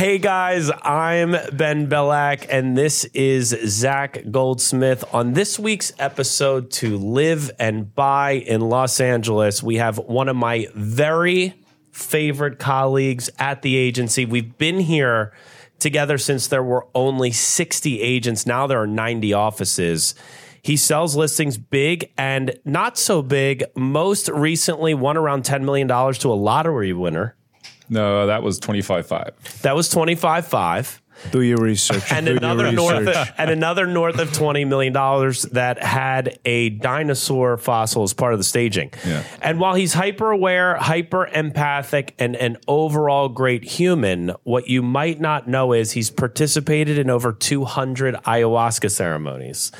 Hey 0.00 0.16
guys, 0.16 0.70
I'm 0.80 1.32
Ben 1.52 1.86
Belack, 1.86 2.46
and 2.48 2.74
this 2.74 3.04
is 3.12 3.54
Zach 3.66 4.30
Goldsmith. 4.30 5.04
On 5.12 5.34
this 5.34 5.58
week's 5.58 5.92
episode 5.98 6.70
to 6.70 6.96
Live 6.96 7.50
and 7.58 7.94
Buy 7.94 8.30
in 8.30 8.62
Los 8.62 8.98
Angeles, 8.98 9.62
we 9.62 9.76
have 9.76 9.98
one 9.98 10.30
of 10.30 10.36
my 10.36 10.68
very 10.74 11.52
favorite 11.90 12.58
colleagues 12.58 13.28
at 13.38 13.60
the 13.60 13.76
agency. 13.76 14.24
We've 14.24 14.56
been 14.56 14.78
here 14.78 15.34
together 15.78 16.16
since 16.16 16.46
there 16.46 16.64
were 16.64 16.86
only 16.94 17.30
60 17.30 18.00
agents. 18.00 18.46
Now 18.46 18.66
there 18.66 18.80
are 18.80 18.86
90 18.86 19.34
offices. 19.34 20.14
He 20.62 20.78
sells 20.78 21.14
listings 21.14 21.58
big 21.58 22.10
and 22.16 22.58
not 22.64 22.96
so 22.96 23.20
big. 23.20 23.64
Most 23.76 24.30
recently, 24.30 24.94
won 24.94 25.18
around 25.18 25.44
$10 25.44 25.62
million 25.62 25.88
to 25.88 26.32
a 26.32 26.40
lottery 26.40 26.94
winner. 26.94 27.36
No, 27.90 28.26
that 28.28 28.42
was 28.42 28.58
twenty 28.58 28.80
five 28.82 29.06
five. 29.06 29.32
That 29.62 29.74
was 29.76 29.92
25.5. 29.92 31.00
Do 31.32 31.42
your 31.42 31.58
research. 31.58 32.10
and 32.10 32.24
Do 32.24 32.32
your 32.32 32.38
another 32.38 32.72
north 32.72 33.06
research. 33.06 33.28
and 33.36 33.50
another 33.50 33.86
north 33.86 34.18
of 34.18 34.32
twenty 34.32 34.64
million 34.64 34.94
dollars 34.94 35.42
that 35.52 35.82
had 35.82 36.38
a 36.46 36.70
dinosaur 36.70 37.58
fossil 37.58 38.04
as 38.04 38.14
part 38.14 38.32
of 38.32 38.38
the 38.38 38.44
staging. 38.44 38.90
Yeah. 39.06 39.22
And 39.42 39.60
while 39.60 39.74
he's 39.74 39.92
hyper 39.92 40.30
aware, 40.30 40.76
hyper 40.76 41.26
empathic, 41.26 42.14
and 42.18 42.36
an 42.36 42.56
overall 42.66 43.28
great 43.28 43.64
human, 43.64 44.32
what 44.44 44.68
you 44.68 44.80
might 44.80 45.20
not 45.20 45.46
know 45.46 45.74
is 45.74 45.92
he's 45.92 46.08
participated 46.08 46.96
in 46.96 47.10
over 47.10 47.32
two 47.34 47.66
hundred 47.66 48.14
ayahuasca 48.24 48.90
ceremonies. 48.90 49.72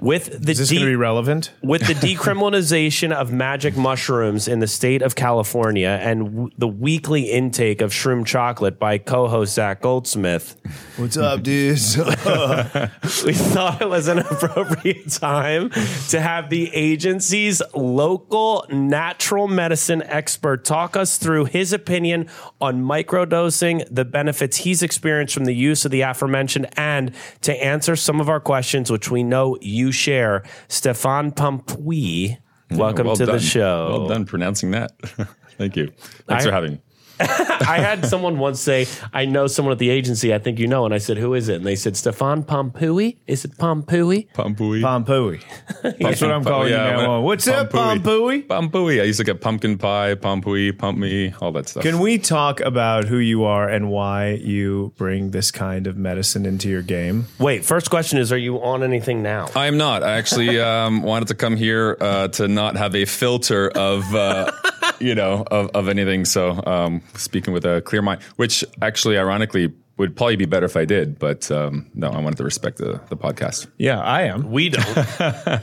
With 0.00 0.42
the 0.44 0.52
Is 0.52 0.58
this 0.58 0.68
de- 0.70 0.76
going 0.76 0.86
to 0.86 0.92
be 0.92 0.96
relevant? 0.96 1.52
with 1.62 1.86
the 1.86 1.92
decriminalization 2.08 3.12
of 3.12 3.30
magic 3.30 3.76
mushrooms 3.76 4.48
in 4.48 4.58
the 4.60 4.66
state 4.66 5.02
of 5.02 5.14
California 5.14 5.98
and 6.02 6.24
w- 6.24 6.50
the 6.56 6.66
weekly 6.68 7.30
intake 7.30 7.82
of 7.82 7.92
shroom 7.92 8.24
chocolate 8.24 8.78
by 8.78 8.96
co-host 8.96 9.54
Zach 9.54 9.82
Goldsmith, 9.82 10.56
What's 10.96 11.16
up, 11.18 11.42
dudes? 11.42 11.96
we 13.26 13.32
thought 13.34 13.78
it 13.82 13.88
was 13.88 14.08
an 14.08 14.18
appropriate 14.20 15.10
time 15.10 15.70
to 16.08 16.20
have 16.20 16.48
the 16.48 16.74
agency's 16.74 17.60
local 17.74 18.64
natural 18.70 19.46
medicine 19.46 20.02
expert 20.04 20.64
talk 20.64 20.96
us 20.96 21.18
through 21.18 21.46
his 21.46 21.72
opinion 21.72 22.28
on 22.60 22.82
microdosing, 22.82 23.86
the 23.90 24.04
benefits 24.04 24.58
he's 24.58 24.82
experienced 24.82 25.34
from 25.34 25.44
the 25.44 25.54
use 25.54 25.84
of 25.84 25.90
the 25.90 26.00
aforementioned, 26.00 26.66
and 26.78 27.12
to 27.42 27.52
answer 27.62 27.94
some 27.94 28.20
of 28.20 28.28
our 28.28 28.40
questions, 28.40 28.90
which 28.90 29.10
we 29.10 29.22
know 29.22 29.58
you 29.60 29.81
share. 29.90 30.44
Stefan 30.68 31.32
Pommepuy, 31.32 32.36
welcome 32.70 33.06
Well 33.06 33.16
to 33.16 33.26
the 33.26 33.40
show. 33.40 33.88
Well 33.90 34.08
done 34.08 34.24
pronouncing 34.26 34.70
that. 34.72 34.92
Thank 35.58 35.76
you. 35.76 35.88
Thanks 36.28 36.44
I- 36.44 36.48
for 36.48 36.52
having 36.52 36.72
me. 36.72 36.80
I 37.20 37.78
had 37.78 38.06
someone 38.06 38.38
once 38.38 38.60
say, 38.60 38.86
I 39.12 39.24
know 39.24 39.46
someone 39.46 39.72
at 39.72 39.78
the 39.78 39.90
agency, 39.90 40.34
I 40.34 40.38
think 40.38 40.58
you 40.58 40.66
know. 40.66 40.84
And 40.84 40.94
I 40.94 40.98
said, 40.98 41.18
Who 41.18 41.34
is 41.34 41.48
it? 41.48 41.56
And 41.56 41.66
they 41.66 41.76
said, 41.76 41.96
Stefan 41.96 42.42
Pommepuy. 42.44 43.16
Is 43.26 43.44
it 43.44 43.56
Pampuy? 43.56 44.28
Pampui. 44.32 44.80
Pompooey. 44.80 45.42
That's 46.00 46.20
what 46.20 46.30
I'm 46.30 46.44
calling 46.44 46.72
Yeah, 46.72 46.96
you 46.96 47.02
now 47.02 47.10
on. 47.12 47.24
What's 47.24 47.46
up, 47.48 47.70
Pompooey. 47.70 48.46
Pompooey? 48.46 48.46
Pampui. 48.46 49.00
I 49.00 49.04
used 49.04 49.18
to 49.18 49.24
get 49.24 49.40
pumpkin 49.40 49.78
pie, 49.78 50.14
pampui, 50.14 50.76
pump 50.76 50.98
me, 50.98 51.32
all 51.40 51.52
that 51.52 51.68
stuff. 51.68 51.82
Can 51.82 51.98
we 51.98 52.18
talk 52.18 52.60
about 52.60 53.04
who 53.04 53.18
you 53.18 53.44
are 53.44 53.68
and 53.68 53.90
why 53.90 54.30
you 54.30 54.92
bring 54.96 55.30
this 55.30 55.50
kind 55.50 55.86
of 55.86 55.96
medicine 55.96 56.46
into 56.46 56.68
your 56.68 56.82
game? 56.82 57.26
Wait, 57.38 57.64
first 57.64 57.90
question 57.90 58.18
is 58.18 58.32
Are 58.32 58.38
you 58.38 58.62
on 58.62 58.82
anything 58.82 59.22
now? 59.22 59.48
I 59.54 59.66
am 59.66 59.76
not. 59.76 60.02
I 60.02 60.12
actually 60.12 60.60
um, 60.72 61.02
wanted 61.02 61.28
to 61.28 61.34
come 61.34 61.56
here 61.56 61.96
uh, 62.00 62.28
to 62.28 62.48
not 62.48 62.76
have 62.76 62.94
a 62.94 63.04
filter 63.04 63.68
of, 63.70 64.14
uh, 64.14 64.50
you 65.02 65.14
know, 65.14 65.44
of, 65.50 65.70
of 65.74 65.88
anything. 65.88 66.24
So 66.24 66.62
um, 66.66 67.02
speaking 67.14 67.52
with 67.52 67.64
a 67.64 67.80
clear 67.82 68.02
mind, 68.02 68.22
which 68.36 68.64
actually, 68.80 69.18
ironically, 69.18 69.72
would 69.98 70.16
probably 70.16 70.36
be 70.36 70.46
better 70.46 70.66
if 70.66 70.76
I 70.76 70.84
did. 70.84 71.18
But 71.18 71.50
um, 71.50 71.90
no, 71.94 72.10
I 72.10 72.20
wanted 72.20 72.36
to 72.38 72.44
respect 72.44 72.78
the, 72.78 73.00
the 73.08 73.16
podcast. 73.16 73.66
Yeah, 73.78 74.00
I 74.00 74.22
am. 74.22 74.50
We 74.50 74.70
don't. 74.70 74.98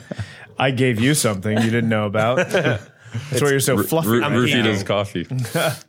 I 0.60 0.72
gave 0.72 1.00
you 1.00 1.14
something 1.14 1.58
you 1.58 1.72
didn't 1.72 1.90
know 1.90 2.06
about. 2.06 2.38
That's 2.52 3.42
why 3.42 3.50
you're 3.50 3.60
so 3.60 3.82
fluffy. 3.82 4.10
Ru- 4.10 4.24
I'm 4.24 4.34
Rufita's 4.34 4.82
eating. 4.82 4.86
coffee. 4.86 5.28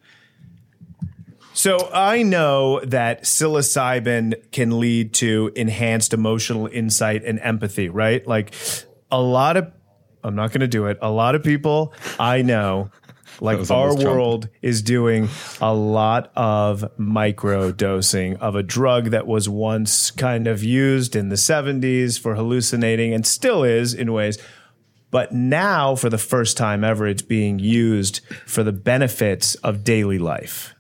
So 1.53 1.91
I 1.93 2.23
know 2.23 2.81
that 2.87 3.25
psilocybin 3.25 4.51
can 4.51 4.81
lead 4.81 5.13
to 5.15 5.53
enhanced 5.55 6.15
emotional 6.15 6.67
insight 6.69 7.23
and 7.25 7.39
empathy, 7.41 7.91
right? 7.91 8.27
Like 8.27 8.55
a 9.11 9.21
lot 9.21 9.59
of, 9.59 9.71
I'm 10.25 10.35
not 10.35 10.53
going 10.53 10.61
to 10.61 10.69
do 10.69 10.87
it. 10.87 10.97
A 11.03 11.11
lot 11.11 11.35
of 11.35 11.43
people 11.43 11.93
I 12.19 12.41
know, 12.41 12.91
like 13.41 13.71
our 13.71 13.77
almost 13.77 14.01
Trump. 14.01 14.17
world 14.17 14.49
is 14.63 14.83
doing 14.83 15.29
a 15.61 15.75
lot 15.75 16.31
of 16.37 16.85
micro 16.99 17.73
dosing 17.73 18.37
of 18.37 18.55
a 18.55 18.63
drug 18.63 19.07
that 19.07 19.27
was 19.27 19.49
once 19.49 20.11
kind 20.11 20.47
of 20.47 20.63
used 20.63 21.17
in 21.17 21.29
the 21.29 21.37
70s 21.37 22.19
for 22.19 22.35
hallucinating 22.35 23.13
and 23.15 23.27
still 23.27 23.65
is 23.65 23.95
in 23.95 24.13
ways. 24.13 24.39
But 25.11 25.33
now, 25.33 25.97
for 25.97 26.09
the 26.09 26.19
first 26.19 26.57
time 26.57 26.85
ever, 26.85 27.07
it's 27.07 27.23
being 27.23 27.59
used 27.59 28.21
for 28.47 28.63
the 28.63 28.73
benefits 28.73 29.57
of 29.57 29.83
daily 29.83 30.19
life. 30.19 30.75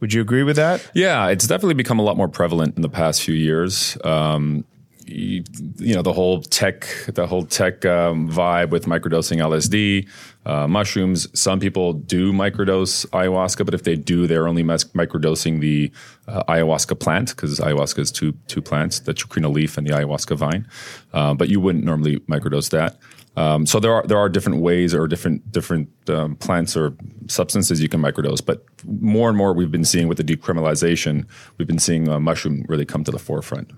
Would 0.00 0.12
you 0.12 0.20
agree 0.20 0.42
with 0.42 0.56
that? 0.56 0.90
Yeah, 0.94 1.28
it's 1.28 1.46
definitely 1.46 1.74
become 1.74 1.98
a 1.98 2.02
lot 2.02 2.16
more 2.16 2.28
prevalent 2.28 2.76
in 2.76 2.82
the 2.82 2.88
past 2.88 3.22
few 3.22 3.34
years. 3.34 3.96
Um, 4.04 4.64
you, 5.06 5.44
you 5.76 5.94
know, 5.94 6.02
the 6.02 6.12
whole 6.12 6.42
tech, 6.42 6.86
the 7.08 7.26
whole 7.26 7.44
tech 7.44 7.84
um, 7.84 8.30
vibe 8.30 8.70
with 8.70 8.86
microdosing 8.86 9.38
LSD, 9.38 10.08
uh, 10.46 10.66
mushrooms. 10.66 11.28
Some 11.38 11.60
people 11.60 11.92
do 11.92 12.32
microdose 12.32 13.06
ayahuasca, 13.08 13.64
but 13.64 13.74
if 13.74 13.84
they 13.84 13.96
do, 13.96 14.26
they're 14.26 14.48
only 14.48 14.62
mes- 14.62 14.84
microdosing 14.92 15.60
the 15.60 15.90
uh, 16.28 16.42
ayahuasca 16.44 16.98
plant 16.98 17.30
because 17.30 17.60
ayahuasca 17.60 17.98
is 17.98 18.10
two 18.10 18.32
two 18.48 18.62
plants: 18.62 19.00
the 19.00 19.14
chacruna 19.14 19.52
leaf 19.52 19.78
and 19.78 19.86
the 19.86 19.92
ayahuasca 19.92 20.36
vine. 20.36 20.66
Uh, 21.12 21.34
but 21.34 21.48
you 21.48 21.60
wouldn't 21.60 21.84
normally 21.84 22.18
microdose 22.20 22.70
that. 22.70 22.98
Um, 23.36 23.64
so 23.64 23.80
there 23.80 23.94
are 23.94 24.06
there 24.06 24.18
are 24.18 24.28
different 24.28 24.60
ways 24.60 24.94
or 24.94 25.06
different 25.06 25.50
different 25.52 25.88
um, 26.08 26.36
plants 26.36 26.76
or 26.76 26.94
substances 27.28 27.80
you 27.80 27.88
can 27.88 28.00
microdose, 28.00 28.44
but 28.44 28.64
more 28.84 29.28
and 29.28 29.38
more 29.38 29.54
we've 29.54 29.70
been 29.70 29.84
seeing 29.84 30.06
with 30.06 30.18
the 30.18 30.24
decriminalization, 30.24 31.26
we've 31.56 31.68
been 31.68 31.78
seeing 31.78 32.08
uh, 32.08 32.20
mushroom 32.20 32.64
really 32.68 32.84
come 32.84 33.04
to 33.04 33.10
the 33.10 33.18
forefront. 33.18 33.72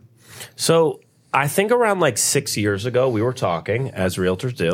so 0.56 1.00
I 1.34 1.48
think 1.48 1.72
around 1.72 1.98
like 1.98 2.16
six 2.16 2.56
years 2.56 2.86
ago, 2.86 3.08
we 3.08 3.20
were 3.20 3.32
talking 3.32 3.90
as 3.90 4.16
realtors 4.16 4.54
do. 4.54 4.72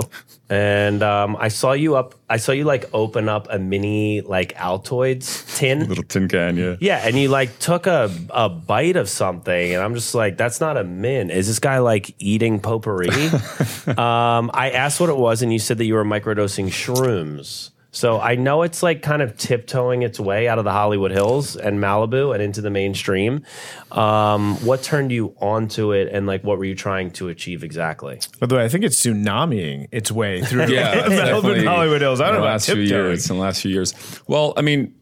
And 0.50 1.02
um, 1.02 1.36
I 1.40 1.48
saw 1.48 1.72
you 1.72 1.96
up, 1.96 2.14
I 2.28 2.36
saw 2.36 2.52
you 2.52 2.64
like 2.64 2.90
open 2.92 3.30
up 3.30 3.46
a 3.48 3.58
mini 3.58 4.20
like 4.20 4.54
Altoids 4.56 5.56
tin. 5.56 5.80
Little 5.88 6.04
tin 6.04 6.28
can, 6.28 6.58
yeah. 6.58 6.76
Yeah, 6.78 7.00
and 7.02 7.16
you 7.16 7.28
like 7.28 7.58
took 7.60 7.86
a, 7.86 8.14
a 8.28 8.50
bite 8.50 8.96
of 8.96 9.08
something, 9.08 9.72
and 9.72 9.82
I'm 9.82 9.94
just 9.94 10.14
like, 10.14 10.36
that's 10.36 10.60
not 10.60 10.76
a 10.76 10.84
min. 10.84 11.30
Is 11.30 11.46
this 11.46 11.60
guy 11.60 11.78
like 11.78 12.14
eating 12.18 12.60
potpourri? 12.60 13.08
um, 13.96 14.50
I 14.52 14.72
asked 14.74 15.00
what 15.00 15.08
it 15.08 15.16
was, 15.16 15.40
and 15.40 15.52
you 15.52 15.58
said 15.58 15.78
that 15.78 15.86
you 15.86 15.94
were 15.94 16.04
microdosing 16.04 16.66
shrooms. 16.66 17.70
So 17.92 18.20
I 18.20 18.36
know 18.36 18.62
it's 18.62 18.82
like 18.82 19.02
kind 19.02 19.20
of 19.20 19.36
tiptoeing 19.36 20.02
its 20.02 20.20
way 20.20 20.48
out 20.48 20.58
of 20.58 20.64
the 20.64 20.72
Hollywood 20.72 21.10
Hills 21.10 21.56
and 21.56 21.78
Malibu 21.78 22.32
and 22.32 22.42
into 22.42 22.60
the 22.60 22.70
mainstream. 22.70 23.44
Um, 23.90 24.56
what 24.64 24.82
turned 24.82 25.10
you 25.10 25.34
onto 25.40 25.92
it, 25.92 26.08
and 26.12 26.26
like 26.26 26.44
what 26.44 26.58
were 26.58 26.64
you 26.64 26.76
trying 26.76 27.10
to 27.12 27.28
achieve 27.28 27.64
exactly? 27.64 28.20
By 28.38 28.46
the 28.46 28.56
way, 28.56 28.64
I 28.64 28.68
think 28.68 28.84
it's 28.84 29.04
tsunamiing 29.04 29.88
its 29.90 30.12
way 30.12 30.42
through 30.42 30.66
Yeah, 30.66 30.94
it's 30.98 31.08
Melbourne, 31.08 31.34
definitely 31.34 31.64
Hollywood 31.64 32.00
Hills. 32.00 32.20
I 32.20 32.26
don't 32.26 32.34
the 32.34 32.40
know 32.40 32.44
about 32.44 32.52
last 32.52 32.66
few 32.66 32.76
years. 32.76 33.28
In 33.28 33.36
the 33.36 33.42
last 33.42 33.62
few 33.62 33.72
years, 33.72 33.92
well, 34.28 34.54
I 34.56 34.62
mean, 34.62 34.94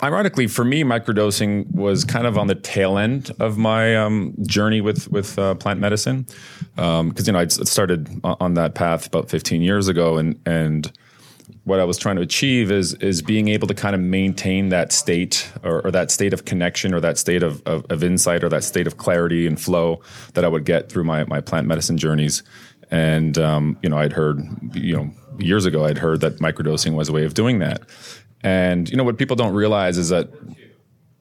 ironically, 0.00 0.46
for 0.46 0.64
me, 0.64 0.84
microdosing 0.84 1.72
was 1.74 2.04
kind 2.04 2.28
of 2.28 2.38
on 2.38 2.46
the 2.46 2.54
tail 2.54 2.96
end 2.96 3.32
of 3.40 3.58
my 3.58 3.96
um, 3.96 4.34
journey 4.46 4.80
with 4.80 5.10
with 5.10 5.36
uh, 5.36 5.56
plant 5.56 5.80
medicine, 5.80 6.26
because 6.76 7.26
you 7.26 7.32
know 7.32 7.40
I 7.40 7.48
started 7.48 8.08
on 8.22 8.36
on 8.38 8.54
that 8.54 8.76
path 8.76 9.08
about 9.08 9.30
15 9.30 9.62
years 9.62 9.88
ago, 9.88 10.16
and 10.16 10.40
and 10.46 10.92
what 11.64 11.80
I 11.80 11.84
was 11.84 11.96
trying 11.96 12.16
to 12.16 12.22
achieve 12.22 12.70
is 12.70 12.94
is 12.94 13.22
being 13.22 13.48
able 13.48 13.66
to 13.68 13.74
kind 13.74 13.94
of 13.94 14.00
maintain 14.00 14.68
that 14.68 14.92
state 14.92 15.50
or, 15.62 15.80
or 15.86 15.90
that 15.90 16.10
state 16.10 16.32
of 16.32 16.44
connection 16.44 16.94
or 16.94 17.00
that 17.00 17.18
state 17.18 17.42
of, 17.42 17.62
of, 17.66 17.86
of 17.90 18.04
insight 18.04 18.44
or 18.44 18.48
that 18.50 18.64
state 18.64 18.86
of 18.86 18.98
clarity 18.98 19.46
and 19.46 19.60
flow 19.60 20.00
that 20.34 20.44
I 20.44 20.48
would 20.48 20.64
get 20.64 20.90
through 20.90 21.04
my, 21.04 21.24
my 21.24 21.40
plant 21.40 21.66
medicine 21.66 21.96
journeys. 21.96 22.42
And 22.90 23.38
um, 23.38 23.78
you 23.82 23.88
know, 23.88 23.96
I'd 23.96 24.12
heard 24.12 24.40
you 24.74 24.96
know 24.96 25.10
years 25.38 25.64
ago 25.64 25.84
I'd 25.86 25.98
heard 25.98 26.20
that 26.20 26.38
microdosing 26.38 26.94
was 26.94 27.08
a 27.08 27.12
way 27.12 27.24
of 27.24 27.34
doing 27.34 27.58
that. 27.60 27.82
And 28.42 28.90
you 28.90 28.96
know 28.96 29.04
what 29.04 29.16
people 29.16 29.36
don't 29.36 29.54
realize 29.54 29.96
is 29.96 30.10
that 30.10 30.28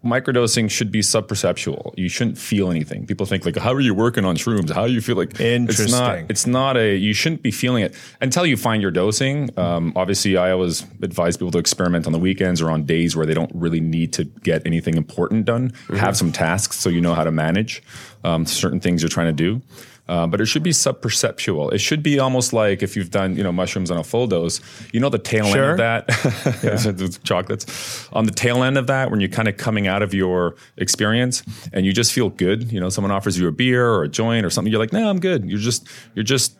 microdosing 0.03 0.69
should 0.69 0.91
be 0.91 0.99
subperceptual. 0.99 1.93
You 1.97 2.09
shouldn't 2.09 2.37
feel 2.37 2.69
anything. 2.69 3.05
People 3.05 3.25
think 3.25 3.45
like, 3.45 3.55
how 3.55 3.73
are 3.73 3.79
you 3.79 3.93
working 3.93 4.25
on 4.25 4.35
shrooms? 4.35 4.69
How 4.69 4.85
do 4.85 4.93
you 4.93 5.01
feel 5.01 5.15
like 5.15 5.39
Interesting. 5.39 5.85
It's 5.85 5.93
not, 5.93 6.17
it's 6.29 6.47
not 6.47 6.77
a, 6.77 6.95
you 6.95 7.13
shouldn't 7.13 7.41
be 7.41 7.51
feeling 7.51 7.83
it 7.83 7.95
until 8.19 8.45
you 8.45 8.57
find 8.57 8.81
your 8.81 8.91
dosing. 8.91 9.49
Um, 9.57 9.93
obviously 9.95 10.35
I 10.35 10.51
always 10.51 10.81
advise 11.01 11.37
people 11.37 11.51
to 11.51 11.57
experiment 11.57 12.05
on 12.05 12.11
the 12.11 12.19
weekends 12.19 12.61
or 12.61 12.69
on 12.69 12.83
days 12.83 13.15
where 13.15 13.25
they 13.25 13.33
don't 13.33 13.51
really 13.53 13.79
need 13.79 14.13
to 14.13 14.25
get 14.25 14.65
anything 14.65 14.97
important 14.97 15.45
done. 15.45 15.71
Have 15.95 16.17
some 16.17 16.31
tasks 16.31 16.77
so 16.77 16.89
you 16.89 16.99
know 16.99 17.13
how 17.13 17.23
to 17.23 17.31
manage 17.31 17.81
um, 18.23 18.45
certain 18.45 18.79
things 18.79 19.01
you're 19.01 19.09
trying 19.09 19.27
to 19.27 19.43
do. 19.43 19.61
Uh, 20.07 20.27
but 20.27 20.41
it 20.41 20.45
should 20.47 20.63
be 20.63 20.71
subperceptual. 20.71 21.71
It 21.73 21.77
should 21.79 22.03
be 22.03 22.19
almost 22.19 22.51
like 22.51 22.83
if 22.83 22.95
you've 22.97 23.09
done, 23.09 23.37
you 23.37 23.43
know, 23.43 23.53
mushrooms 23.53 23.89
on 23.89 23.97
a 23.97 24.03
full 24.03 24.27
dose. 24.27 24.59
You 24.91 24.99
know, 24.99 25.07
the 25.09 25.17
tail 25.17 25.45
Sure. 25.45 25.71
end 25.71 25.71
of 25.71 25.77
that, 25.77 26.93
With 26.99 27.23
chocolates. 27.23 28.09
On 28.11 28.25
the 28.25 28.31
tail 28.33 28.63
end 28.63 28.77
of 28.77 28.87
that, 28.87 29.11
when 29.11 29.21
you're 29.21 29.29
kind 29.29 29.47
of 29.47 29.55
coming 29.55 29.87
out 29.87 30.01
of 30.01 30.13
your 30.13 30.55
experience 30.77 31.41
and 31.71 31.85
you 31.85 31.93
just 31.93 32.11
feel 32.11 32.29
good. 32.29 32.69
You 32.71 32.81
know, 32.81 32.89
someone 32.89 33.11
offers 33.11 33.39
you 33.39 33.47
a 33.47 33.51
beer 33.53 33.87
or 33.89 34.03
a 34.03 34.09
joint 34.09 34.45
or 34.45 34.49
something. 34.49 34.71
You're 34.71 34.81
like, 34.81 34.91
no, 34.91 35.09
I'm 35.09 35.21
good. 35.21 35.45
You're 35.49 35.57
just, 35.59 35.87
you're 36.15 36.23
just 36.23 36.57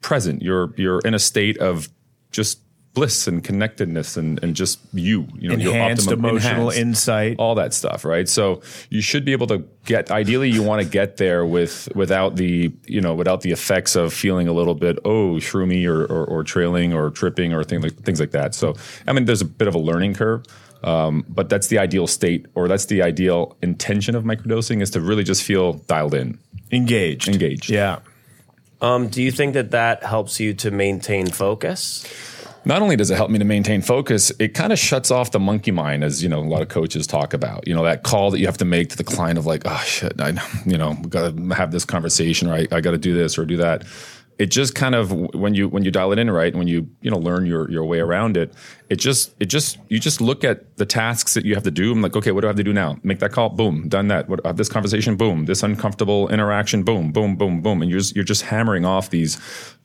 present. 0.00 0.42
You're, 0.42 0.74
you're 0.76 0.98
in 1.04 1.14
a 1.14 1.18
state 1.20 1.58
of 1.58 1.88
just 2.32 2.60
bliss 2.92 3.28
and 3.28 3.44
connectedness 3.44 4.16
and, 4.16 4.42
and 4.42 4.56
just 4.56 4.80
you. 4.92 5.26
You 5.38 5.50
know, 5.50 5.54
your 5.56 5.72
Enhanced 5.74 6.08
optimum- 6.08 6.30
emotional 6.30 6.70
enhanced 6.70 6.78
insight. 6.78 7.36
all 7.38 7.54
that 7.54 7.72
stuff, 7.72 8.04
right? 8.04 8.28
So 8.28 8.62
you 8.88 9.00
should 9.00 9.24
be 9.24 9.32
able 9.32 9.46
to 9.48 9.64
get. 9.84 10.10
Ideally, 10.10 10.50
you 10.50 10.62
want 10.62 10.82
to 10.82 10.88
get 10.88 11.16
there 11.16 11.46
with 11.46 11.88
without 11.94 12.36
the 12.36 12.72
you 12.86 13.00
know 13.00 13.14
without 13.14 13.42
the 13.42 13.52
effects 13.52 13.94
of 13.96 14.12
feeling 14.12 14.48
a 14.48 14.52
little 14.52 14.74
bit 14.74 14.98
oh 15.04 15.34
shroomy 15.38 15.86
or 15.86 16.04
or, 16.04 16.24
or 16.24 16.42
trailing 16.44 16.92
or 16.92 17.10
tripping 17.10 17.52
or 17.52 17.62
things 17.64 17.82
like 17.84 17.96
things 18.02 18.18
like 18.20 18.32
that. 18.32 18.54
So 18.54 18.74
I 19.06 19.12
mean, 19.12 19.24
there's 19.24 19.40
a 19.42 19.44
bit 19.46 19.68
of 19.68 19.74
a 19.74 19.78
learning 19.80 20.14
curve. 20.14 20.44
Um, 20.82 21.26
but 21.28 21.50
that's 21.50 21.66
the 21.66 21.78
ideal 21.78 22.06
state, 22.06 22.46
or 22.54 22.66
that's 22.66 22.86
the 22.86 23.02
ideal 23.02 23.54
intention 23.60 24.14
of 24.14 24.24
microdosing, 24.24 24.80
is 24.80 24.88
to 24.92 25.00
really 25.02 25.24
just 25.24 25.42
feel 25.42 25.74
dialed 25.74 26.14
in, 26.14 26.38
Engaged. 26.72 27.28
engaged. 27.28 27.68
Yeah. 27.68 27.98
Um, 28.80 29.08
do 29.08 29.22
you 29.22 29.30
think 29.30 29.52
that 29.52 29.72
that 29.72 30.02
helps 30.04 30.40
you 30.40 30.54
to 30.54 30.70
maintain 30.70 31.26
focus? 31.26 32.06
Not 32.64 32.82
only 32.82 32.96
does 32.96 33.10
it 33.10 33.16
help 33.16 33.30
me 33.30 33.38
to 33.38 33.44
maintain 33.44 33.82
focus, 33.82 34.30
it 34.38 34.54
kind 34.54 34.72
of 34.72 34.78
shuts 34.78 35.10
off 35.10 35.30
the 35.30 35.40
monkey 35.40 35.70
mind, 35.70 36.04
as 36.04 36.22
you 36.22 36.28
know, 36.28 36.40
a 36.40 36.42
lot 36.42 36.62
of 36.62 36.68
coaches 36.68 37.06
talk 37.06 37.32
about. 37.32 37.66
You 37.66 37.74
know, 37.74 37.84
that 37.84 38.02
call 38.02 38.30
that 38.30 38.38
you 38.38 38.46
have 38.46 38.58
to 38.58 38.64
make 38.64 38.90
to 38.90 38.96
the 38.96 39.04
client 39.04 39.38
of 39.38 39.46
like, 39.46 39.62
oh 39.64 39.82
shit, 39.86 40.20
I, 40.20 40.34
you 40.66 40.76
know, 40.76 40.96
we 41.02 41.08
got 41.08 41.36
to 41.36 41.54
have 41.54 41.72
this 41.72 41.84
conversation, 41.84 42.48
or 42.48 42.54
I, 42.54 42.66
I 42.70 42.80
got 42.80 42.92
to 42.92 42.98
do 42.98 43.14
this 43.14 43.38
or 43.38 43.44
do 43.44 43.56
that. 43.58 43.84
It 44.40 44.50
just 44.50 44.74
kind 44.74 44.94
of 44.94 45.12
when 45.12 45.52
you 45.52 45.68
when 45.68 45.84
you 45.84 45.90
dial 45.90 46.12
it 46.12 46.18
in 46.18 46.30
right, 46.30 46.50
and 46.50 46.58
when 46.58 46.66
you 46.66 46.88
you 47.02 47.10
know 47.10 47.18
learn 47.18 47.44
your 47.44 47.70
your 47.70 47.84
way 47.84 48.00
around 48.00 48.38
it, 48.38 48.54
it 48.88 48.96
just 48.96 49.34
it 49.38 49.46
just 49.46 49.76
you 49.88 50.00
just 50.00 50.22
look 50.22 50.44
at 50.44 50.78
the 50.78 50.86
tasks 50.86 51.34
that 51.34 51.44
you 51.44 51.54
have 51.54 51.64
to 51.64 51.70
do. 51.70 51.92
I'm 51.92 52.00
like, 52.00 52.16
okay, 52.16 52.32
what 52.32 52.40
do 52.40 52.46
I 52.46 52.48
have 52.48 52.56
to 52.56 52.64
do 52.64 52.72
now? 52.72 52.96
Make 53.02 53.18
that 53.18 53.32
call, 53.32 53.50
boom, 53.50 53.86
done 53.90 54.08
that. 54.08 54.30
What 54.30 54.40
uh, 54.46 54.52
this 54.52 54.70
conversation, 54.70 55.16
boom, 55.16 55.44
this 55.44 55.62
uncomfortable 55.62 56.26
interaction, 56.30 56.84
boom, 56.84 57.12
boom, 57.12 57.36
boom, 57.36 57.60
boom, 57.60 57.82
and 57.82 57.90
you're 57.90 58.00
just, 58.00 58.16
you're 58.16 58.24
just 58.24 58.40
hammering 58.40 58.86
off 58.86 59.10
these 59.10 59.38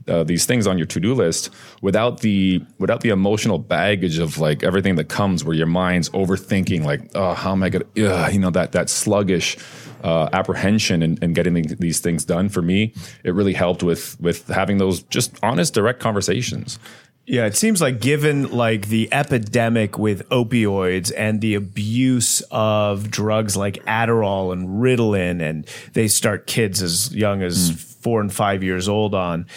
uh, 0.07 0.23
these 0.23 0.45
things 0.45 0.67
on 0.67 0.77
your 0.77 0.87
to 0.87 0.99
do 0.99 1.13
list 1.13 1.49
without 1.81 2.21
the 2.21 2.63
without 2.77 3.01
the 3.01 3.09
emotional 3.09 3.57
baggage 3.57 4.19
of 4.19 4.37
like 4.37 4.63
everything 4.63 4.95
that 4.95 5.09
comes 5.09 5.43
where 5.43 5.55
your 5.55 5.65
mind's 5.67 6.09
overthinking 6.11 6.83
like 6.83 7.01
oh 7.15 7.33
how 7.33 7.51
am 7.51 7.63
I 7.63 7.69
gonna 7.69 7.85
ugh, 7.97 8.33
you 8.33 8.39
know 8.39 8.51
that 8.51 8.71
that 8.73 8.89
sluggish 8.89 9.57
uh, 10.05 10.29
apprehension 10.31 11.01
and, 11.01 11.17
and 11.23 11.35
getting 11.35 11.53
the- 11.53 11.75
these 11.75 11.99
things 11.99 12.23
done. 12.25 12.47
For 12.49 12.61
me 12.61 12.93
it 13.23 13.33
really 13.33 13.53
helped 13.53 13.83
with 13.83 14.15
with 14.21 14.47
having 14.47 14.77
those 14.77 15.03
just 15.03 15.37
honest 15.43 15.73
direct 15.73 15.99
conversations. 15.99 16.79
Yeah, 17.27 17.47
it 17.47 17.55
seems 17.55 17.81
like 17.81 17.99
given 18.01 18.51
like 18.51 18.87
the 18.89 19.09
epidemic 19.11 19.97
with 19.97 20.29
opioids 20.29 21.11
and 21.17 21.41
the 21.41 21.55
abuse 21.55 22.43
of 22.51 23.09
drugs 23.09 23.57
like 23.57 23.83
Adderall 23.85 24.53
and 24.53 24.79
Ritalin, 24.83 25.41
and 25.41 25.65
they 25.93 26.07
start 26.07 26.45
kids 26.45 26.83
as 26.83 27.15
young 27.15 27.41
as 27.41 27.71
four 28.01 28.21
and 28.21 28.31
five 28.31 28.61
years 28.61 28.87
old 28.87 29.15
on. 29.15 29.47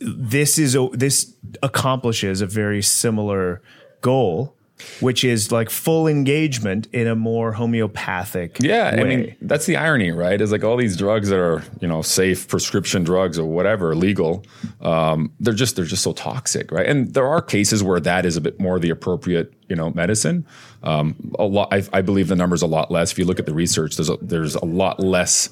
This 0.00 0.58
is 0.58 0.76
this 0.92 1.32
accomplishes 1.62 2.40
a 2.40 2.46
very 2.46 2.82
similar 2.82 3.62
goal, 4.00 4.56
which 5.00 5.24
is 5.24 5.52
like 5.52 5.70
full 5.70 6.06
engagement 6.06 6.88
in 6.92 7.06
a 7.06 7.14
more 7.14 7.52
homeopathic. 7.52 8.58
Yeah, 8.60 8.96
I 8.98 9.04
mean 9.04 9.36
that's 9.40 9.66
the 9.66 9.76
irony, 9.76 10.10
right? 10.10 10.40
Is 10.40 10.52
like 10.52 10.64
all 10.64 10.76
these 10.76 10.96
drugs 10.96 11.28
that 11.28 11.38
are 11.38 11.62
you 11.80 11.88
know 11.88 12.02
safe 12.02 12.48
prescription 12.48 13.04
drugs 13.04 13.38
or 13.38 13.46
whatever 13.46 13.94
legal, 13.94 14.44
um, 14.80 15.32
they're 15.40 15.54
just 15.54 15.76
they're 15.76 15.84
just 15.84 16.02
so 16.02 16.12
toxic, 16.12 16.70
right? 16.72 16.86
And 16.86 17.14
there 17.14 17.26
are 17.26 17.42
cases 17.42 17.82
where 17.82 18.00
that 18.00 18.26
is 18.26 18.36
a 18.36 18.40
bit 18.40 18.60
more 18.60 18.78
the 18.78 18.90
appropriate 18.90 19.52
you 19.68 19.76
know 19.76 19.90
medicine. 19.90 20.46
Um, 20.82 21.34
a 21.38 21.44
lot, 21.44 21.72
I, 21.72 21.82
I 21.92 22.02
believe 22.02 22.28
the 22.28 22.36
number's 22.36 22.62
a 22.62 22.66
lot 22.66 22.90
less. 22.90 23.12
If 23.12 23.18
you 23.18 23.24
look 23.24 23.40
at 23.40 23.46
the 23.46 23.54
research, 23.54 23.96
there's 23.96 24.08
a, 24.08 24.16
there's 24.22 24.54
a 24.54 24.64
lot 24.64 25.00
less 25.00 25.48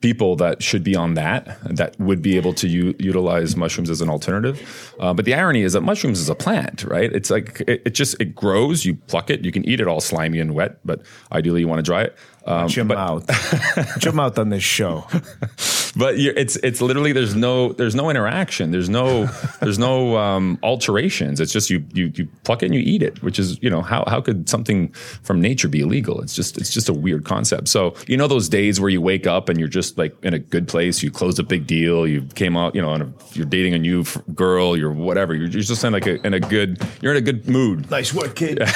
people 0.00 0.34
that 0.36 0.62
should 0.62 0.82
be 0.82 0.96
on 0.96 1.14
that 1.14 1.58
that 1.64 1.98
would 2.00 2.22
be 2.22 2.36
able 2.36 2.54
to 2.54 2.68
u- 2.68 2.94
utilize 2.98 3.56
mushrooms 3.56 3.90
as 3.90 4.00
an 4.00 4.08
alternative. 4.08 4.94
Uh, 4.98 5.12
but 5.12 5.24
the 5.24 5.34
irony 5.34 5.62
is 5.62 5.74
that 5.74 5.82
mushrooms 5.82 6.18
is 6.18 6.28
a 6.28 6.34
plant, 6.34 6.84
right? 6.84 7.12
It's 7.12 7.30
like 7.30 7.60
it, 7.66 7.82
it 7.84 7.90
just 7.90 8.20
it 8.20 8.34
grows. 8.34 8.84
You 8.84 8.94
pluck 8.94 9.30
it. 9.30 9.44
You 9.44 9.52
can 9.52 9.68
eat 9.68 9.80
it 9.80 9.86
all 9.86 10.00
slimy 10.00 10.40
and 10.40 10.54
wet, 10.54 10.78
but 10.84 11.02
ideally 11.32 11.60
you 11.60 11.68
want 11.68 11.78
to 11.78 11.82
dry 11.82 12.02
it. 12.02 12.16
Um, 12.46 12.62
Watch 12.62 12.76
your 12.76 12.84
but, 12.86 12.94
mouth. 12.96 13.76
Watch 13.76 14.04
your 14.04 14.14
mouth 14.14 14.38
on 14.38 14.48
this 14.48 14.62
show. 14.62 15.06
but 15.96 16.18
you're, 16.18 16.34
it's 16.34 16.56
it's 16.56 16.80
literally 16.80 17.12
there's 17.12 17.34
no 17.34 17.72
there's 17.72 17.94
no 17.94 18.10
interaction. 18.10 18.70
There's 18.70 18.88
no 18.88 19.26
there's 19.60 19.78
no 19.78 20.16
um, 20.16 20.58
alterations. 20.62 21.40
It's 21.40 21.52
just 21.52 21.68
you 21.70 21.84
you 21.92 22.12
you 22.14 22.28
pluck 22.44 22.62
it 22.62 22.66
and 22.66 22.74
you 22.74 22.80
eat 22.80 23.02
it, 23.02 23.22
which 23.22 23.38
is 23.38 23.60
you 23.62 23.68
know 23.70 23.82
how 23.82 24.04
how 24.06 24.20
could 24.20 24.48
something 24.48 24.92
from 25.22 25.40
nature 25.40 25.68
be 25.68 25.80
illegal? 25.80 26.20
It's 26.20 26.34
just 26.36 26.58
it's 26.58 26.72
just 26.72 26.88
a 26.88 26.92
weird 26.94 27.24
concept. 27.24 27.68
So 27.68 27.94
you 28.06 28.16
know 28.16 28.28
those 28.28 28.48
days 28.48 28.80
where 28.80 28.90
you 28.90 29.00
wake 29.00 29.26
up 29.26 29.48
and 29.48 29.58
you're 29.58 29.68
just 29.68 29.98
like 29.98 30.14
in 30.24 30.32
a 30.34 30.38
good 30.38 30.68
place. 30.68 31.02
You 31.02 31.10
closed 31.10 31.38
a 31.38 31.42
big 31.42 31.66
deal. 31.66 32.06
You 32.06 32.22
came 32.34 32.56
out 32.56 32.74
you 32.74 32.82
know 32.82 32.90
on 32.90 33.02
a, 33.02 33.12
you're 33.32 33.46
dating 33.46 33.74
a 33.74 33.78
new 33.78 34.02
f- 34.02 34.16
girl. 34.34 34.76
You're 34.76 34.92
whatever. 34.92 35.34
You're, 35.34 35.48
you're 35.48 35.62
just 35.62 35.82
in 35.84 35.92
like 35.92 36.06
a, 36.06 36.24
in 36.26 36.34
a 36.34 36.40
good 36.40 36.80
you're 37.02 37.12
in 37.12 37.18
a 37.18 37.20
good 37.32 37.48
mood. 37.48 37.90
Nice 37.90 38.14
work, 38.14 38.36
kid. 38.36 38.62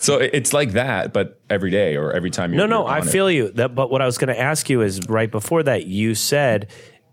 So 0.00 0.18
it- 0.18 0.30
it's 0.32 0.52
like 0.52 0.72
that, 0.72 1.12
but 1.12 1.40
every 1.50 1.70
day 1.70 1.96
or 1.96 2.12
every 2.12 2.30
time. 2.30 2.52
You're, 2.52 2.66
No, 2.66 2.66
no, 2.66 2.82
you're 2.82 2.90
I 2.96 3.00
on 3.00 3.08
it. 3.08 3.10
feel 3.10 3.30
you. 3.30 3.50
That, 3.52 3.74
but 3.74 3.90
what 3.90 4.00
I 4.02 4.06
was 4.06 4.16
going 4.18 4.28
to 4.34 4.38
ask 4.40 4.68
you 4.70 4.82
is 4.82 5.00
right 5.08 5.30
before 5.30 5.62
that, 5.64 5.86
you 5.86 6.07
said 6.14 6.68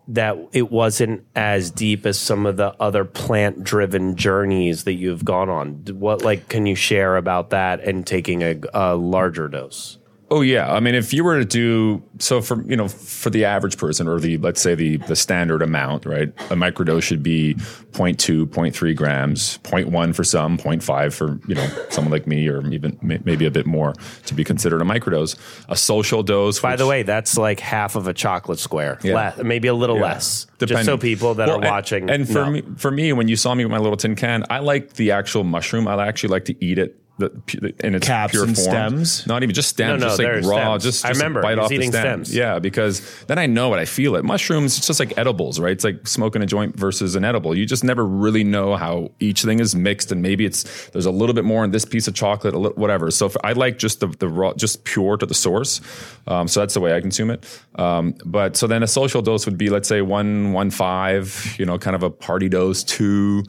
that 0.07 0.37
it 0.53 0.71
wasn't 0.71 1.25
as 1.35 1.71
deep 1.71 2.05
as 2.05 2.19
some 2.19 2.45
of 2.45 2.57
the 2.57 2.75
other 2.79 3.03
plant-driven 3.03 4.15
journeys 4.15 4.83
that 4.83 4.93
you've 4.93 5.25
gone 5.25 5.49
on. 5.49 5.83
What, 5.99 6.21
like, 6.21 6.47
can 6.47 6.65
you 6.67 6.75
share 6.75 7.17
about 7.17 7.49
that 7.49 7.79
and 7.79 8.05
taking 8.05 8.43
a, 8.43 8.59
a 8.73 8.95
larger 8.95 9.47
dose? 9.47 9.97
Oh 10.31 10.41
yeah, 10.41 10.73
I 10.73 10.79
mean, 10.79 10.95
if 10.95 11.13
you 11.13 11.23
were 11.23 11.37
to 11.37 11.45
do 11.45 12.01
so 12.17 12.41
for 12.41 12.63
you 12.63 12.75
know 12.75 12.87
for 12.87 13.29
the 13.29 13.45
average 13.45 13.77
person 13.77 14.07
or 14.07 14.19
the 14.19 14.37
let's 14.39 14.59
say 14.59 14.73
the 14.73 14.97
the 14.97 15.15
standard 15.15 15.61
amount, 15.61 16.07
right? 16.07 16.29
A 16.49 16.55
microdose 16.55 17.03
should 17.03 17.21
be 17.21 17.53
0.2, 17.91 18.47
0.3 18.47 18.95
grams, 18.95 19.59
0.1 19.59 20.15
for 20.15 20.23
some, 20.23 20.57
0.5 20.57 21.13
for 21.13 21.39
you 21.47 21.53
know 21.53 21.67
someone 21.89 22.11
like 22.11 22.25
me, 22.25 22.47
or 22.47 22.65
even 22.71 22.97
maybe 23.03 23.45
a 23.45 23.51
bit 23.51 23.67
more 23.67 23.93
to 24.25 24.33
be 24.33 24.43
considered 24.43 24.81
a 24.81 24.85
microdose. 24.85 25.35
A 25.69 25.75
social 25.75 26.23
dose, 26.23 26.59
By 26.59 26.71
which- 26.71 26.79
the 26.79 26.87
way, 26.87 27.03
that's 27.03 27.37
like 27.37 27.59
half 27.59 27.95
of 27.95 28.07
a 28.07 28.13
chocolate 28.13 28.57
square, 28.57 28.97
Yeah. 29.03 29.33
Le- 29.37 29.43
maybe 29.43 29.67
a 29.67 29.75
little 29.75 29.97
Yeah. 29.97 30.03
less. 30.13 30.45
Just 30.45 30.57
Depending. 30.69 30.85
so 30.85 30.97
people 30.97 31.35
that 31.35 31.47
Well, 31.49 31.57
are 31.57 31.61
and- 31.61 31.69
watching. 31.71 32.09
And, 32.09 32.27
for 32.27 32.45
know. 32.45 32.51
me, 32.51 32.63
for 32.77 32.89
me, 32.89 33.13
when 33.13 33.27
you 33.27 33.35
saw 33.35 33.53
me 33.53 33.63
with 33.63 33.71
my 33.71 33.77
little 33.77 33.97
tin 33.97 34.15
can, 34.15 34.43
I 34.49 34.57
like 34.59 34.93
the 34.93 35.11
actual 35.11 35.43
mushroom. 35.43 35.87
I 35.87 36.07
actually 36.07 36.29
like 36.29 36.45
to 36.45 36.55
eat 36.65 36.79
it. 36.79 36.95
The, 37.17 37.29
pu- 37.29 37.71
in 37.81 37.95
its 37.95 38.05
Caps 38.05 38.31
pure 38.33 38.43
and 38.43 38.55
form. 38.55 38.65
stems? 38.67 39.25
Not 39.25 39.41
even 39.41 39.55
just 39.55 39.69
stems, 39.69 40.01
No, 40.01 40.07
no, 40.07 40.17
just 40.17 40.19
like 40.19 40.51
raw. 40.51 40.77
stems. 40.77 40.83
Just, 40.83 41.05
I 41.05 41.09
just 41.09 41.21
remember, 41.21 41.41
bite 41.41 41.57
off 41.57 41.71
eating 41.71 41.91
the 41.91 41.99
stems. 41.99 42.27
stems. 42.27 42.35
Yeah, 42.37 42.59
because 42.59 43.23
then 43.27 43.37
I 43.39 43.45
know 43.45 43.73
it. 43.73 43.77
I 43.77 43.85
feel 43.85 44.17
it. 44.17 44.25
Mushrooms, 44.25 44.77
it's 44.77 44.85
just 44.87 44.99
like 44.99 45.17
edibles, 45.17 45.57
right? 45.57 45.71
It's 45.71 45.85
like 45.85 46.05
smoking 46.07 46.41
a 46.41 46.45
joint 46.45 46.75
versus 46.77 47.15
an 47.15 47.23
edible. 47.23 47.55
You 47.57 47.65
just 47.65 47.85
never 47.85 48.05
really 48.05 48.43
know 48.43 48.75
how 48.75 49.11
each 49.21 49.43
thing 49.43 49.61
is 49.61 49.75
mixed, 49.75 50.11
and 50.11 50.21
maybe 50.21 50.45
it's 50.45 50.89
there's 50.89 51.05
a 51.05 51.11
little 51.11 51.33
bit 51.33 51.45
more 51.45 51.63
in 51.63 51.71
this 51.71 51.85
piece 51.85 52.09
of 52.09 52.15
chocolate, 52.15 52.53
a 52.53 52.59
little, 52.59 52.77
whatever. 52.77 53.09
So 53.11 53.27
if, 53.27 53.37
I 53.45 53.53
like 53.53 53.77
just 53.77 54.01
the 54.01 54.07
the 54.07 54.27
raw, 54.27 54.53
just 54.53 54.83
pure 54.83 55.15
to 55.15 55.25
the 55.25 55.33
source. 55.33 55.79
Um, 56.27 56.49
so 56.49 56.59
that's 56.59 56.73
the 56.73 56.81
way 56.81 56.93
I 56.93 56.99
consume 56.99 57.29
it. 57.29 57.45
Um, 57.75 58.15
but 58.25 58.57
so 58.57 58.67
then 58.67 58.83
a 58.83 58.87
social 58.87 59.21
dose 59.21 59.45
would 59.45 59.57
be 59.57 59.69
let's 59.69 59.87
say 59.87 60.01
one 60.01 60.51
one 60.51 60.69
five, 60.69 61.55
you 61.57 61.65
know, 61.65 61.77
kind 61.77 61.95
of 61.95 62.03
a 62.03 62.09
party 62.09 62.49
dose 62.49 62.83
two. 62.83 63.43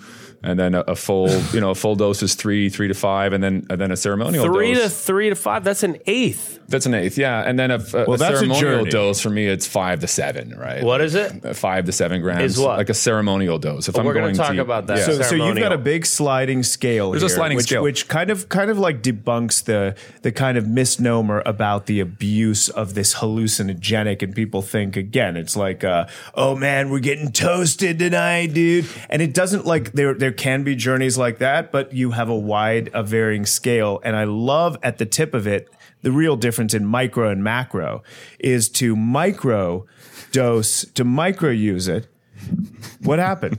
And 0.47 0.59
then 0.59 0.75
a, 0.75 0.81
a 0.81 0.97
full, 0.97 1.29
you 1.53 1.61
know, 1.61 1.71
a 1.71 1.75
full 1.75 1.97
dose 1.97 2.23
is 2.23 2.35
three, 2.35 2.69
three 2.69 2.89
to 2.89 2.95
five, 2.95 3.33
and 3.33 3.43
then 3.43 3.67
and 3.69 3.81
then 3.81 3.91
a 3.91 3.97
ceremonial 3.97 4.45
three 4.45 4.75
dose. 4.75 4.85
to 4.85 4.89
three 4.91 5.29
to 5.29 5.35
five, 5.37 5.65
that's 5.65 5.83
an 5.83 5.99
eighth. 6.07 6.61
That's 6.69 6.87
an 6.87 6.95
eighth, 6.95 7.17
yeah. 7.17 7.43
And 7.43 7.59
then 7.59 7.71
a, 7.71 7.77
a, 7.77 7.79
Well, 7.93 8.15
a 8.15 8.17
that's 8.17 8.39
ceremonial 8.39 8.79
journey. 8.79 8.91
dose 8.91 9.21
for 9.21 9.31
me, 9.31 9.47
it's 9.47 9.67
five 9.67 10.01
to 10.01 10.09
seven, 10.09 10.51
right? 10.59 10.83
What 10.83 11.01
is 11.01 11.15
it? 11.15 11.45
Uh, 11.45 11.53
Five 11.53 11.87
to 11.87 11.93
seven 11.93 12.21
grams. 12.23 12.53
Is 12.53 12.59
what? 12.59 12.79
Like 12.79 12.89
a 12.89 12.95
ceremonial 12.95 13.59
dose. 13.59 13.89
If 13.89 13.97
I'm 13.97 14.05
we're 14.05 14.15
gonna 14.15 14.35
talk 14.35 14.55
to, 14.55 14.61
about 14.61 14.89
that. 14.89 14.99
Yeah. 14.99 15.05
So, 15.05 15.23
so 15.23 15.35
you've 15.35 15.59
got 15.59 15.73
a 15.73 15.79
big 15.79 16.07
sliding 16.07 16.63
scale. 16.63 17.11
There's 17.11 17.23
a 17.23 17.29
sliding 17.29 17.57
which, 17.57 17.67
scale. 17.67 17.83
which 17.83 18.09
kind 18.09 18.31
of 18.31 18.49
kind 18.49 18.71
of 18.71 18.79
like 18.79 19.03
debunks 19.03 19.65
the 19.65 19.97
the 20.23 20.33
kind 20.33 20.59
of 20.59 20.69
misnomer 20.69 21.43
about 21.47 21.87
the 21.87 22.01
abuse 22.01 22.69
of 22.69 22.95
this 22.95 23.15
hallucinogenic, 23.17 24.23
and 24.23 24.35
people 24.35 24.63
think 24.63 24.97
again, 24.97 25.37
it's 25.37 25.57
like, 25.57 25.85
uh, 25.85 26.07
oh 26.35 26.57
man, 26.57 26.91
we're 26.91 26.99
getting 26.99 27.33
toasted 27.33 27.99
tonight, 27.99 28.53
dude. 28.53 28.87
And 29.09 29.23
it 29.23 29.35
doesn't 29.35 29.67
like 29.67 29.93
there 29.93 30.15
there 30.15 30.33
can 30.37 30.63
be 30.63 30.75
journeys 30.75 31.17
like 31.19 31.39
that, 31.39 31.73
but 31.73 31.93
you 31.93 32.13
have 32.13 32.29
a 32.29 32.37
wide, 32.37 32.91
a 32.95 33.03
varying 33.03 33.47
scale. 33.47 34.01
And 34.05 34.15
I 34.17 34.25
love 34.25 34.77
at 34.83 34.99
the 34.99 35.07
tip 35.07 35.35
of 35.35 35.47
it. 35.47 35.69
The 36.03 36.13
real 36.13 36.37
difference 36.37 36.73
in 36.75 36.85
micro 36.87 37.31
and 37.31 37.43
macro 37.43 38.03
is 38.39 38.69
to 38.71 38.95
micro 38.95 39.87
dose, 40.31 40.85
to 40.95 41.05
micro 41.05 41.51
use 41.51 41.89
it. 41.89 42.07
What 43.03 43.19
happened? 43.19 43.59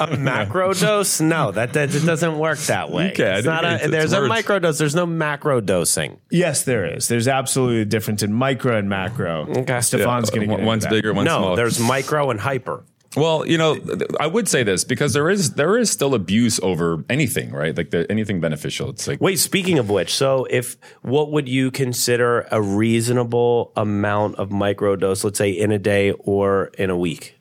A 0.00 0.16
macro 0.16 0.72
dose? 0.72 1.20
No, 1.20 1.52
that, 1.52 1.74
that 1.74 1.94
it 1.94 2.04
doesn't 2.04 2.38
work 2.38 2.58
that 2.60 2.90
way. 2.90 3.12
Okay, 3.12 3.34
It's 3.38 3.46
didn't 3.46 3.64
a, 3.64 3.78
to- 3.80 3.88
there's 3.90 4.10
to 4.12 4.24
a 4.24 4.28
micro 4.28 4.58
dose. 4.58 4.78
There's 4.78 4.94
no 4.94 5.06
macro 5.06 5.60
dosing. 5.60 6.18
Yes, 6.30 6.64
there 6.64 6.84
is. 6.86 7.06
There's 7.08 7.28
absolutely 7.28 7.82
a 7.82 7.84
difference 7.84 8.22
in 8.22 8.32
micro 8.32 8.76
and 8.78 8.88
macro. 8.88 9.42
Okay. 9.48 9.80
Stefan's 9.82 10.30
Yeah, 10.32 10.36
going 10.46 10.58
to 10.58 10.64
one's 10.64 10.84
into 10.84 10.94
that. 10.94 11.02
bigger, 11.02 11.12
one's 11.12 11.26
no, 11.26 11.38
smaller. 11.38 11.56
there's 11.56 11.78
micro 11.78 12.30
and 12.30 12.40
hyper. 12.40 12.82
Well, 13.16 13.46
you 13.46 13.58
know, 13.58 13.78
I 14.18 14.26
would 14.26 14.48
say 14.48 14.62
this 14.62 14.84
because 14.84 15.12
there 15.12 15.30
is 15.30 15.52
there 15.52 15.78
is 15.78 15.90
still 15.90 16.14
abuse 16.14 16.58
over 16.60 17.04
anything, 17.08 17.52
right? 17.52 17.76
Like 17.76 17.90
the, 17.90 18.10
anything 18.10 18.40
beneficial. 18.40 18.90
It's 18.90 19.06
like 19.06 19.20
Wait, 19.20 19.38
speaking 19.38 19.78
of 19.78 19.88
which, 19.88 20.12
so 20.12 20.46
if 20.50 20.76
what 21.02 21.30
would 21.30 21.48
you 21.48 21.70
consider 21.70 22.46
a 22.50 22.60
reasonable 22.60 23.72
amount 23.76 24.36
of 24.36 24.50
micro 24.50 24.96
dose, 24.96 25.22
let's 25.22 25.38
say 25.38 25.50
in 25.50 25.70
a 25.70 25.78
day 25.78 26.12
or 26.12 26.66
in 26.78 26.90
a 26.90 26.96
week? 26.96 27.38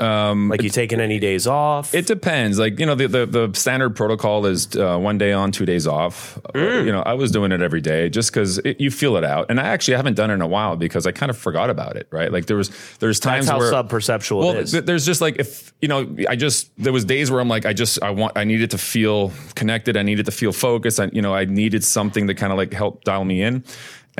Um, 0.00 0.48
like 0.48 0.62
you 0.62 0.70
taking 0.70 1.00
any 1.00 1.18
days 1.18 1.46
off? 1.46 1.94
It 1.94 2.06
depends. 2.06 2.58
Like 2.58 2.78
you 2.80 2.86
know, 2.86 2.94
the 2.94 3.06
the, 3.08 3.26
the 3.26 3.50
standard 3.54 3.94
protocol 3.96 4.46
is 4.46 4.74
uh, 4.76 4.98
one 4.98 5.18
day 5.18 5.32
on, 5.32 5.52
two 5.52 5.66
days 5.66 5.86
off. 5.86 6.38
Uh, 6.38 6.50
Mm. 6.60 6.86
you 6.86 6.92
know, 6.92 7.02
I 7.02 7.14
was 7.14 7.30
doing 7.30 7.52
it 7.52 7.60
every 7.62 7.80
day 7.80 8.08
just 8.08 8.32
because 8.32 8.60
you 8.78 8.90
feel 8.90 9.16
it 9.16 9.24
out. 9.24 9.46
And 9.50 9.58
I 9.60 9.64
actually 9.64 9.96
haven't 9.96 10.14
done 10.14 10.30
it 10.30 10.34
in 10.34 10.40
a 10.42 10.46
while 10.46 10.76
because 10.76 11.06
I 11.06 11.12
kind 11.12 11.30
of 11.30 11.36
forgot 11.38 11.70
about 11.70 11.96
it. 11.96 12.06
Right? 12.10 12.32
Like 12.32 12.46
there 12.46 12.56
was 12.56 12.70
there's 12.98 13.20
times 13.20 13.46
That's 13.46 13.52
how 13.52 13.58
where 13.58 13.70
sub-perceptual 13.70 14.38
well, 14.40 14.50
it 14.56 14.60
is. 14.64 14.72
th- 14.72 14.84
there's 14.84 15.04
just 15.06 15.20
like 15.20 15.36
if 15.38 15.72
you 15.80 15.88
know, 15.88 16.14
I 16.28 16.36
just 16.36 16.70
there 16.82 16.92
was 16.92 17.04
days 17.04 17.30
where 17.30 17.40
I'm 17.40 17.48
like, 17.48 17.66
I 17.66 17.72
just 17.72 18.02
I 18.02 18.10
want 18.10 18.36
I 18.36 18.44
needed 18.44 18.70
to 18.70 18.78
feel 18.78 19.32
connected. 19.54 19.96
I 19.96 20.02
needed 20.02 20.26
to 20.26 20.32
feel 20.32 20.52
focused. 20.52 21.00
I 21.00 21.10
you 21.12 21.22
know, 21.22 21.34
I 21.34 21.44
needed 21.44 21.84
something 21.84 22.26
to 22.26 22.34
kind 22.34 22.52
of 22.52 22.58
like 22.58 22.72
help 22.72 23.04
dial 23.04 23.24
me 23.24 23.42
in. 23.42 23.64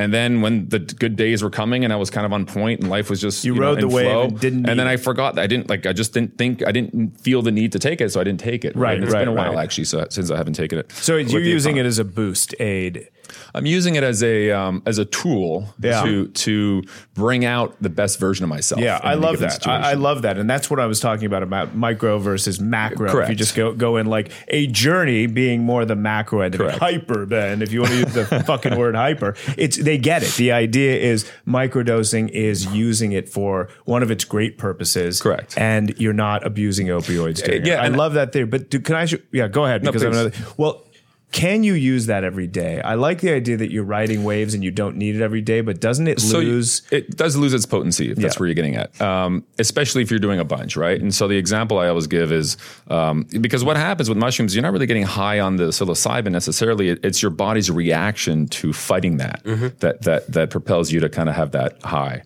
And 0.01 0.15
then 0.15 0.41
when 0.41 0.69
the 0.69 0.79
good 0.79 1.17
days 1.17 1.43
were 1.43 1.51
coming 1.51 1.85
and 1.85 1.93
I 1.93 1.97
was 1.97 2.09
kind 2.09 2.25
of 2.25 2.33
on 2.33 2.47
point 2.47 2.81
and 2.81 2.89
life 2.89 3.11
was 3.11 3.21
just 3.21 3.45
You 3.45 3.55
know, 3.55 3.61
rode 3.61 3.81
the 3.81 3.87
in 3.87 3.93
wave 3.93 4.07
flow, 4.07 4.23
and 4.23 4.41
didn't 4.41 4.69
and 4.69 4.81
then 4.81 4.87
I 4.87 4.97
forgot 4.97 5.35
that 5.35 5.43
I 5.43 5.47
didn't 5.47 5.69
like 5.69 5.85
I 5.85 5.93
just 5.93 6.15
didn't 6.15 6.39
think 6.39 6.67
I 6.67 6.73
didn't 6.73 7.21
feel 7.21 7.43
the 7.43 7.53
need 7.53 7.73
to 7.73 7.79
take 7.79 8.01
it, 8.01 8.11
so 8.11 8.21
I 8.21 8.25
didn't 8.25 8.41
take 8.41 8.65
it. 8.65 8.75
Right, 8.75 8.95
And 8.95 9.05
it's 9.05 9.13
right, 9.13 9.21
been 9.21 9.29
a 9.29 9.33
while 9.33 9.55
right. 9.55 9.63
actually 9.63 9.85
so, 9.85 10.07
since 10.09 10.31
I 10.31 10.37
haven't 10.37 10.55
taken 10.55 10.79
it. 10.79 10.91
So 10.93 11.17
you're 11.17 11.41
using 11.41 11.77
it 11.77 11.87
as 11.87 11.99
a 11.99 12.05
boost 12.05 12.55
aid. 12.61 13.09
I'm 13.55 13.67
using 13.67 13.95
it 13.97 14.03
as 14.03 14.23
a 14.23 14.51
um, 14.51 14.83
as 14.87 14.99
a 14.99 15.05
tool 15.05 15.73
Yeah. 15.81 16.03
to 16.03 16.29
to 16.29 16.83
bring 17.15 17.45
out 17.45 17.77
the 17.83 17.89
best 17.91 18.19
version 18.19 18.45
of 18.45 18.49
myself. 18.51 18.81
Yeah, 18.81 19.01
I 19.03 19.15
love 19.15 19.39
that. 19.41 19.67
I, 19.67 19.91
I 19.91 19.95
love 19.95 20.23
that, 20.23 20.39
and 20.39 20.49
that's 20.49 20.71
what 20.71 20.81
I 20.81 20.87
was 20.87 21.01
talking 21.01 21.27
about 21.27 21.43
about 21.43 21.75
micro 21.75 22.19
versus 22.19 22.61
macro. 22.61 23.21
If 23.23 23.29
you 23.29 23.35
just 23.35 23.55
go 23.55 23.73
go 23.73 23.97
in 23.97 24.07
like 24.07 24.31
a 24.49 24.67
journey, 24.69 25.27
being 25.27 25.63
more 25.63 25.85
the 25.85 25.97
macro 25.97 26.41
end. 26.41 26.55
Correct. 26.57 26.79
hyper. 26.79 27.27
Ben, 27.27 27.63
if 27.63 27.73
you 27.73 27.81
want 27.81 27.93
to 27.93 27.99
use 27.99 28.15
the 28.15 28.25
fucking 28.47 28.77
word 28.79 28.95
hyper, 28.95 29.35
it's 29.57 29.77
they 29.77 29.99
get 29.99 30.23
it. 30.23 30.33
The 30.35 30.53
idea 30.53 30.97
is 30.97 31.31
microdosing 31.47 32.29
is 32.31 32.67
using 32.75 33.13
it 33.13 33.29
for 33.29 33.69
one 33.85 34.03
of 34.03 34.11
its 34.11 34.25
great 34.25 34.59
purposes. 34.59 35.21
Correct. 35.21 35.57
and 35.59 35.95
you're 35.99 36.13
not 36.13 36.47
abusing 36.47 36.89
opioids. 36.89 37.41
Yeah. 37.67 37.83
I 37.83 37.89
love 37.89 38.15
that 38.15 38.33
there. 38.33 38.47
But 38.47 38.71
do, 38.71 38.81
can 38.81 38.97
I? 38.97 39.07
Yeah, 39.33 39.49
go 39.49 39.65
ahead 39.65 39.83
No, 39.83 39.91
because 39.93 40.03
I'm 40.03 40.13
another. 40.13 40.33
Well. 40.57 40.85
Can 41.33 41.63
you 41.63 41.75
use 41.75 42.07
that 42.07 42.25
every 42.25 42.49
day? 42.49 42.81
I 42.81 42.95
like 42.95 43.21
the 43.21 43.33
idea 43.33 43.57
that 43.59 43.71
you're 43.71 43.85
riding 43.85 44.25
waves 44.25 44.53
and 44.53 44.65
you 44.65 44.73
don't 44.73 44.97
need 44.97 45.15
it 45.15 45.23
every 45.23 45.41
day, 45.41 45.61
but 45.61 45.81
doesn't 45.81 46.09
it 46.09 46.19
So 46.21 46.41
you- 46.41 46.49
lose? 46.49 46.83
it 46.91 47.17
does 47.17 47.37
lose 47.37 47.55
its 47.55 47.67
potency 47.67 48.11
if 48.11 48.17
that's 48.19 48.41
where 48.41 48.49
you're 48.49 48.55
getting 48.55 48.75
at, 48.75 49.01
um, 49.01 49.45
especially 49.59 50.03
if 50.03 50.11
you're 50.11 50.19
doing 50.19 50.41
a 50.41 50.45
bunch, 50.45 50.77
right? 50.77 51.01
And 51.01 51.15
so 51.15 51.29
the 51.29 51.37
example 51.37 51.79
I 51.79 51.87
always 51.89 52.09
give 52.09 52.33
is 52.33 52.57
um, 52.89 53.27
because 53.41 53.63
what 53.63 53.77
happens 53.77 54.09
with 54.09 54.19
mushrooms, 54.19 54.57
you're 54.57 54.63
not 54.63 54.73
really 54.73 54.87
getting 54.87 55.05
high 55.05 55.39
on 55.39 55.55
the 55.57 55.69
psilocybin 55.69 56.33
necessarily. 56.33 56.89
It- 56.91 57.01
It's 57.05 57.23
your 57.23 57.31
body's 57.31 57.71
reaction 57.71 58.49
to 58.49 58.73
fighting 58.73 59.19
that 59.19 59.43
that 59.81 60.03
that 60.03 60.33
that 60.33 60.51
propels 60.51 60.91
you 60.91 60.99
to 61.01 61.09
kind 61.09 61.29
of 61.29 61.37
have 61.37 61.53
that 61.53 61.81
high. 61.85 62.23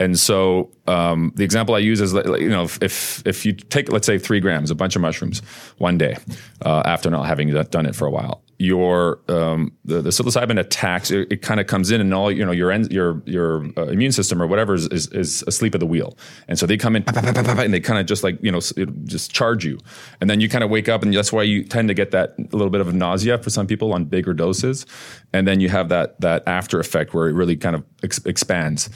And 0.00 0.18
so 0.18 0.70
um, 0.86 1.32
the 1.34 1.44
example 1.44 1.74
I 1.74 1.78
use 1.78 2.00
is 2.00 2.12
you 2.12 2.48
know 2.48 2.64
if, 2.64 2.82
if 2.82 3.22
if 3.26 3.46
you 3.46 3.52
take 3.52 3.90
let's 3.90 4.06
say 4.06 4.18
three 4.18 4.40
grams, 4.40 4.70
a 4.70 4.74
bunch 4.74 4.96
of 4.96 5.02
mushrooms, 5.02 5.40
one 5.78 5.98
day 5.98 6.16
uh, 6.64 6.82
after 6.84 7.10
not 7.10 7.26
having 7.26 7.52
done 7.64 7.86
it 7.86 7.94
for 7.94 8.06
a 8.06 8.10
while, 8.10 8.42
your 8.58 9.20
um, 9.28 9.72
the, 9.84 10.02
the 10.02 10.10
psilocybin 10.10 10.58
attacks. 10.58 11.10
It, 11.10 11.32
it 11.32 11.42
kind 11.42 11.60
of 11.60 11.66
comes 11.66 11.90
in, 11.90 12.00
and 12.00 12.12
all 12.12 12.30
you 12.30 12.44
know 12.44 12.52
your 12.52 12.72
en- 12.72 12.90
your 12.90 13.22
your 13.24 13.66
uh, 13.76 13.86
immune 13.86 14.12
system 14.12 14.42
or 14.42 14.46
whatever 14.46 14.74
is, 14.74 14.88
is 14.88 15.06
is 15.08 15.44
asleep 15.46 15.74
at 15.74 15.80
the 15.80 15.86
wheel, 15.86 16.16
and 16.48 16.58
so 16.58 16.66
they 16.66 16.76
come 16.76 16.96
in 16.96 17.04
and 17.06 17.72
they 17.72 17.80
kind 17.80 18.00
of 18.00 18.06
just 18.06 18.24
like 18.24 18.38
you 18.42 18.50
know 18.50 18.60
just 19.04 19.32
charge 19.32 19.64
you, 19.64 19.78
and 20.20 20.28
then 20.28 20.40
you 20.40 20.48
kind 20.48 20.64
of 20.64 20.70
wake 20.70 20.88
up, 20.88 21.02
and 21.02 21.14
that's 21.14 21.32
why 21.32 21.42
you 21.42 21.62
tend 21.62 21.88
to 21.88 21.94
get 21.94 22.10
that 22.10 22.34
a 22.38 22.56
little 22.56 22.70
bit 22.70 22.80
of 22.80 22.92
nausea 22.92 23.38
for 23.38 23.50
some 23.50 23.66
people 23.66 23.92
on 23.92 24.04
bigger 24.04 24.34
doses, 24.34 24.86
and 25.32 25.46
then 25.46 25.60
you 25.60 25.68
have 25.68 25.88
that 25.88 26.20
that 26.20 26.42
after 26.46 26.80
effect 26.80 27.14
where 27.14 27.28
it 27.28 27.32
really 27.34 27.56
kind 27.56 27.76
of 27.76 27.84
ex- 28.02 28.24
expands. 28.26 28.90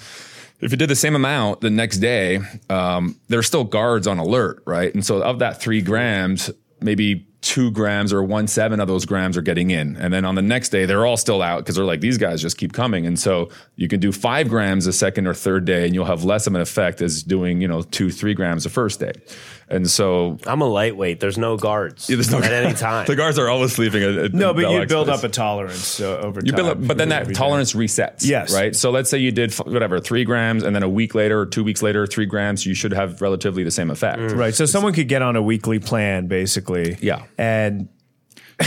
If 0.63 0.71
you 0.71 0.77
did 0.77 0.89
the 0.89 0.97
same 0.97 1.17
amount 1.17 1.61
the 1.61 1.71
next 1.71 1.99
day, 1.99 2.39
um, 2.71 3.19
there's 3.29 3.47
still 3.47 3.65
guards 3.65 4.07
on 4.07 4.19
alert, 4.19 4.63
right? 4.65 4.95
And 4.95 5.05
so 5.05 5.23
of 5.23 5.41
that 5.41 5.61
three 5.61 5.83
grams, 5.83 6.51
maybe 6.81 7.27
two 7.43 7.73
grams 7.73 8.13
or 8.13 8.23
one 8.23 8.47
seven 8.47 8.79
of 8.79 8.87
those 8.87 9.05
grams 9.05 9.37
are 9.37 9.43
getting 9.43 9.73
in. 9.73 9.97
And 9.97 10.15
then 10.15 10.25
on 10.25 10.37
the 10.37 10.43
next 10.43 10.69
day, 10.69 10.87
they're 10.87 11.05
all 11.05 11.17
still 11.17 11.43
out 11.43 11.59
because 11.59 11.75
they're 11.75 11.85
like, 11.85 12.01
these 12.01 12.17
guys 12.17 12.41
just 12.41 12.57
keep 12.57 12.73
coming. 12.73 13.05
And 13.05 13.19
so 13.19 13.51
you 13.75 13.89
can 13.89 13.99
do 13.99 14.13
five 14.13 14.49
grams 14.49 14.85
the 14.85 14.93
second 14.93 15.27
or 15.27 15.35
third 15.35 15.65
day 15.65 15.85
and 15.85 15.93
you'll 15.93 16.05
have 16.05 16.23
less 16.23 16.47
of 16.47 16.55
an 16.55 16.61
effect 16.61 17.03
as 17.03 17.25
doing, 17.25 17.61
you 17.61 17.67
know, 17.67 17.83
two, 17.83 18.11
three 18.11 18.33
grams 18.33 18.63
the 18.63 18.71
first 18.71 19.01
day. 19.01 19.13
And 19.73 19.91
so 19.91 20.39
I'm 20.47 20.61
a 20.61 20.67
lightweight. 20.69 21.19
There's 21.21 21.39
no 21.39 21.57
guards 21.57 22.07
there's 22.07 22.31
no 22.31 22.39
at 22.39 22.53
any 22.53 22.75
time. 22.89 23.07
the 23.07 23.17
guards 23.17 23.39
are 23.39 23.49
always 23.49 23.73
sleeping. 23.73 24.03
At, 24.03 24.17
at 24.17 24.35
No, 24.35 24.53
but 24.53 24.61
you 24.61 24.67
Bell 24.79 24.87
build 24.87 25.09
Express. 25.09 25.19
up 25.25 25.25
a 25.25 25.29
tolerance 25.33 26.01
uh, 26.01 26.19
over 26.19 26.41
You 26.45 26.53
time. 26.53 26.57
build 26.57 26.69
up, 26.69 26.87
but 26.87 26.99
then 26.99 27.09
that 27.09 27.23
Every 27.23 27.35
day. 27.35 27.39
tolerance 27.39 27.73
resets. 27.73 28.25
Yes. 28.27 28.55
Right. 28.55 28.77
So 28.77 28.91
let's 28.91 29.09
say 29.11 29.19
you 29.19 29.33
did 29.33 29.51
f- 29.51 29.67
whatever 29.67 29.99
three 29.99 30.25
grams, 30.25 30.63
and 30.63 30.77
then 30.77 30.83
a 30.83 30.89
week 30.89 31.15
later, 31.15 31.41
or 31.41 31.47
two 31.47 31.65
weeks 31.65 31.83
later, 31.83 32.07
three 32.07 32.27
grams. 32.27 32.67
You 32.67 32.75
should 32.75 32.93
have 32.93 33.21
relatively 33.23 33.65
the 33.65 33.71
same 33.71 33.91
effect. 33.91 34.33
Right. 34.33 34.55
So 34.55 34.67
someone 34.67 34.93
could 34.93 35.09
get 35.09 35.23
on 35.23 35.37
a 35.37 35.43
weekly 35.43 35.79
plan, 35.79 36.27
basically. 36.27 36.99
Yeah. 37.01 37.25
And 37.39 37.89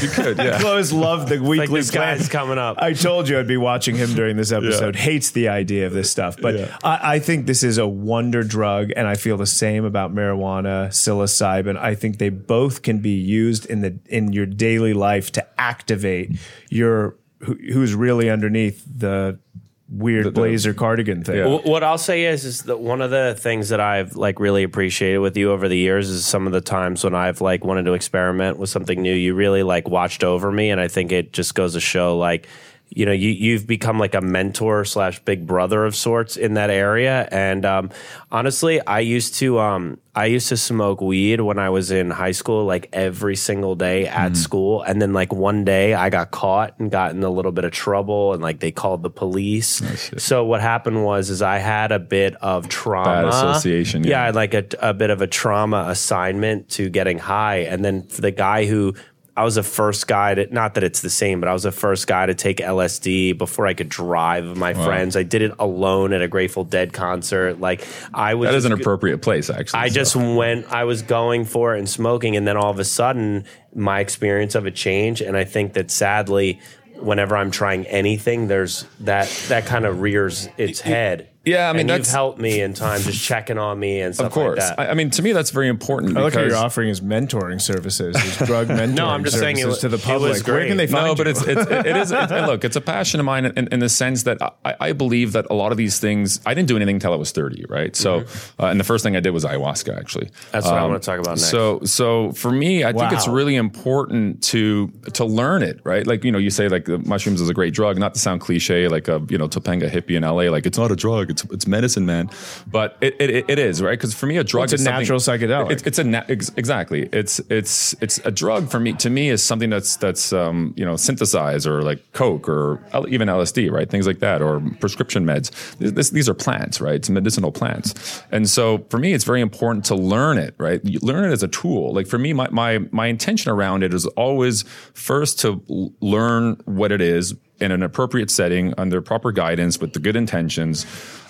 You 0.02 0.10
could. 0.10 0.38
Yeah. 0.38 0.60
Chloe's 0.62 0.92
love 0.94 1.30
the 1.30 1.40
weekly 1.40 1.80
this 1.80 1.92
plan. 1.92 2.18
guy's 2.18 2.30
coming 2.30 2.58
up. 2.58 2.78
I 2.80 2.94
told 2.94 3.28
you 3.30 3.40
I'd 3.40 3.48
be 3.48 3.58
watching 3.58 3.96
him 3.96 4.14
during 4.14 4.38
this 4.38 4.52
episode. 4.60 4.96
Hates 4.96 5.32
the 5.32 5.48
idea 5.50 5.88
of 5.88 5.94
this 5.94 6.10
stuff, 6.10 6.38
but 6.42 6.56
Yeah. 6.56 6.78
I, 6.84 7.16
I 7.16 7.20
think 7.20 7.46
this 7.46 7.64
is 7.64 7.78
a 7.78 7.88
wonder 7.88 8.44
drug, 8.44 8.92
and 8.96 9.08
I 9.08 9.16
feel 9.16 9.38
the 9.38 9.46
same 9.46 9.86
about 9.86 10.14
marijuana, 10.14 10.88
psilocybin. 10.90 11.78
I 11.78 11.96
think 11.96 12.18
they 12.18 12.30
both 12.30 12.82
can 12.82 13.00
be 13.00 13.12
used 13.12 13.66
in 13.66 13.82
the 13.82 14.00
in 14.08 14.32
your 14.34 14.46
daily 14.46 14.94
life 14.94 15.32
to 15.34 15.48
activate 15.60 16.38
your 16.70 17.16
who, 17.40 17.56
who's 17.74 17.94
really 17.94 18.30
underneath 18.30 18.84
the 18.86 19.40
weird 19.90 20.26
the- 20.26 20.32
blazer 20.32 20.74
cardigan 20.74 21.24
thing. 21.24 21.38
Yeah. 21.38 21.58
Wh- 21.58 21.66
What 21.66 21.84
I'll 21.84 21.98
say 21.98 22.26
is, 22.26 22.44
is 22.46 22.64
that 22.64 22.80
one 22.80 23.02
of 23.02 23.12
the 23.12 23.36
things 23.38 23.70
that 23.70 23.80
I've 23.80 24.16
like 24.16 24.40
really 24.40 24.64
appreciated 24.64 25.20
with 25.20 25.38
you 25.38 25.52
over 25.52 25.68
the 25.68 25.78
years 25.78 26.10
is 26.10 26.26
some 26.26 26.48
of 26.48 26.54
the 26.54 26.62
times 26.62 27.04
when 27.04 27.14
I've 27.16 27.42
like 27.42 27.64
wanted 27.64 27.84
to 27.86 27.94
experiment 27.94 28.58
with 28.58 28.70
something 28.70 29.02
new. 29.02 29.14
You 29.14 29.34
really 29.36 29.64
like 29.64 29.88
watched 29.88 30.24
over 30.24 30.52
me, 30.52 30.70
and 30.72 30.82
I 30.82 30.88
think 30.88 31.12
it 31.12 31.34
just 31.34 31.56
goes 31.56 31.74
to 31.74 31.80
show 31.80 32.18
like. 32.18 32.48
You 32.96 33.06
know, 33.06 33.12
you 33.12 33.30
you've 33.30 33.68
become 33.68 34.00
like 34.00 34.16
a 34.16 34.22
mentor 34.22 34.86
slash 34.86 35.20
big 35.20 35.46
brother 35.46 35.86
of 35.86 35.96
sorts 35.96 36.38
in 36.38 36.54
that 36.54 36.70
area, 36.70 37.28
and 37.30 37.66
um, 37.66 37.90
honestly, 38.32 38.80
I 38.88 39.02
used 39.02 39.36
to 39.36 39.60
um, 39.60 40.00
I 40.16 40.28
used 40.28 40.48
to 40.48 40.56
smoke 40.56 41.02
weed 41.02 41.42
when 41.42 41.60
I 41.60 41.70
was 41.70 41.92
in 41.92 42.10
high 42.10 42.32
school, 42.32 42.64
like 42.64 42.88
every 42.94 43.36
single 43.36 43.76
day 43.76 44.08
at 44.08 44.38
school, 44.38 44.82
and 44.84 45.02
then 45.02 45.12
like 45.12 45.34
one 45.34 45.66
day 45.66 45.94
I 45.94 46.10
got 46.10 46.32
caught 46.32 46.80
and 46.80 46.90
got 46.90 47.12
in 47.12 47.22
a 47.22 47.30
little 47.30 47.52
bit 47.52 47.66
of 47.66 47.74
trouble, 47.74 48.32
and 48.32 48.42
like 48.42 48.62
they 48.62 48.72
called 48.72 49.04
the 49.04 49.10
police. 49.10 49.82
So 50.18 50.46
what 50.46 50.62
happened 50.62 51.04
was, 51.04 51.30
is 51.30 51.42
I 51.42 51.58
had 51.58 51.92
a 51.92 52.00
bit 52.00 52.36
of 52.36 52.70
trauma 52.70 53.28
association, 53.28 54.06
Yeah, 54.06 54.12
yeah. 54.12 54.22
I 54.22 54.26
had 54.28 54.36
like 54.36 54.54
a, 54.54 54.66
a 54.80 54.94
bit 54.94 55.10
of 55.10 55.22
a 55.22 55.28
trauma 55.28 55.88
assignment 55.90 56.70
to 56.70 56.90
getting 56.90 57.20
high, 57.20 57.58
and 57.58 57.84
then 57.84 58.08
the 58.08 58.32
guy 58.32 58.66
who. 58.66 58.96
I 59.38 59.44
was 59.44 59.56
the 59.56 59.64
first 59.64 60.08
guy 60.08 60.34
to, 60.34 60.54
not 60.54 60.76
that 60.76 60.84
it's 60.84 61.02
the 61.02 61.10
same, 61.10 61.42
but 61.42 61.50
I 61.50 61.54
was 61.54 61.64
the 61.64 61.72
first 61.72 62.08
guy 62.08 62.26
to 62.26 62.34
take 62.34 62.58
LSD 62.58 63.38
before 63.38 63.68
I 63.68 63.74
could 63.74 63.90
drive 63.90 64.48
with 64.48 64.58
my 64.58 64.74
friends. 64.74 65.18
I 65.18 65.24
did 65.24 65.42
it 65.42 65.52
alone 65.60 66.14
at 66.14 66.22
a 66.22 66.28
Grateful 66.28 66.64
Dead 66.64 66.94
concert. 66.94 67.60
Like 67.60 67.86
I 68.14 68.36
was 68.36 68.50
That 68.50 68.56
is 68.56 68.66
an 68.66 68.72
appropriate 68.72 69.22
place, 69.22 69.50
actually. 69.50 69.82
I 69.82 69.90
so. 69.90 69.96
just 69.96 70.16
went, 70.16 70.72
I 70.72 70.86
was 70.86 71.02
going 71.02 71.44
for 71.44 71.76
it 71.76 71.80
and 71.80 71.90
smoking, 71.90 72.38
and 72.38 72.48
then 72.48 72.56
all 72.56 72.70
of 72.70 72.80
a 72.80 72.86
sudden, 72.86 73.44
my 73.74 74.00
experience 74.00 74.56
of 74.56 74.66
it 74.68 74.76
changed. 74.76 75.22
And 75.22 75.36
I 75.36 75.44
think 75.44 75.74
that 75.74 75.92
sadly, 75.92 76.62
whenever 76.96 77.36
I'm 77.36 77.52
trying 77.52 77.86
anything, 77.88 78.48
there's 78.48 78.86
that 79.02 79.28
that 79.50 79.66
kind 79.66 79.86
of 79.86 80.00
rears 80.00 80.48
its 80.58 80.80
head. 80.80 81.30
Yeah, 81.46 81.70
I 81.70 81.74
mean, 81.74 81.82
and 81.82 81.90
you've 81.90 81.98
that's- 82.00 82.12
helped 82.12 82.40
me 82.40 82.60
in 82.62 82.74
time, 82.74 83.02
just 83.02 83.24
checking 83.24 83.58
on 83.58 83.80
me 83.80 84.02
and 84.02 84.16
stuff 84.16 84.28
Of 84.28 84.32
course. 84.34 84.58
like 84.60 84.76
that. 84.78 84.80
I, 84.80 84.92
I 84.92 84.94
mean, 84.96 85.10
to 85.12 85.22
me, 85.22 85.32
that's 85.32 85.52
very 85.52 85.68
important. 85.68 86.18
I 86.18 86.22
like 86.22 86.34
how 86.34 86.42
you're 86.42 86.56
offering 86.56 86.88
his 86.90 87.02
mentoring 87.02 87.62
services, 87.62 88.18
his 88.20 88.38
drug 88.48 88.68
mentoring 88.70 88.94
No, 88.96 89.08
I'm 89.08 89.24
just 89.24 89.38
saying 89.38 89.58
it 89.58 89.62
services 89.62 89.84
wa- 89.84 89.90
to 89.90 89.98
the 89.98 90.12
it 90.14 90.20
was 90.20 90.42
public. 90.42 90.48
Where 90.48 90.68
can 90.68 90.78
they 90.78 90.88
find 90.88 91.06
No, 91.06 91.12
you? 91.12 91.16
but 91.18 91.28
it's, 91.28 91.42
it's 91.44 91.70
it 91.70 91.96
is 91.98 92.12
it, 92.12 92.32
look, 92.48 92.64
it's 92.66 92.76
a 92.76 92.82
passion 92.82 93.20
of 93.20 93.26
mine 93.28 93.46
in, 93.46 93.68
in 93.72 93.80
the 93.80 93.90
sense 93.90 94.24
that 94.24 94.38
I, 94.42 94.76
I 94.80 94.92
believe 94.94 95.34
that 95.34 95.46
a 95.50 95.54
lot 95.54 95.72
of 95.72 95.78
these 95.78 96.00
things 96.00 96.40
I 96.46 96.54
didn't 96.54 96.68
do 96.68 96.76
anything 96.76 96.96
until 96.96 97.14
I 97.14 97.18
was 97.18 97.32
30, 97.32 97.66
right? 97.70 97.96
So, 97.96 98.26
uh, 98.60 98.66
and 98.66 98.80
the 98.80 98.84
first 98.84 99.04
thing 99.04 99.16
I 99.16 99.20
did 99.20 99.30
was 99.32 99.46
ayahuasca, 99.46 99.98
actually. 99.98 100.26
Mm-hmm. 100.26 100.52
That's 100.52 100.66
what 100.66 100.76
I 100.76 100.86
want 100.86 101.02
to 101.02 101.06
talk 101.06 101.20
about 101.20 101.32
next. 101.38 101.50
So, 101.52 101.80
so 101.84 102.32
for 102.32 102.52
me, 102.52 102.84
I 102.84 102.92
think 102.92 103.12
it's 103.14 103.28
really 103.28 103.56
important 103.56 104.44
to 104.46 104.88
to 105.14 105.24
learn 105.26 105.62
it, 105.64 105.80
right? 105.84 106.08
Like 106.08 106.24
you 106.24 106.32
know, 106.32 106.40
you 106.40 106.50
say 106.50 106.70
like 106.70 106.86
the 106.86 106.98
mushrooms 106.98 107.40
is 107.40 107.50
a 107.50 107.54
great 107.54 107.74
drug, 107.76 107.98
not 108.00 108.14
to 108.16 108.20
sound 108.20 108.42
cliche, 108.42 108.88
like 108.88 109.08
a 109.08 109.22
you 109.30 109.38
know 109.38 109.48
Topanga 109.48 109.90
hippie 109.92 110.16
in 110.18 110.24
LA, 110.24 110.50
like 110.52 110.66
it's 110.66 110.78
not 110.78 110.92
a 110.92 110.96
drug, 110.96 111.30
it's, 111.44 111.54
it's 111.54 111.68
medicine, 111.68 112.06
man. 112.06 112.30
But 112.68 112.98
it, 113.02 113.16
it, 113.20 113.50
it 113.50 113.60
is 113.60 113.82
right 113.82 113.92
because 113.98 114.14
for 114.14 114.26
me, 114.26 114.38
a 114.38 114.44
drug 114.44 114.66
It's 114.66 114.74
a 114.74 114.76
is 114.76 114.84
something- 114.84 115.00
natural 115.02 115.20
psychedelic. 115.20 115.72
It's, 115.72 115.84
it's 115.84 116.00
a 116.00 116.04
na- 116.04 116.24
ex- 116.30 116.52
exactly. 116.56 117.10
It's 117.12 117.40
it's 117.50 117.94
it's 118.02 118.18
a 118.26 118.32
drug 118.32 118.70
for 118.70 118.80
me. 118.80 118.94
To 118.94 119.10
me, 119.10 119.30
is 119.30 119.44
something 119.44 119.70
that's 119.70 119.98
that's 119.98 120.32
um, 120.34 120.74
you 120.78 120.86
know 120.86 120.96
synthesized 120.96 121.68
or 121.68 121.82
like 121.82 122.00
coke 122.14 122.48
or 122.50 122.82
even 123.10 123.28
LSD, 123.28 123.72
right? 123.72 123.90
Things 123.90 124.08
like 124.08 124.20
that, 124.20 124.42
or 124.42 124.62
prescription 124.80 125.26
meds. 125.26 125.52
This- 125.78 126.10
these 126.10 126.30
are 126.30 126.34
plants, 126.34 126.80
right? 126.82 126.96
It's 126.96 127.10
medicinal 127.10 127.52
plants, 127.52 128.22
and 128.32 128.50
so 128.50 128.86
for 128.90 128.98
me, 128.98 129.14
it's 129.14 129.24
very 129.26 129.42
important 129.42 129.86
to 129.86 129.96
learn 129.96 130.38
it, 130.38 130.56
right? 130.58 130.80
You 130.84 131.00
learn 131.02 131.30
it 131.30 131.34
as 131.34 131.44
a 131.44 131.48
tool. 131.48 131.94
Like 131.94 132.08
for 132.08 132.18
me, 132.18 132.32
my 132.34 132.48
my 132.52 132.80
my 132.92 133.08
intention 133.08 133.52
around 133.52 133.84
it 133.84 133.94
is 133.94 134.06
always 134.16 134.64
first 134.94 135.40
to 135.42 135.62
l- 135.70 135.94
learn 136.00 136.56
what 136.66 136.92
it 136.92 137.02
is 137.02 137.36
in 137.60 137.72
an 137.72 137.82
appropriate 137.82 138.30
setting 138.30 138.74
under 138.78 139.02
proper 139.02 139.32
guidance 139.32 139.80
with 139.80 139.94
the 139.94 140.00
good 140.00 140.16
intentions. 140.16 140.86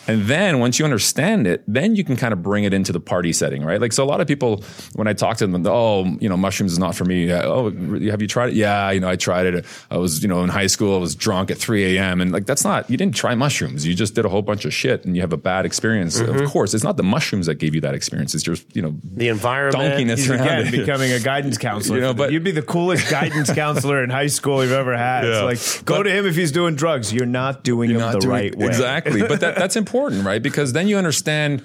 And 0.07 0.23
then 0.23 0.59
once 0.59 0.79
you 0.79 0.85
understand 0.85 1.47
it, 1.47 1.63
then 1.67 1.95
you 1.95 2.03
can 2.03 2.15
kind 2.15 2.33
of 2.33 2.43
bring 2.43 2.63
it 2.63 2.73
into 2.73 2.91
the 2.91 2.99
party 2.99 3.33
setting, 3.33 3.63
right? 3.63 3.81
Like, 3.81 3.93
so 3.93 4.03
a 4.03 4.05
lot 4.05 4.21
of 4.21 4.27
people, 4.27 4.63
when 4.93 5.07
I 5.07 5.13
talk 5.13 5.37
to 5.37 5.47
them, 5.47 5.65
oh, 5.67 6.05
you 6.19 6.29
know, 6.29 6.37
mushrooms 6.37 6.71
is 6.71 6.79
not 6.79 6.95
for 6.95 7.05
me. 7.05 7.31
Oh, 7.31 7.71
have 8.09 8.21
you 8.21 8.27
tried 8.27 8.49
it? 8.49 8.55
Yeah, 8.55 8.91
you 8.91 8.99
know, 8.99 9.09
I 9.09 9.15
tried 9.15 9.45
it. 9.47 9.65
I 9.89 9.97
was, 9.97 10.21
you 10.21 10.27
know, 10.27 10.43
in 10.43 10.49
high 10.49 10.67
school, 10.67 10.95
I 10.95 10.99
was 10.99 11.15
drunk 11.15 11.51
at 11.51 11.57
3 11.57 11.97
a.m. 11.97 12.21
And 12.21 12.31
like, 12.31 12.45
that's 12.45 12.63
not, 12.63 12.89
you 12.89 12.97
didn't 12.97 13.15
try 13.15 13.35
mushrooms. 13.35 13.85
You 13.85 13.95
just 13.95 14.15
did 14.15 14.25
a 14.25 14.29
whole 14.29 14.41
bunch 14.41 14.65
of 14.65 14.73
shit 14.73 15.05
and 15.05 15.15
you 15.15 15.21
have 15.21 15.33
a 15.33 15.37
bad 15.37 15.65
experience. 15.65 16.19
Of 16.19 16.29
mm-hmm. 16.29 16.45
course, 16.45 16.73
it's 16.73 16.83
not 16.83 16.97
the 16.97 17.03
mushrooms 17.03 17.45
that 17.47 17.55
gave 17.55 17.73
you 17.73 17.81
that 17.81 17.95
experience. 17.95 18.35
It's 18.35 18.43
just, 18.43 18.75
you 18.75 18.81
know, 18.81 18.95
The 19.03 19.29
environment. 19.29 19.75
donkiness 19.75 20.33
again 20.33 20.71
becoming 20.71 21.11
a 21.11 21.19
guidance 21.19 21.57
counselor. 21.57 21.95
You 21.95 22.01
know, 22.01 22.13
but 22.13 22.33
you'd 22.33 22.43
be 22.43 22.51
the 22.51 22.61
coolest 22.61 23.09
guidance 23.09 23.53
counselor 23.53 24.03
in 24.03 24.09
high 24.09 24.27
school 24.27 24.61
you've 24.61 24.73
ever 24.73 24.97
had. 24.97 25.23
Yeah. 25.23 25.49
It's 25.49 25.77
like 25.77 25.85
go 25.85 26.03
to 26.03 26.11
him 26.11 26.25
if 26.25 26.35
he's 26.35 26.51
doing 26.51 26.75
drugs. 26.75 27.13
You're 27.13 27.25
not 27.25 27.63
doing 27.63 27.93
not 27.93 28.13
the 28.13 28.19
doing- 28.19 28.31
right 28.31 28.55
way. 28.55 28.67
Exactly. 28.67 29.21
But 29.21 29.39
that, 29.39 29.55
that's 29.55 29.77
important, 29.77 29.94
right? 30.23 30.41
Because 30.41 30.73
then 30.73 30.87
you 30.87 30.97
understand 30.97 31.63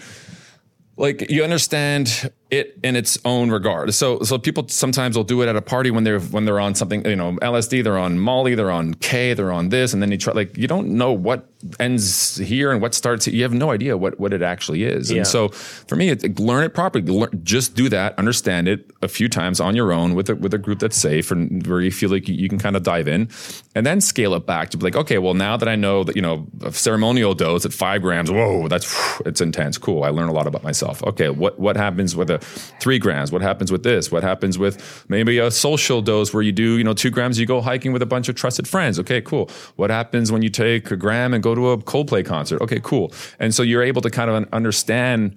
like 0.97 1.31
you 1.31 1.43
understand 1.43 2.31
it 2.51 2.79
in 2.83 2.97
its 2.97 3.19
own 3.25 3.51
regard. 3.51 3.95
So 3.95 4.21
so 4.21 4.39
people 4.39 4.67
sometimes 4.69 5.17
will 5.17 5.25
do 5.25 5.43
it 5.43 5.49
at 5.49 5.57
a 5.57 5.63
party 5.63 5.91
when 5.91 6.05
they're 6.05 6.21
when 6.21 6.45
they're 6.45 6.61
on 6.61 6.75
something, 6.75 7.05
you 7.07 7.17
know, 7.17 7.33
LSD, 7.43 7.85
they're 7.85 7.99
on 7.99 8.19
Molly, 8.19 8.55
they're 8.55 8.71
on 8.71 8.95
K, 8.95 9.35
they're 9.35 9.53
on 9.53 9.69
this, 9.69 9.93
and 9.93 10.03
then 10.03 10.11
you 10.11 10.19
try 10.19 10.33
like 10.33 10.57
you 10.57 10.67
don't 10.67 10.89
know 10.89 11.13
what 11.13 11.49
ends 11.79 12.37
here 12.37 12.73
and 12.73 12.81
what 12.81 12.95
starts. 12.95 13.27
Here. 13.27 13.35
You 13.35 13.43
have 13.43 13.55
no 13.55 13.71
idea 13.71 13.97
what 13.97 14.19
what 14.19 14.33
it 14.33 14.43
actually 14.43 14.85
is. 14.85 15.11
Yeah. 15.11 15.19
And 15.19 15.27
so 15.27 15.49
for 15.49 15.97
me, 15.97 16.09
it, 16.09 16.41
learn 16.41 16.65
it 16.65 16.75
properly. 16.75 17.05
Learn, 17.05 17.41
just 17.45 17.75
do 17.75 17.89
that, 17.91 18.19
understand 18.19 18.67
it 18.67 18.91
a 19.03 19.09
few 19.09 19.29
times 19.29 19.61
on 19.61 19.77
your 19.77 19.93
own 19.93 20.15
with 20.15 20.29
a 20.31 20.37
with 20.37 20.53
a 20.53 20.59
group 20.59 20.81
that's 20.81 20.97
safe 20.97 21.31
and 21.31 21.67
where 21.67 21.81
you 21.81 21.93
feel 21.93 22.11
like 22.11 22.29
you, 22.29 22.35
you 22.35 22.49
can 22.49 22.59
kind 22.59 22.77
of 22.77 22.83
dive 22.83 23.07
in, 23.07 23.29
and 23.75 23.87
then 23.87 24.01
scale 24.01 24.35
it 24.35 24.47
back 24.47 24.71
to 24.71 24.77
be 24.77 24.85
like, 24.85 24.97
okay, 24.97 25.19
well 25.19 25.35
now 25.35 25.57
that 25.57 25.69
I 25.69 25.77
know 25.77 26.03
that 26.05 26.17
you 26.17 26.23
know 26.23 26.47
a 26.63 26.73
ceremonial 26.73 27.35
dose 27.35 27.65
at 27.65 27.73
five 27.73 28.03
grams, 28.03 28.31
whoa, 28.31 28.67
that's 28.69 29.21
it's 29.25 29.41
intense. 29.41 29.79
Cool, 29.79 30.03
I 30.03 30.09
learn 30.09 30.29
a 30.29 30.33
lot 30.33 30.47
about 30.47 30.65
myself. 30.65 31.03
Okay, 31.05 31.29
what 31.29 31.59
what 31.61 31.77
happens 31.77 32.17
with 32.17 32.31
a 32.31 32.40
three 32.81 32.99
grams? 32.99 33.33
What 33.33 33.43
happens 33.43 33.71
with 33.71 33.83
this? 33.83 34.11
What 34.11 34.23
happens 34.23 34.59
with 34.59 35.05
maybe 35.09 35.39
a 35.39 35.51
social 35.51 36.03
dose 36.03 36.33
where 36.33 36.43
you 36.43 36.53
do 36.53 36.79
you 36.79 36.85
know 36.85 36.95
two 36.95 37.11
grams, 37.11 37.39
you 37.39 37.47
go 37.47 37.61
hiking 37.61 37.93
with 37.93 38.03
a 38.03 38.07
bunch 38.07 38.29
of 38.29 38.35
trusted 38.35 38.67
friends. 38.67 38.99
Okay, 38.99 39.21
cool. 39.21 39.51
What 39.77 39.91
happens 39.91 40.33
when 40.33 40.43
you 40.43 40.51
take 40.51 40.91
a 40.91 40.97
gram 40.97 41.35
and 41.35 41.43
go 41.43 41.55
to 41.55 41.71
a 41.71 41.79
Coldplay 41.79 42.25
concert? 42.25 42.61
Okay, 42.63 42.81
cool. 42.83 43.13
And 43.39 43.55
so 43.55 43.63
you're 43.63 43.83
able 43.83 44.03
to 44.03 44.11
kind 44.11 44.31
of 44.31 44.49
understand 44.53 45.37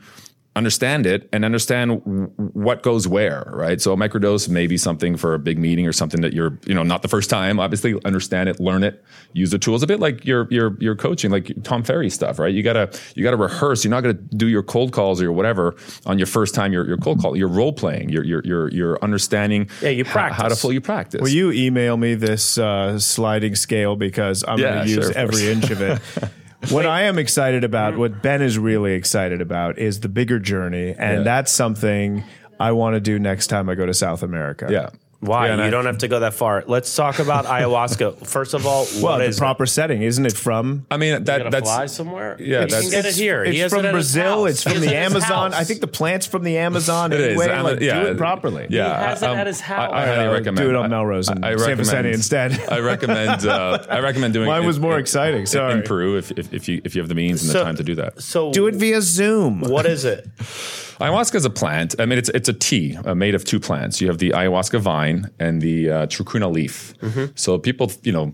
understand 0.55 1.05
it 1.07 1.27
and 1.33 1.43
understand 1.43 2.03
w- 2.03 2.27
what 2.35 2.83
goes 2.83 3.07
where, 3.07 3.43
right? 3.53 3.81
So 3.81 3.91
a 3.91 3.95
microdose 3.97 4.47
may 4.47 4.67
be 4.67 4.77
something 4.77 5.17
for 5.17 5.33
a 5.33 5.39
big 5.39 5.57
meeting 5.57 5.87
or 5.87 5.91
something 5.93 6.21
that 6.21 6.33
you're, 6.33 6.59
you 6.65 6.75
know, 6.75 6.83
not 6.83 7.01
the 7.01 7.07
first 7.07 7.29
time. 7.29 7.59
Obviously, 7.59 7.99
understand 8.05 8.49
it, 8.49 8.59
learn 8.59 8.83
it, 8.83 9.03
use 9.33 9.49
the 9.49 9.57
tools. 9.57 9.81
A 9.81 9.87
bit 9.87 9.99
like 9.99 10.23
your 10.25 10.47
your 10.51 10.77
your 10.79 10.95
coaching, 10.95 11.31
like 11.31 11.51
Tom 11.63 11.83
Ferry 11.83 12.09
stuff, 12.09 12.37
right? 12.37 12.53
You 12.53 12.61
gotta 12.61 12.91
you 13.15 13.23
gotta 13.23 13.37
rehearse. 13.37 13.83
You're 13.83 13.91
not 13.91 14.01
gonna 14.01 14.13
do 14.13 14.47
your 14.47 14.61
cold 14.63 14.91
calls 14.91 15.21
or 15.21 15.31
whatever 15.31 15.75
on 16.05 16.19
your 16.19 16.27
first 16.27 16.53
time. 16.53 16.71
Your 16.71 16.85
your 16.87 16.97
cold 16.97 17.19
call. 17.19 17.35
You're 17.35 17.47
role 17.47 17.73
playing. 17.73 18.09
You're 18.09 18.23
you're 18.23 18.41
you're 18.45 18.69
you're 18.71 18.99
understanding. 19.03 19.69
Yeah, 19.81 19.89
you 19.89 20.05
how- 20.05 20.19
how, 20.23 20.27
to 20.29 20.35
practice. 20.35 20.61
fully 20.61 20.79
practice. 20.79 21.21
Will 21.21 21.29
you 21.29 21.51
email 21.51 21.97
me 21.97 22.13
this 22.15 22.57
uh, 22.59 22.99
sliding 22.99 23.55
scale 23.55 23.95
because 23.95 24.43
I'm 24.47 24.59
Yeah, 24.59 24.75
going 24.75 24.85
to 24.87 24.91
use 24.93 25.05
sure, 25.05 25.17
every 25.17 25.47
inch 25.49 25.69
of 25.71 25.81
it. 25.81 25.99
What 26.69 26.85
I 26.85 27.03
am 27.03 27.17
excited 27.19 27.63
about, 27.63 27.93
mm. 27.93 27.97
what 27.97 28.21
Ben 28.21 28.41
is 28.41 28.57
really 28.57 28.93
excited 28.93 29.41
about, 29.41 29.77
is 29.77 29.99
the 29.99 30.09
bigger 30.09 30.39
journey, 30.39 30.95
and 30.97 31.19
Yeah. 31.19 31.23
that's 31.23 31.51
something 31.51 32.23
I 32.59 32.71
want 32.71 32.95
to 32.95 32.99
do 32.99 33.19
next 33.19 33.47
time 33.47 33.69
I 33.69 33.75
go 33.75 33.85
to 33.85 33.93
South 33.93 34.23
America. 34.23 34.67
Yeah. 34.69 34.89
Why? 35.25 35.47
Yeah, 35.47 35.55
you 35.57 35.63
I- 35.63 35.69
don't 35.69 35.85
have 35.85 35.99
to 35.99 36.07
go 36.07 36.19
that 36.21 36.33
far. 36.33 36.63
Let's 36.67 36.95
talk 36.95 37.19
about 37.19 37.45
ayahuasca. 37.55 38.27
First 38.27 38.53
of 38.53 38.65
all, 38.65 38.85
Well, 38.95 39.03
what 39.03 39.17
the 39.19 39.25
is 39.25 39.37
proper 39.39 39.65
setting, 39.65 40.01
isn't 40.01 40.25
it? 40.25 40.33
From 40.33 40.85
I 40.91 40.97
mean 40.97 41.13
it? 41.15 41.25
that 41.25 41.45
You 41.45 41.49
that's 41.49 41.69
fly 41.69 41.85
somewhere? 41.85 42.35
Yeah, 42.39 42.61
you 42.63 42.67
can 42.67 42.89
get 42.89 43.05
it 43.05 43.15
here. 43.15 43.43
It's 43.43 43.57
he 43.57 43.67
from 43.69 43.85
it 43.85 43.91
Brazil. 43.91 44.45
It's 44.45 44.63
from 44.63 44.79
the 44.81 44.87
it 44.87 44.93
Amazon. 44.93 45.53
I 45.53 45.63
think 45.63 45.81
the 45.81 45.87
plants 45.87 46.25
from 46.27 46.43
the 46.43 46.57
Amazon. 46.57 47.11
It 47.13 47.19
is. 47.19 47.27
anyway. 47.41 47.47
I'm- 47.53 47.63
Like, 47.63 47.79
yeah, 47.79 48.01
do 48.03 48.07
it 48.07 48.17
properly. 48.17 48.67
Yeah, 48.69 48.97
He 48.99 49.05
has 49.05 49.23
it 49.23 49.29
um, 49.29 49.37
at 49.37 49.47
his 49.47 49.59
house. 49.61 49.91
I, 49.93 50.03
I 50.03 50.05
highly 50.07 50.27
Uh, 50.27 50.31
recommend 50.33 50.57
do 50.57 50.69
it 50.69 50.75
on 50.75 50.89
Melrose 50.89 51.29
in 51.29 51.43
I, 51.43 51.53
I 51.53 51.57
San 51.57 51.77
Vicente 51.77 52.11
instead. 52.11 52.59
I 52.69 52.79
recommend. 52.79 53.45
Uh, 53.45 53.83
I 53.89 53.99
recommend 53.99 54.33
doing. 54.33 54.47
Mine 54.47 54.65
was 54.65 54.79
more 54.79 54.95
in- 54.95 54.99
exciting, 54.99 55.41
in- 55.41 55.45
sorry. 55.47 55.73
in 55.73 55.81
Peru 55.83 56.17
if, 56.17 56.31
if, 56.31 56.53
if 56.53 56.67
you 56.67 56.81
if 56.83 56.95
you 56.95 57.01
have 57.01 57.09
the 57.09 57.15
means 57.15 57.41
and 57.43 57.49
the 57.53 57.63
time 57.63 57.75
to 57.77 57.83
do 57.83 57.95
that. 57.95 58.21
so 58.21 58.51
Do 58.51 58.67
it 58.67 58.75
via 58.75 59.01
Zoom. 59.01 59.61
What 59.61 59.85
is 59.85 60.03
it? 60.05 60.27
Ayahuasca 61.03 61.35
is 61.35 61.45
a 61.45 61.49
plant. 61.49 61.95
I 61.99 62.05
mean, 62.05 62.17
it's 62.17 62.29
it's 62.29 62.47
a 62.47 62.53
tea 62.53 62.95
uh, 62.97 63.13
made 63.13 63.35
of 63.35 63.43
two 63.43 63.59
plants. 63.59 63.99
You 64.01 64.07
have 64.07 64.19
the 64.19 64.29
ayahuasca 64.39 64.79
vine 64.79 65.29
and 65.37 65.61
the 65.61 65.77
uh, 65.89 66.07
chacruna 66.07 66.49
leaf. 66.57 66.93
So 67.35 67.57
people, 67.59 67.91
you 68.03 68.13
know, 68.13 68.33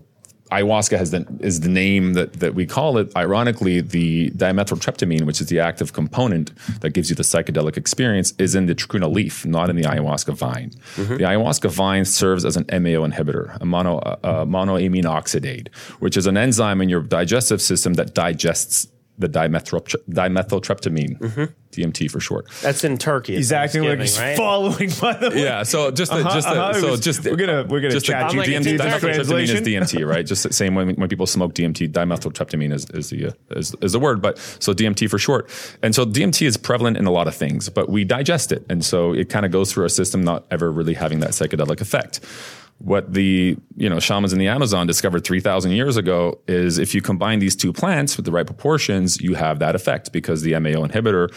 ayahuasca 0.52 0.96
has 0.96 1.10
the, 1.10 1.26
is 1.40 1.60
the 1.66 1.68
name 1.68 2.04
that 2.14 2.34
that 2.34 2.54
we 2.54 2.66
call 2.66 2.96
it. 2.98 3.06
Ironically, 3.16 3.80
the 3.80 4.30
dimethyltryptamine, 4.42 5.24
which 5.28 5.40
is 5.40 5.48
the 5.48 5.58
active 5.70 5.92
component 5.92 6.46
that 6.82 6.90
gives 6.90 7.10
you 7.10 7.16
the 7.16 7.24
psychedelic 7.24 7.76
experience, 7.76 8.34
is 8.38 8.54
in 8.54 8.66
the 8.66 8.76
chacruna 8.76 9.12
leaf, 9.12 9.44
not 9.44 9.68
in 9.70 9.74
the 9.74 9.82
ayahuasca 9.92 10.34
vine. 10.34 10.70
The 11.18 11.24
ayahuasca 11.30 11.70
vine 11.70 12.04
serves 12.04 12.44
as 12.44 12.56
an 12.56 12.66
MAO 12.82 13.02
inhibitor, 13.08 13.46
a 13.60 13.64
mono 13.64 13.98
uh, 13.98 14.44
monoamine 14.44 15.08
oxidase, 15.18 15.68
which 15.98 16.16
is 16.16 16.26
an 16.26 16.36
enzyme 16.36 16.80
in 16.80 16.88
your 16.88 17.02
digestive 17.02 17.60
system 17.60 17.94
that 17.94 18.14
digests 18.14 18.86
the 19.20 19.28
dimethyl- 19.28 19.94
dimethyltryptamine, 20.10 21.52
DMT 21.72 22.10
for 22.10 22.18
short. 22.20 22.46
That's 22.62 22.82
in 22.84 22.98
Turkey. 22.98 23.34
at 23.34 23.38
He's 23.38 23.52
acting 23.52 23.84
like 23.84 24.00
he's 24.00 24.18
right? 24.18 24.36
following. 24.36 24.90
By 25.00 25.12
the 25.14 25.30
way, 25.30 25.42
Yeah, 25.44 25.62
so 25.62 25.90
just 25.90 26.10
the, 26.10 26.18
Uh-huh, 26.18 26.34
just 26.34 26.48
the, 26.48 26.54
uh-huh. 26.60 26.78
It 26.78 26.80
so 26.80 26.90
was- 26.92 27.00
just 27.00 27.24
we're 27.24 27.36
gonna- 27.36 27.64
we're 27.68 27.80
gonna 27.80 27.90
just 27.92 28.06
the- 28.06 28.12
chat 28.12 28.30
I'm 28.30 28.36
like, 28.36 28.48
GPT 28.48 28.56
it's 28.56 28.66
in 28.66 28.76
dimethyltryptamine 28.78 29.14
translation. 29.14 29.56
is 29.56 29.62
DMT, 29.92 30.04
right? 30.08 30.26
Just 30.26 30.42
the 30.42 30.52
same 30.52 30.74
when 30.74 30.94
when 30.96 31.08
people 31.08 31.26
smoke 31.26 31.54
DMT, 31.54 31.88
dimethyltryptamine 31.92 32.72
is 32.72 32.86
is 32.90 33.10
the 33.10 33.26
uh, 33.28 33.32
is, 33.50 33.74
is 33.82 33.92
the 33.92 34.00
word, 34.00 34.20
but 34.20 34.38
so 34.58 34.72
DMT 34.72 35.08
for 35.08 35.18
short. 35.18 35.48
And 35.82 35.94
so 35.94 36.04
DMT 36.04 36.46
is 36.46 36.56
prevalent 36.56 36.96
in 36.96 37.06
a 37.06 37.10
lot 37.12 37.28
of 37.28 37.34
things, 37.34 37.68
but 37.68 37.88
we 37.88 38.04
digest 38.04 38.50
it, 38.52 38.64
and 38.68 38.84
so 38.84 39.12
it 39.12 39.28
kind 39.28 39.46
of 39.46 39.52
goes 39.52 39.72
through 39.72 39.84
our 39.84 39.88
system, 39.88 40.22
not 40.22 40.46
ever 40.50 40.70
really 40.72 40.94
having 40.94 41.20
that 41.20 41.30
psychedelic 41.30 41.80
effect. 41.80 42.20
What 42.82 43.12
the 43.12 43.58
you 43.76 43.90
know 43.90 44.00
shamans 44.00 44.32
in 44.32 44.38
the 44.38 44.48
Amazon 44.48 44.86
discovered 44.86 45.22
three 45.22 45.40
thousand 45.40 45.72
years 45.72 45.98
ago 45.98 46.40
is 46.48 46.78
if 46.78 46.94
you 46.94 47.02
combine 47.02 47.38
these 47.38 47.54
two 47.54 47.74
plants 47.74 48.16
with 48.16 48.24
the 48.24 48.32
right 48.32 48.46
proportions, 48.46 49.20
you 49.20 49.34
have 49.34 49.58
that 49.58 49.74
effect 49.74 50.12
because 50.12 50.40
the 50.40 50.58
MAO 50.58 50.86
inhibitor 50.86 51.30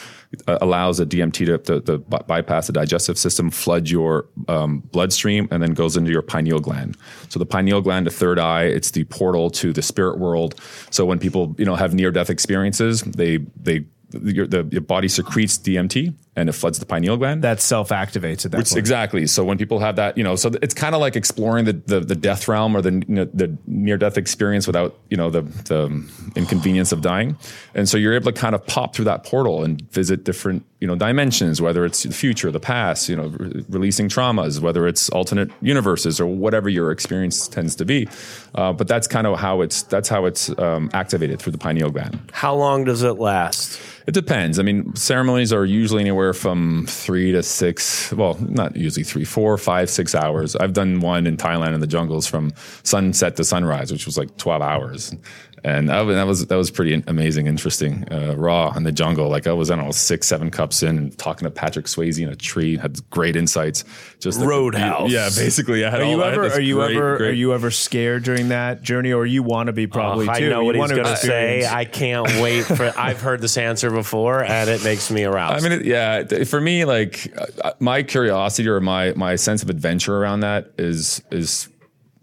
uh, 0.48 0.58
allows 0.62 1.00
the 1.00 1.06
DMT 1.06 1.46
to, 1.46 1.58
to, 1.58 1.82
to 1.82 1.98
bypass 1.98 2.68
the 2.68 2.74
digestive 2.74 3.18
system, 3.18 3.50
flood 3.50 3.90
your 3.90 4.30
um, 4.48 4.80
bloodstream, 4.94 5.50
and 5.52 5.62
then 5.62 5.74
goes 5.74 5.98
into 5.98 6.12
your 6.12 6.22
pineal 6.22 6.62
gland. 6.62 6.96
So 7.28 7.40
the 7.40 7.46
pineal 7.46 7.82
gland, 7.82 8.08
the 8.08 8.12
third 8.12 8.40
eye, 8.40 8.64
it's 8.64 8.92
the 8.92 9.04
portal 9.04 9.50
to 9.50 9.74
the 9.74 9.82
spirit 9.82 10.20
world. 10.20 10.56
So 10.92 11.06
when 11.06 11.20
people 11.20 11.56
you 11.58 11.66
know 11.66 11.76
have 11.76 11.94
near 11.94 12.12
death 12.12 12.30
experiences, 12.30 13.02
they 13.02 13.40
they 13.58 13.84
your, 14.22 14.48
the, 14.48 14.68
your 14.72 14.82
body 14.82 15.08
secretes 15.08 15.58
DMT 15.58 16.14
and 16.36 16.50
it 16.50 16.54
floods 16.54 16.80
the 16.80 16.86
pineal 16.86 17.16
gland. 17.18 17.44
that 17.44 17.60
self 17.62 17.90
activates 17.90 18.44
at 18.46 18.52
that 18.52 18.58
Which- 18.58 18.70
point. 18.70 18.80
exactly. 18.80 19.28
So 19.28 19.44
when 19.44 19.58
people 19.58 19.80
have 19.80 19.96
that, 19.98 20.18
you 20.18 20.24
know, 20.24 20.36
so 20.36 20.52
it's 20.62 20.74
kind 20.74 20.96
of 20.96 21.02
like 21.02 21.16
exploring 21.16 21.66
the, 21.66 21.74
the 21.74 22.00
the 22.00 22.16
death 22.16 22.48
realm 22.48 22.76
or 22.76 22.82
the 22.82 22.92
you 22.94 23.04
know, 23.16 23.26
the 23.26 23.56
near 23.68 23.98
death 23.98 24.18
experience 24.18 24.66
without 24.68 24.98
you 25.10 25.18
know 25.18 25.30
the 25.30 25.42
the 25.42 26.04
inconvenience 26.36 26.92
of 26.92 27.02
dying, 27.02 27.38
and 27.76 27.88
so 27.88 27.98
you're 27.98 28.14
able 28.14 28.32
to 28.32 28.40
kind 28.40 28.56
of 28.56 28.66
pop 28.66 28.96
through 28.96 29.06
that 29.06 29.24
portal 29.24 29.64
and 29.64 29.82
visit 29.92 30.24
different 30.24 30.66
you 30.80 30.88
know 30.88 30.96
dimensions, 30.96 31.62
whether 31.62 31.86
it's 31.86 32.04
the 32.04 32.14
future, 32.14 32.52
the 32.52 32.60
past, 32.60 33.08
you 33.10 33.16
know, 33.16 33.28
re- 33.28 33.64
releasing 33.70 34.10
traumas, 34.10 34.60
whether 34.60 34.88
it's 34.88 35.10
alternate 35.10 35.50
universes 35.62 36.20
or 36.20 36.26
whatever 36.26 36.68
your 36.70 36.92
experience 36.92 37.48
tends 37.48 37.76
to 37.76 37.86
be. 37.86 38.08
Uh, 38.56 38.74
but 38.74 38.88
that's 38.88 39.08
kind 39.08 39.28
of 39.28 39.40
how 39.40 39.62
it's 39.62 39.84
that's 39.84 40.10
how 40.10 40.26
it's 40.26 40.50
um, 40.60 40.90
activated 40.94 41.40
through 41.40 41.52
the 41.52 41.58
pineal 41.58 41.90
gland. 41.90 42.20
How 42.34 42.56
long 42.56 42.84
does 42.86 43.04
it 43.04 43.14
last? 43.20 43.80
It 44.06 44.14
depends. 44.14 44.60
I 44.60 44.64
mean, 44.64 44.94
ceremonies 44.96 45.54
are 45.54 45.64
usually 45.64 46.02
anywhere 46.02 46.23
from 46.32 46.86
three 46.88 47.34
to 47.34 47.44
six. 47.44 48.14
Well, 48.14 48.38
not 48.40 48.78
usually 48.78 49.04
three, 49.04 49.26
four, 49.26 49.58
five, 49.58 49.90
six 49.90 50.16
hours. 50.16 50.56
I've 50.56 50.74
done 50.74 51.02
one 51.02 51.28
in 51.28 51.36
Thailand 51.36 51.74
in 51.74 51.82
the 51.82 51.88
jungles 51.88 52.28
from 52.28 52.54
sunset 52.84 53.36
to 53.36 53.44
sunrise, 53.44 53.92
which 53.92 54.06
was 54.06 54.18
like 54.18 54.38
twelve 54.38 54.62
hours. 54.62 55.14
And 55.64 55.90
that, 55.90 56.02
was- 56.02 56.16
that 56.16 56.28
was 56.28 56.46
that 56.48 56.56
was 56.56 56.72
pretty 56.72 57.02
amazing, 57.08 57.48
interesting. 57.48 58.06
Uh, 58.12 58.36
raw 58.36 58.74
in 58.76 58.84
the 58.84 58.92
jungle, 58.92 59.30
like 59.30 59.48
I 59.48 59.54
was, 59.54 59.72
I 59.72 59.76
don't 59.76 59.86
know, 59.86 59.92
six, 59.92 60.28
seven 60.28 60.52
cups 60.52 60.84
in, 60.84 61.12
talking 61.12 61.46
to 61.46 61.52
Patrick 61.52 61.86
Swayze 61.86 62.22
in 62.22 62.30
a 62.30 62.36
tree, 62.36 62.78
had 62.78 62.98
great 63.10 63.36
insights. 63.36 63.86
Just 64.20 64.40
like- 64.40 64.48
Roadhouse. 64.50 65.12
yeah, 65.12 65.30
basically. 65.36 65.86
I 65.86 65.90
had 65.90 66.02
Are 66.02 66.04
all- 66.04 66.12
you 66.12 66.22
I 66.22 66.26
had 66.26 66.34
ever 66.36 66.48
are 66.52 66.60
you 66.60 66.76
great- 66.76 66.96
ever 66.98 67.18
great- 67.18 67.30
are 67.30 67.34
you 67.34 67.54
ever 67.54 67.72
scared 67.72 68.24
during 68.24 68.50
that 68.50 68.82
journey, 68.82 69.14
or 69.14 69.26
you 69.26 69.44
want 69.44 69.68
to 69.68 69.74
be 69.74 69.88
probably 69.88 70.28
I 70.30 70.40
too? 70.40 70.50
know 70.50 70.64
what 70.64 70.76
he's 70.76 70.92
going 70.92 71.04
to 71.06 71.18
say. 71.18 71.66
I 71.66 71.86
can't 71.86 72.28
wait 72.42 72.64
for. 72.64 72.92
I've 72.98 73.22
heard 73.22 73.42
this 73.42 73.58
answer 73.58 73.90
before, 73.90 74.44
and 74.44 74.70
it 74.70 74.84
makes 74.84 75.10
me 75.12 75.24
aroused. 75.24 75.66
I 75.66 75.70
mean, 75.70 75.80
it, 75.80 75.86
yeah. 75.86 76.44
For 76.44 76.60
me, 76.60 76.86
like 76.86 77.34
uh, 77.64 77.72
my 77.80 78.04
curiosity 78.04 78.68
or 78.70 78.80
my 78.82 79.14
my 79.14 79.36
sense 79.36 79.64
of 79.64 79.70
adventure 79.70 80.18
around 80.18 80.42
that 80.42 80.72
is 80.78 81.22
is 81.32 81.70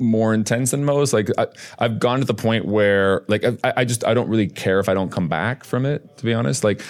more 0.00 0.34
intense 0.34 0.70
than 0.70 0.84
most. 0.84 1.12
Like 1.12 1.28
I, 1.38 1.46
I've 1.78 1.98
gone 1.98 2.20
to 2.20 2.24
the 2.24 2.34
point 2.34 2.64
where 2.64 3.24
like 3.28 3.44
I, 3.44 3.72
I 3.78 3.84
just 3.84 4.04
I 4.04 4.14
don't 4.14 4.28
really 4.28 4.48
care 4.48 4.80
if 4.80 4.88
I 4.88 4.94
don't 4.94 5.10
come 5.10 5.28
back 5.28 5.64
from 5.64 5.86
it. 5.86 6.16
To 6.18 6.24
be 6.24 6.34
honest, 6.34 6.64
like 6.64 6.82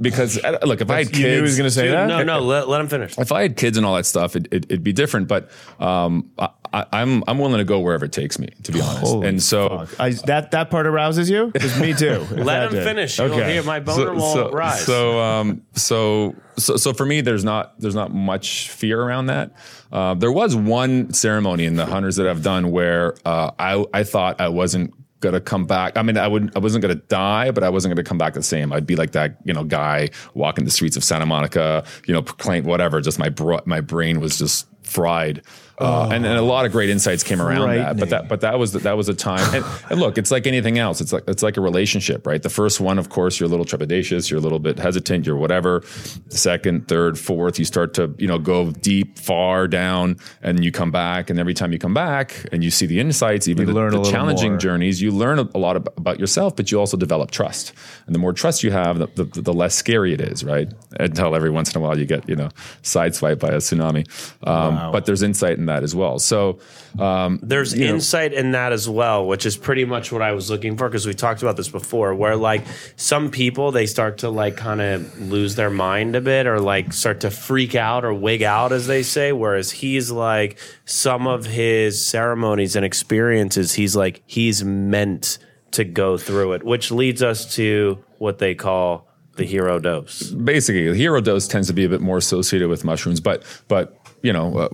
because 0.00 0.42
look, 0.64 0.80
if 0.80 0.90
I 0.90 0.98
had 0.98 1.06
kids, 1.08 1.18
you 1.18 1.26
knew 1.28 1.34
he 1.36 1.40
was 1.42 1.56
going 1.58 1.66
to 1.66 1.70
say 1.70 1.84
Dude, 1.84 1.92
that. 1.94 2.06
no, 2.06 2.22
no, 2.22 2.40
let, 2.40 2.68
let 2.68 2.80
him 2.80 2.88
finish. 2.88 3.18
if 3.18 3.32
I 3.32 3.42
had 3.42 3.56
kids 3.56 3.76
and 3.76 3.84
all 3.84 3.94
that 3.96 4.06
stuff, 4.06 4.34
it, 4.36 4.46
it, 4.50 4.64
it'd 4.66 4.82
be 4.84 4.92
different. 4.92 5.28
But 5.28 5.50
um, 5.78 6.30
I, 6.38 6.48
I, 6.72 6.86
I'm 6.92 7.22
I'm 7.26 7.38
willing 7.38 7.58
to 7.58 7.64
go 7.64 7.80
wherever 7.80 8.04
it 8.06 8.12
takes 8.12 8.38
me. 8.38 8.48
To 8.64 8.72
be 8.72 8.80
honest, 8.80 9.00
Holy 9.12 9.28
and 9.28 9.42
so. 9.42 9.86
I, 9.98 10.10
that 10.26 10.52
that 10.52 10.70
part 10.70 10.86
arouses 10.86 11.28
you? 11.28 11.48
Because 11.48 11.78
me 11.78 11.92
too. 11.92 12.26
Let 12.30 12.64
him 12.68 12.72
did. 12.72 12.84
finish. 12.84 13.18
You'll 13.18 13.32
Okay. 13.32 13.52
hear 13.52 13.62
my 13.62 13.80
boner 13.80 14.14
will 14.14 14.20
so, 14.32 14.50
rise. 14.50 14.84
So, 14.84 15.20
um, 15.20 15.62
so, 15.74 16.34
so, 16.56 16.76
so 16.76 16.92
for 16.94 17.04
me, 17.04 17.20
there's 17.20 17.44
not 17.44 17.78
there's 17.78 17.94
not 17.94 18.12
much 18.12 18.70
fear 18.70 19.00
around 19.00 19.26
that. 19.26 19.52
Uh, 19.92 20.14
there 20.14 20.32
was 20.32 20.56
one 20.56 21.12
ceremony 21.12 21.66
in 21.66 21.76
the 21.76 21.86
hunters 21.86 22.16
that 22.16 22.26
I've 22.26 22.42
done 22.42 22.70
where 22.70 23.14
uh, 23.24 23.50
I 23.58 23.84
I 23.92 24.02
thought 24.04 24.40
I 24.40 24.48
wasn't 24.48 24.94
gonna 25.24 25.40
come 25.40 25.64
back. 25.64 25.96
I 25.96 26.02
mean, 26.02 26.16
I 26.16 26.28
would 26.28 26.52
I 26.54 26.60
wasn't 26.60 26.82
gonna 26.82 26.94
die, 26.94 27.50
but 27.50 27.64
I 27.64 27.70
wasn't 27.70 27.92
gonna 27.94 28.04
come 28.04 28.18
back 28.18 28.34
the 28.34 28.42
same. 28.42 28.72
I'd 28.72 28.86
be 28.86 28.94
like 28.94 29.12
that 29.12 29.38
you 29.44 29.52
know 29.52 29.64
guy 29.64 30.10
walking 30.34 30.64
the 30.64 30.70
streets 30.70 30.96
of 30.96 31.02
Santa 31.02 31.26
Monica, 31.26 31.84
you 32.06 32.14
know, 32.14 32.22
proclaim 32.22 32.64
whatever. 32.64 33.00
Just 33.00 33.18
my 33.18 33.28
bro- 33.30 33.62
my 33.64 33.80
brain 33.80 34.20
was 34.20 34.38
just 34.38 34.68
fried. 34.84 35.42
Uh, 35.78 36.08
and, 36.12 36.24
and 36.24 36.38
a 36.38 36.42
lot 36.42 36.64
of 36.66 36.72
great 36.72 36.88
insights 36.88 37.24
came 37.24 37.42
around 37.42 37.68
that, 37.76 37.96
but 37.96 38.10
that 38.10 38.28
but 38.28 38.40
that 38.42 38.58
was 38.58 38.72
the, 38.72 38.78
that 38.80 38.96
was 38.96 39.08
a 39.08 39.14
time. 39.14 39.54
And, 39.54 39.64
and 39.90 40.00
look, 40.00 40.18
it's 40.18 40.30
like 40.30 40.46
anything 40.46 40.78
else. 40.78 41.00
It's 41.00 41.12
like 41.12 41.24
it's 41.26 41.42
like 41.42 41.56
a 41.56 41.60
relationship, 41.60 42.26
right? 42.26 42.40
The 42.42 42.48
first 42.48 42.80
one, 42.80 42.98
of 42.98 43.08
course, 43.08 43.40
you're 43.40 43.48
a 43.48 43.50
little 43.50 43.66
trepidatious, 43.66 44.30
you're 44.30 44.38
a 44.38 44.42
little 44.42 44.60
bit 44.60 44.78
hesitant, 44.78 45.26
you're 45.26 45.36
whatever. 45.36 45.80
The 46.28 46.36
second, 46.38 46.86
third, 46.86 47.18
fourth, 47.18 47.58
you 47.58 47.64
start 47.64 47.92
to 47.94 48.14
you 48.18 48.28
know 48.28 48.38
go 48.38 48.70
deep, 48.70 49.18
far 49.18 49.66
down, 49.66 50.16
and 50.42 50.64
you 50.64 50.70
come 50.70 50.92
back. 50.92 51.28
And 51.28 51.40
every 51.40 51.54
time 51.54 51.72
you 51.72 51.78
come 51.78 51.94
back, 51.94 52.46
and 52.52 52.62
you 52.62 52.70
see 52.70 52.86
the 52.86 53.00
insights, 53.00 53.48
even 53.48 53.62
You 53.66 53.72
the, 53.72 53.80
learn 53.80 53.90
the 53.92 54.04
challenging 54.10 54.52
more. 54.52 54.58
journeys, 54.60 55.02
you 55.02 55.10
learn 55.10 55.38
a, 55.40 55.48
a 55.54 55.58
lot 55.58 55.74
ab- 55.76 55.92
about 55.96 56.20
yourself, 56.20 56.54
but 56.54 56.70
you 56.70 56.78
also 56.78 56.96
develop 56.96 57.32
trust. 57.32 57.72
And 58.06 58.14
the 58.14 58.18
more 58.20 58.32
trust 58.32 58.62
you 58.62 58.70
have, 58.70 58.98
the, 58.98 59.06
the, 59.16 59.24
the 59.42 59.52
less 59.52 59.74
scary 59.74 60.12
it 60.12 60.20
is, 60.20 60.44
right? 60.44 60.72
Until 61.00 61.34
every 61.34 61.50
once 61.50 61.74
in 61.74 61.78
a 61.80 61.84
while 61.84 61.98
you 61.98 62.06
get 62.06 62.28
you 62.28 62.36
know 62.36 62.50
sideswiped 62.82 63.40
by 63.40 63.48
a 63.48 63.56
tsunami. 63.58 64.06
Um, 64.46 64.92
But 64.92 65.06
there's 65.06 65.22
insight 65.22 65.58
in 65.58 65.63
that 65.66 65.82
as 65.82 65.94
well. 65.94 66.18
So. 66.18 66.58
Um, 66.98 67.40
There's 67.42 67.74
insight 67.74 68.32
in 68.32 68.52
that 68.52 68.72
as 68.72 68.88
well, 68.88 69.26
which 69.26 69.46
is 69.46 69.56
pretty 69.56 69.84
much 69.84 70.12
what 70.12 70.22
I 70.22 70.32
was 70.32 70.48
looking 70.48 70.76
for 70.76 70.88
because 70.88 71.06
we 71.06 71.14
talked 71.14 71.42
about 71.42 71.56
this 71.56 71.68
before, 71.68 72.14
where 72.14 72.36
like 72.36 72.64
some 72.96 73.30
people 73.30 73.72
they 73.72 73.86
start 73.86 74.18
to 74.18 74.30
like 74.30 74.56
kind 74.56 74.80
of 74.80 75.20
lose 75.20 75.56
their 75.56 75.70
mind 75.70 76.14
a 76.14 76.20
bit 76.20 76.46
or 76.46 76.60
like 76.60 76.92
start 76.92 77.20
to 77.22 77.30
freak 77.30 77.74
out 77.74 78.04
or 78.04 78.14
wig 78.14 78.42
out, 78.44 78.72
as 78.72 78.86
they 78.86 79.02
say. 79.02 79.32
Whereas 79.32 79.72
he's 79.72 80.10
like 80.12 80.58
some 80.84 81.26
of 81.26 81.46
his 81.46 82.04
ceremonies 82.04 82.76
and 82.76 82.84
experiences, 82.84 83.74
he's 83.74 83.96
like 83.96 84.22
he's 84.26 84.62
meant 84.62 85.38
to 85.72 85.84
go 85.84 86.16
through 86.16 86.52
it, 86.52 86.62
which 86.62 86.92
leads 86.92 87.22
us 87.22 87.56
to 87.56 87.98
what 88.18 88.38
they 88.38 88.54
call 88.54 89.08
the 89.36 89.44
hero 89.44 89.80
dose. 89.80 90.30
basically 90.30 90.88
the 90.88 90.94
hero 90.96 91.20
dose 91.20 91.48
tends 91.48 91.66
to 91.66 91.74
be 91.74 91.84
a 91.84 91.88
bit 91.88 92.00
more 92.00 92.18
associated 92.18 92.68
with 92.68 92.84
mushrooms 92.84 93.20
but 93.20 93.42
but 93.66 93.98
you 94.24 94.32
know 94.32 94.56
uh, 94.58 94.68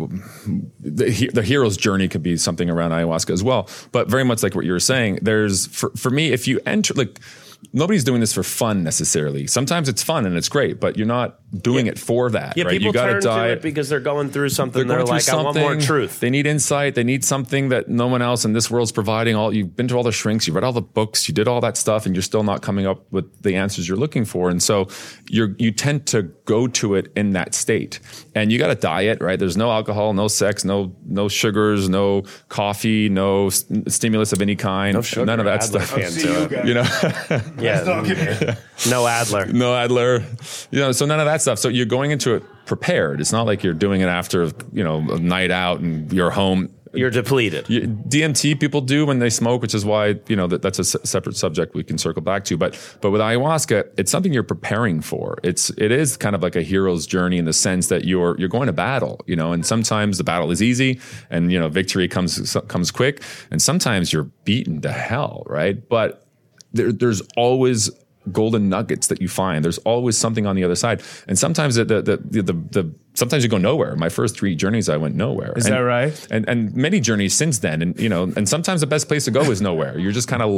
the, 0.78 1.30
the 1.34 1.42
hero's 1.42 1.76
journey 1.76 2.08
could 2.08 2.22
be 2.22 2.36
something 2.36 2.70
around 2.70 2.92
ayahuasca 2.92 3.30
as 3.30 3.42
well. 3.42 3.68
But 3.92 4.08
very 4.08 4.24
much 4.24 4.42
like 4.42 4.54
what 4.54 4.64
you 4.64 4.72
were 4.72 4.80
saying 4.80 5.18
there's 5.20 5.66
for, 5.66 5.90
for 5.96 6.08
me 6.08 6.32
if 6.32 6.46
you 6.48 6.60
enter 6.64 6.94
like 6.94 7.18
nobody's 7.72 8.04
doing 8.04 8.20
this 8.20 8.32
for 8.32 8.42
fun 8.42 8.82
necessarily 8.82 9.46
sometimes 9.46 9.88
it's 9.88 10.02
fun 10.02 10.26
and 10.26 10.36
it's 10.36 10.48
great 10.48 10.80
but 10.80 10.96
you're 10.96 11.06
not 11.06 11.38
doing 11.62 11.86
it 11.86 11.98
for 11.98 12.30
that 12.30 12.56
Yeah, 12.56 12.64
right 12.64 12.70
people 12.72 12.86
you 12.86 12.92
gotta 12.92 13.12
turn 13.14 13.22
die 13.22 13.46
to 13.48 13.52
it 13.54 13.62
because 13.62 13.88
they're 13.88 13.98
going 14.00 14.30
through 14.30 14.50
something. 14.50 14.86
They're, 14.86 14.98
going 14.98 15.06
through 15.06 15.16
like, 15.16 15.28
I 15.28 15.42
want 15.42 15.58
more 15.58 15.74
truth. 15.76 16.20
They 16.20 16.30
need 16.30 16.46
insight. 16.46 16.94
They 16.94 17.02
need 17.02 17.24
something 17.24 17.70
that 17.70 17.88
no 17.88 18.06
one 18.06 18.22
else 18.22 18.44
in 18.44 18.52
this 18.52 18.70
world's 18.70 18.92
providing. 18.92 19.34
All 19.34 19.52
you've 19.52 19.74
been 19.74 19.88
to 19.88 19.96
all 19.96 20.04
the 20.04 20.12
shrinks, 20.12 20.46
you 20.46 20.52
read 20.52 20.62
all 20.62 20.72
the 20.72 20.80
books, 20.80 21.26
you 21.28 21.34
did 21.34 21.48
all 21.48 21.60
that 21.62 21.76
stuff, 21.76 22.06
and 22.06 22.14
you're 22.14 22.22
still 22.22 22.44
not 22.44 22.62
coming 22.62 22.86
up 22.86 23.10
with 23.10 23.42
the 23.42 23.56
answers 23.56 23.88
you're 23.88 23.96
looking 23.98 24.24
for. 24.24 24.48
And 24.48 24.62
so 24.62 24.86
you're 25.28 25.56
you 25.58 25.72
tend 25.72 26.06
to 26.06 26.22
go 26.44 26.68
to 26.68 26.94
it 26.94 27.10
in 27.16 27.32
that 27.32 27.52
state. 27.54 27.98
And 28.36 28.52
you 28.52 28.58
got 28.58 28.70
a 28.70 28.76
diet, 28.76 29.20
right? 29.20 29.38
There's 29.38 29.56
no 29.56 29.72
alcohol, 29.72 30.14
no 30.14 30.28
sex, 30.28 30.64
no 30.64 30.94
no 31.04 31.28
sugars, 31.28 31.88
no 31.88 32.22
coffee, 32.48 33.08
no 33.08 33.48
s- 33.48 33.64
stimulus 33.88 34.32
of 34.32 34.40
any 34.40 34.54
kind. 34.54 34.94
No 34.94 35.02
sugar. 35.02 35.26
None 35.26 35.40
of 35.40 35.46
that 35.46 35.62
Adderall 35.62 35.82
stuff. 35.82 35.94
can't 35.96 36.50
do. 36.64 36.68
You 36.68 36.74
know. 36.74 37.40
Yeah, 37.60 37.82
no 37.84 39.04
Adderall. 39.04 39.52
no 39.52 39.72
Adderall, 39.72 40.66
you 40.70 40.80
know, 40.80 40.92
so 40.92 41.06
none 41.06 41.20
of 41.20 41.26
that 41.26 41.42
stuff. 41.42 41.58
So 41.58 41.68
you're 41.68 41.86
going 41.86 42.10
into 42.10 42.34
it 42.34 42.42
prepared. 42.66 43.20
It's 43.20 43.32
not 43.32 43.46
like 43.46 43.62
you're 43.62 43.74
doing 43.74 44.00
it 44.00 44.06
after, 44.08 44.50
you 44.72 44.84
know, 44.84 44.98
a 45.10 45.18
night 45.18 45.50
out 45.50 45.80
and 45.80 46.12
you're 46.12 46.30
home. 46.30 46.72
You're 46.92 47.10
depleted. 47.10 47.66
DMT 47.66 48.58
people 48.58 48.80
do 48.80 49.06
when 49.06 49.20
they 49.20 49.30
smoke, 49.30 49.62
which 49.62 49.74
is 49.74 49.84
why 49.84 50.18
you 50.26 50.34
know 50.34 50.48
that 50.48 50.60
that's 50.60 50.80
a 50.80 50.84
separate 50.84 51.36
subject 51.36 51.72
we 51.72 51.84
can 51.84 51.98
circle 51.98 52.20
back 52.20 52.42
to. 52.46 52.56
But 52.56 52.76
but 53.00 53.12
with 53.12 53.20
ayahuasca, 53.20 53.90
it's 53.96 54.10
something 54.10 54.32
you're 54.32 54.42
preparing 54.42 55.00
for. 55.00 55.38
It's 55.44 55.70
it 55.78 55.92
is 55.92 56.16
kind 56.16 56.34
of 56.34 56.42
like 56.42 56.56
a 56.56 56.62
hero's 56.62 57.06
journey 57.06 57.38
in 57.38 57.44
the 57.44 57.52
sense 57.52 57.86
that 57.88 58.06
you're 58.06 58.36
you're 58.40 58.48
going 58.48 58.66
to 58.66 58.72
battle, 58.72 59.20
you 59.26 59.36
know, 59.36 59.52
and 59.52 59.64
sometimes 59.64 60.18
the 60.18 60.24
battle 60.24 60.50
is 60.50 60.60
easy 60.60 60.98
and 61.30 61.52
you 61.52 61.60
know 61.60 61.68
victory 61.68 62.08
comes 62.08 62.56
comes 62.66 62.90
quick, 62.90 63.22
and 63.52 63.62
sometimes 63.62 64.12
you're 64.12 64.24
beaten 64.44 64.80
to 64.80 64.90
hell, 64.90 65.44
right? 65.46 65.88
But 65.88 66.26
there, 66.72 66.92
there's 66.92 67.22
always 67.36 67.90
golden 68.32 68.68
nuggets 68.68 69.06
that 69.06 69.20
you 69.20 69.28
find. 69.28 69.64
There's 69.64 69.78
always 69.78 70.16
something 70.16 70.46
on 70.46 70.54
the 70.54 70.62
other 70.64 70.74
side, 70.76 71.02
and 71.26 71.38
sometimes 71.38 71.74
the 71.76 71.84
the 71.84 72.02
the, 72.02 72.16
the, 72.42 72.52
the 72.52 72.94
sometimes 73.14 73.42
you 73.42 73.48
go 73.48 73.56
nowhere. 73.58 73.96
My 73.96 74.08
first 74.10 74.36
three 74.36 74.54
journeys, 74.54 74.88
I 74.88 74.96
went 74.98 75.14
nowhere. 75.14 75.52
Is 75.56 75.66
And- 75.66 75.74
that 75.74 75.80
right? 75.80 76.26
And 76.30 76.48
and 76.48 76.74
many 76.76 77.00
journeys 77.00 77.34
since 77.34 77.58
then, 77.60 77.80
and 77.82 77.98
you 77.98 78.08
know, 78.08 78.24
and 78.36 78.48
sometimes 78.48 78.82
the 78.82 78.86
best 78.86 79.08
place 79.08 79.24
to 79.24 79.30
go 79.30 79.40
is 79.50 79.60
nowhere. 79.62 79.98
You're 79.98 80.12
just 80.12 80.28
kind 80.28 80.42
of 80.42 80.50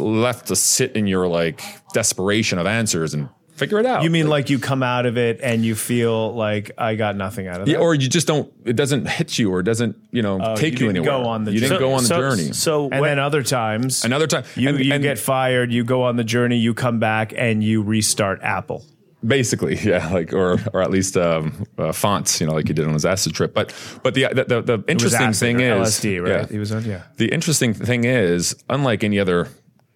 left 0.00 0.46
to 0.48 0.56
sit 0.56 0.96
in 0.96 1.06
your 1.06 1.28
like 1.28 1.62
desperation 1.92 2.58
of 2.58 2.66
answers 2.66 3.12
and 3.14 3.28
figure 3.60 3.78
it 3.78 3.86
out. 3.86 4.02
You 4.02 4.10
mean 4.10 4.26
like 4.28 4.50
you 4.50 4.58
come 4.58 4.82
out 4.82 5.06
of 5.06 5.16
it 5.16 5.38
and 5.42 5.64
you 5.64 5.74
feel 5.76 6.34
like 6.34 6.72
I 6.76 6.96
got 6.96 7.14
nothing 7.16 7.46
out 7.46 7.60
of 7.60 7.68
it? 7.68 7.72
Yeah, 7.72 7.78
or 7.78 7.94
you 7.94 8.08
just 8.08 8.26
don't. 8.26 8.52
It 8.64 8.74
doesn't 8.74 9.06
hit 9.08 9.38
you, 9.38 9.52
or 9.52 9.60
it 9.60 9.64
doesn't, 9.64 9.96
you 10.10 10.22
know, 10.22 10.38
Oh, 10.42 10.56
take 10.56 10.80
you 10.80 10.86
you, 10.86 10.92
didn't 10.92 11.06
anywhere. 11.06 11.22
go 11.22 11.28
on 11.28 11.44
the 11.44 11.52
you 11.52 11.60
didn't 11.60 11.78
journey. 11.78 11.80
go 11.88 11.92
on 11.92 12.02
the 12.02 12.08
so, 12.08 12.18
journey. 12.18 12.52
So 12.52 12.82
and 12.90 13.00
when- 13.00 13.02
then 13.10 13.18
other 13.20 13.42
times, 13.42 14.04
Another 14.04 14.26
time, 14.26 14.44
you 14.56 14.68
and- 14.70 14.84
you 14.84 14.92
and- 14.94 15.02
get 15.02 15.18
fired, 15.18 15.70
you 15.72 15.84
go 15.84 16.02
on 16.02 16.16
the 16.16 16.24
journey, 16.24 16.56
you 16.58 16.74
come 16.74 16.98
back, 16.98 17.32
and 17.36 17.62
you 17.62 17.82
restart 17.82 18.40
Apple. 18.42 18.84
Basically, 19.26 19.76
yeah, 19.84 20.10
like 20.12 20.32
or 20.32 20.58
or 20.72 20.80
at 20.80 20.90
least 20.90 21.14
um, 21.18 21.66
uh, 21.76 21.92
fonts, 21.92 22.40
you 22.40 22.46
know, 22.46 22.54
like 22.54 22.66
he 22.68 22.72
did 22.72 22.86
on 22.86 22.94
his 22.94 23.04
acid 23.04 23.34
trip. 23.34 23.52
But 23.52 23.74
but 24.02 24.14
the 24.14 24.28
the, 24.32 24.44
the, 24.44 24.62
the 24.62 24.72
It 24.72 25.02
was 25.02 25.12
interesting 25.12 25.26
acid 25.28 25.40
thing 25.40 25.56
or 25.60 25.82
is 25.82 25.88
LSD, 25.90 26.22
right? 26.22 26.30
yeah. 26.30 26.46
He 26.46 26.58
was 26.58 26.72
on, 26.72 26.84
yeah. 26.86 27.02
The 27.18 27.26
interesting 27.30 27.74
thing 27.74 28.04
is, 28.04 28.56
unlike 28.70 29.04
any 29.04 29.18
other 29.20 29.48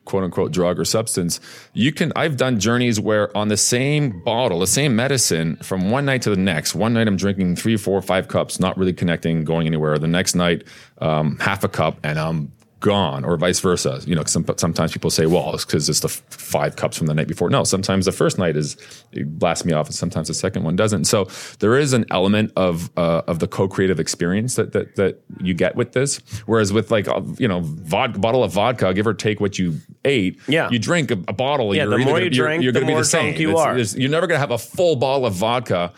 quote 0.05 0.25
unquote 0.25 0.53
drug 0.53 0.79
or 0.79 0.85
substance, 0.85 1.41
you 1.73 1.93
can. 1.93 2.13
I've 2.17 2.37
done 2.37 2.61
journeys 2.61 3.01
where 3.01 3.35
on 3.37 3.49
the 3.49 3.57
same 3.57 4.23
bottle, 4.23 4.61
the 4.61 4.67
same 4.67 4.95
medicine, 4.97 5.57
from 5.57 5.91
one 5.91 6.05
night 6.05 6.23
to 6.23 6.31
the 6.31 6.37
next. 6.37 6.75
One 6.75 6.95
night 6.95 7.09
I'm 7.09 7.17
drinking 7.17 7.57
three, 7.57 7.77
four, 7.77 8.01
five 8.03 8.29
cups, 8.29 8.61
not 8.61 8.77
really 8.77 8.93
connecting, 8.93 9.45
going 9.45 9.67
anywhere. 9.67 9.99
The 9.99 10.07
next 10.07 10.35
night, 10.35 10.65
um, 10.99 11.39
half 11.39 11.65
a 11.65 11.69
cup, 11.69 11.99
and 12.03 12.19
I'm 12.19 12.53
gone, 12.85 13.25
or 13.25 13.37
vice 13.39 13.61
versa. 13.61 14.01
You 14.07 14.15
know, 14.15 14.23
some, 14.25 14.45
sometimes 14.59 14.93
people 14.93 15.11
say, 15.11 15.25
"Well, 15.27 15.55
it's 15.55 15.65
because 15.65 15.89
it's 15.89 16.01
the 16.01 16.09
f- 16.09 16.23
five 16.29 16.77
cups 16.77 16.99
from 16.99 17.07
the 17.07 17.15
night 17.15 17.27
before." 17.29 17.49
No, 17.49 17.65
sometimes 17.65 18.05
the 18.05 18.13
first 18.13 18.39
night 18.39 18.57
is 18.57 18.77
it 19.13 19.39
blasts 19.39 19.65
me 19.65 19.73
off, 19.73 19.87
and 19.87 19.95
sometimes 19.95 20.29
the 20.29 20.35
second 20.35 20.65
one 20.65 20.77
doesn't. 20.77 21.07
So 21.07 21.27
there 21.61 21.79
is 21.79 21.95
an 21.95 22.05
element 22.11 22.53
of 22.57 22.91
uh, 22.99 23.23
of 23.27 23.39
the 23.39 23.49
co-creative 23.49 23.99
experience 23.99 24.57
that 24.57 24.73
that 24.73 24.97
that 24.97 25.23
you 25.43 25.55
get 25.55 25.75
with 25.77 25.93
this. 25.93 26.19
Whereas 26.47 26.73
with 26.73 26.91
like 26.91 27.09
uh, 27.09 27.23
you 27.39 27.49
know, 27.49 27.63
vod- 27.63 28.21
bottle 28.21 28.45
of 28.45 28.53
vodka, 28.53 28.93
give 28.93 29.07
or 29.07 29.15
take 29.15 29.41
what 29.41 29.59
you 29.59 29.81
ate, 30.05 30.39
Yeah. 30.47 30.69
you 30.71 30.79
drink 30.79 31.11
a, 31.11 31.15
a 31.27 31.33
bottle. 31.33 31.75
Yeah, 31.75 31.85
you're 31.85 31.93
the 31.93 31.99
more 32.05 32.07
gonna- 32.15 32.19
you 32.27 32.31
you're, 32.33 32.47
drink, 32.47 32.63
you're 32.63 32.73
the 32.73 32.81
going 32.81 32.87
to 32.89 32.91
be 32.91 32.95
more 32.95 33.01
the 33.01 33.07
same. 33.07 33.23
drunk 33.33 33.41
you 33.41 33.51
It's- 33.51 33.95
are. 33.95 33.99
You're 34.01 34.11
never 34.11 34.27
going 34.27 34.37
to 34.37 34.41
have 34.41 34.51
a 34.51 34.59
full 34.59 34.97
bottle 34.97 35.25
of 35.27 35.33
vodka. 35.35 35.93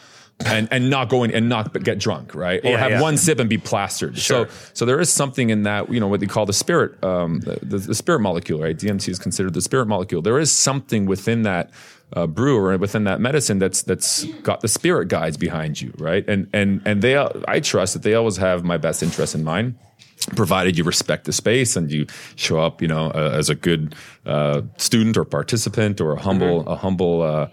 And, 0.45 0.69
and 0.71 0.91
not 0.91 1.09
go 1.09 1.25
in 1.25 1.31
and 1.31 1.49
not 1.49 1.73
get 1.83 1.99
drunk, 1.99 2.35
right? 2.35 2.63
Or 2.63 2.73
Yeah, 2.73 2.77
have 2.79 2.91
yeah. 2.91 3.01
one 3.01 3.17
sip 3.17 3.41
and 3.41 3.49
be 3.49 3.57
plastered. 3.57 4.19
Sure. 4.19 4.47
So 4.49 4.53
so 4.75 4.85
there 4.85 5.01
is 5.01 5.11
something 5.11 5.49
in 5.49 5.63
that, 5.63 5.91
you 5.91 5.99
know, 5.99 6.09
what 6.09 6.21
they 6.21 6.27
call 6.27 6.45
the 6.45 6.53
spirit, 6.53 7.03
um, 7.03 7.41
the, 7.41 7.79
the, 7.79 7.95
spirit 7.95 8.21
molecule, 8.21 8.61
right? 8.61 8.77
DMT 8.77 9.09
is 9.09 9.19
considered 9.19 9.55
the 9.55 9.63
spirit 9.63 9.87
molecule. 9.87 10.21
There 10.21 10.39
is 10.39 10.53
something 10.53 11.07
within 11.07 11.43
that 11.45 11.71
uh, 12.13 12.27
brew 12.27 12.59
or 12.59 12.77
within 12.77 13.05
that 13.05 13.19
medicine 13.19 13.59
that's 13.59 13.83
that's 13.83 14.25
got 14.43 14.61
the 14.61 14.69
spirit 14.69 15.09
guides 15.09 15.39
behind 15.39 15.81
you, 15.81 15.95
right? 15.99 16.25
And 16.29 16.49
and 16.53 16.83
and 16.85 17.01
they, 17.01 17.17
I 17.49 17.61
trust 17.61 17.95
that 17.95 18.03
they 18.03 18.13
always 18.15 18.37
have 18.37 18.63
my 18.63 18.77
best 18.77 19.03
interest 19.03 19.35
in 19.35 19.43
mind. 19.43 19.75
provided 20.37 20.77
you 20.77 20.85
respect 20.85 21.25
the 21.25 21.33
space 21.33 21.77
and 21.77 21.91
you 21.91 22.07
show 22.37 22.59
up, 22.61 22.83
you 22.83 22.89
know, 22.89 23.11
uh, 23.15 23.31
as 23.33 23.49
a 23.49 23.55
good 23.55 23.95
uh, 24.27 24.61
student 24.77 25.17
or 25.17 25.25
participant 25.25 25.99
or 26.01 26.13
a 26.13 26.21
humble, 26.21 26.61
Mm-hmm. 26.61 26.69
a 26.73 26.77
humble. 26.77 27.23
Uh, 27.23 27.49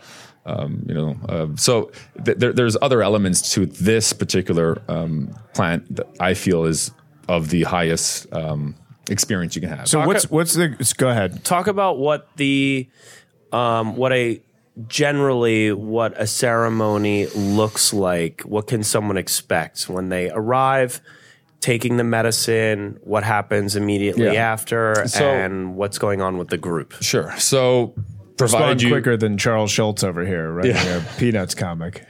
um, 0.46 0.84
you 0.88 0.94
know, 0.94 1.16
uh, 1.30 1.48
so 1.56 1.92
th- 2.26 2.38
there, 2.38 2.52
there's 2.54 2.76
other 2.82 3.02
elements 3.02 3.54
to 3.54 3.66
this 3.66 4.14
particular 4.14 4.82
um, 4.90 5.34
plant 5.54 5.96
that 5.96 6.08
I 6.20 6.34
feel 6.34 6.66
is 6.66 6.92
of 7.30 7.50
the 7.50 7.64
highest 7.64 8.32
um, 8.34 8.76
experience 9.10 9.56
you 9.56 9.62
can 9.62 9.70
have. 9.70 9.88
So 9.88 10.06
what's 10.06 10.30
what's 10.30 10.54
the? 10.54 10.70
Go 10.98 11.10
ahead. 11.10 11.44
talk 11.46 11.68
about 11.68 11.98
what 11.98 12.28
the 12.38 12.90
um, 13.52 13.96
what 13.96 14.12
a 14.12 14.42
generally 14.88 15.72
what 15.72 16.20
a 16.20 16.26
ceremony 16.26 17.28
looks 17.28 17.94
like 17.94 18.42
what 18.42 18.66
can 18.68 18.82
someone 18.84 19.18
expect 19.18 19.88
when 19.88 20.10
they 20.10 20.32
arrive 20.32 21.00
taking 21.60 21.98
the 21.98 22.04
medicine 22.04 22.98
what 23.04 23.24
happens 23.24 23.76
immediately 23.76 24.26
Yeah. 24.26 24.52
after 24.52 25.08
So- 25.08 25.30
and 25.30 25.76
what's 25.76 26.00
going 26.00 26.22
on 26.22 26.38
with 26.40 26.48
the 26.48 26.58
group 26.58 26.94
sure. 27.02 27.34
So 27.38 27.94
Respond 28.40 28.82
you 28.82 28.90
quicker 28.90 29.16
than 29.18 29.38
Charles 29.38 29.72
Schulz 29.72 30.04
over 30.04 30.26
here, 30.26 30.52
writing 30.52 30.76
Yeah. 30.76 31.04
a 31.04 31.20
Peanuts 31.20 31.56
comic. 31.56 32.06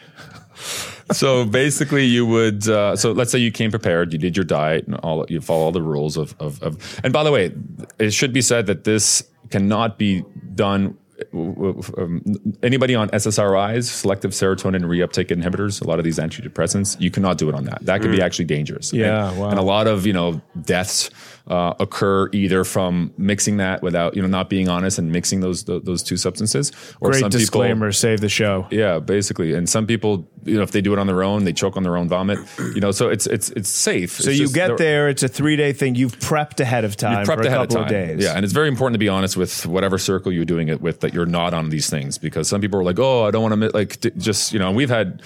so 1.11 1.45
basically 1.45 2.05
you 2.05 2.25
would 2.25 2.67
uh, 2.69 2.95
so 2.95 3.11
let's 3.11 3.31
say 3.31 3.39
you 3.39 3.51
came 3.51 3.69
prepared 3.69 4.13
you 4.13 4.19
did 4.19 4.37
your 4.37 4.43
diet 4.45 4.85
and 4.85 4.95
all 4.97 5.25
you 5.27 5.41
follow 5.41 5.63
all 5.63 5.71
the 5.71 5.81
rules 5.81 6.15
of, 6.15 6.33
of, 6.39 6.61
of 6.63 7.01
and 7.03 7.11
by 7.11 7.23
the 7.23 7.31
way 7.31 7.51
it 7.99 8.11
should 8.11 8.31
be 8.31 8.41
said 8.41 8.67
that 8.67 8.83
this 8.85 9.23
cannot 9.49 9.97
be 9.97 10.23
done 10.55 10.97
um, 11.33 12.21
anybody 12.63 12.95
on 12.95 13.09
SSRIs, 13.09 13.85
selective 13.85 14.31
serotonin 14.31 14.83
reuptake 14.83 15.27
inhibitors, 15.27 15.81
a 15.81 15.87
lot 15.87 15.99
of 15.99 16.05
these 16.05 16.17
antidepressants, 16.19 16.99
you 16.99 17.11
cannot 17.11 17.37
do 17.37 17.47
it 17.49 17.55
on 17.55 17.65
that. 17.65 17.85
That 17.85 18.01
could 18.01 18.11
be 18.11 18.21
actually 18.21 18.45
dangerous. 18.45 18.91
Yeah, 18.91 19.29
and, 19.29 19.39
wow. 19.39 19.49
and 19.49 19.59
a 19.59 19.61
lot 19.61 19.87
of 19.87 20.05
you 20.05 20.13
know 20.13 20.41
deaths 20.61 21.09
uh, 21.47 21.73
occur 21.79 22.29
either 22.31 22.63
from 22.63 23.13
mixing 23.17 23.57
that 23.57 23.81
without 23.81 24.15
you 24.15 24.21
know 24.21 24.27
not 24.27 24.49
being 24.49 24.69
honest 24.69 24.97
and 24.97 25.11
mixing 25.11 25.41
those 25.41 25.65
those, 25.65 25.83
those 25.83 26.03
two 26.03 26.15
substances, 26.15 26.71
or 27.01 27.11
Great 27.11 27.19
some 27.19 27.29
people 27.29 27.39
disclaimer. 27.39 27.91
Save 27.91 28.21
the 28.21 28.29
show. 28.29 28.67
yeah, 28.71 28.99
basically. 28.99 29.53
And 29.53 29.67
some 29.67 29.85
people, 29.85 30.29
you 30.45 30.55
know, 30.55 30.63
if 30.63 30.71
they 30.71 30.79
do 30.81 30.93
it 30.93 30.99
on 30.99 31.07
their 31.07 31.21
own, 31.21 31.43
they 31.43 31.51
choke 31.51 31.75
on 31.75 31.83
their 31.83 31.97
own 31.97 32.07
vomit. 32.07 32.39
You 32.73 32.79
know, 32.79 32.91
so 32.91 33.09
it's 33.09 33.27
it's 33.27 33.49
it's 33.51 33.69
safe. 33.69 34.11
So 34.11 34.29
you 34.29 34.49
get 34.49 34.77
there. 34.77 35.09
It's 35.09 35.23
a 35.23 35.27
three 35.27 35.57
day 35.57 35.73
thing. 35.73 35.95
You've 35.95 36.17
prepped 36.19 36.61
ahead 36.61 36.85
of 36.85 36.95
time 36.95 37.25
prepped 37.25 37.35
for 37.35 37.41
a 37.41 37.47
ahead 37.47 37.61
of 37.61 37.69
time. 37.69 37.83
of, 37.83 37.89
days. 37.89 38.23
Yeah, 38.23 38.33
and 38.33 38.45
it's 38.45 38.53
very 38.53 38.69
important 38.69 38.95
to 38.95 38.99
be 38.99 39.09
honest 39.09 39.35
with 39.35 39.65
whatever 39.65 39.97
circle 39.97 40.31
you're 40.31 40.45
doing 40.45 40.69
it 40.69 40.81
with 40.81 41.01
that 41.01 41.13
you're 41.13 41.25
not 41.25 41.53
on 41.53 41.69
these 41.69 41.89
things 41.89 42.17
because 42.17 42.47
some 42.47 42.61
people 42.61 42.79
are 42.79 42.83
like, 42.83 42.99
oh, 42.99 43.25
I 43.25 43.31
don't 43.31 43.49
want 43.49 43.61
to 43.61 43.69
like 43.69 43.99
just 44.17 44.53
you 44.53 44.59
know. 44.59 44.71
We've 44.71 44.89
had 44.89 45.21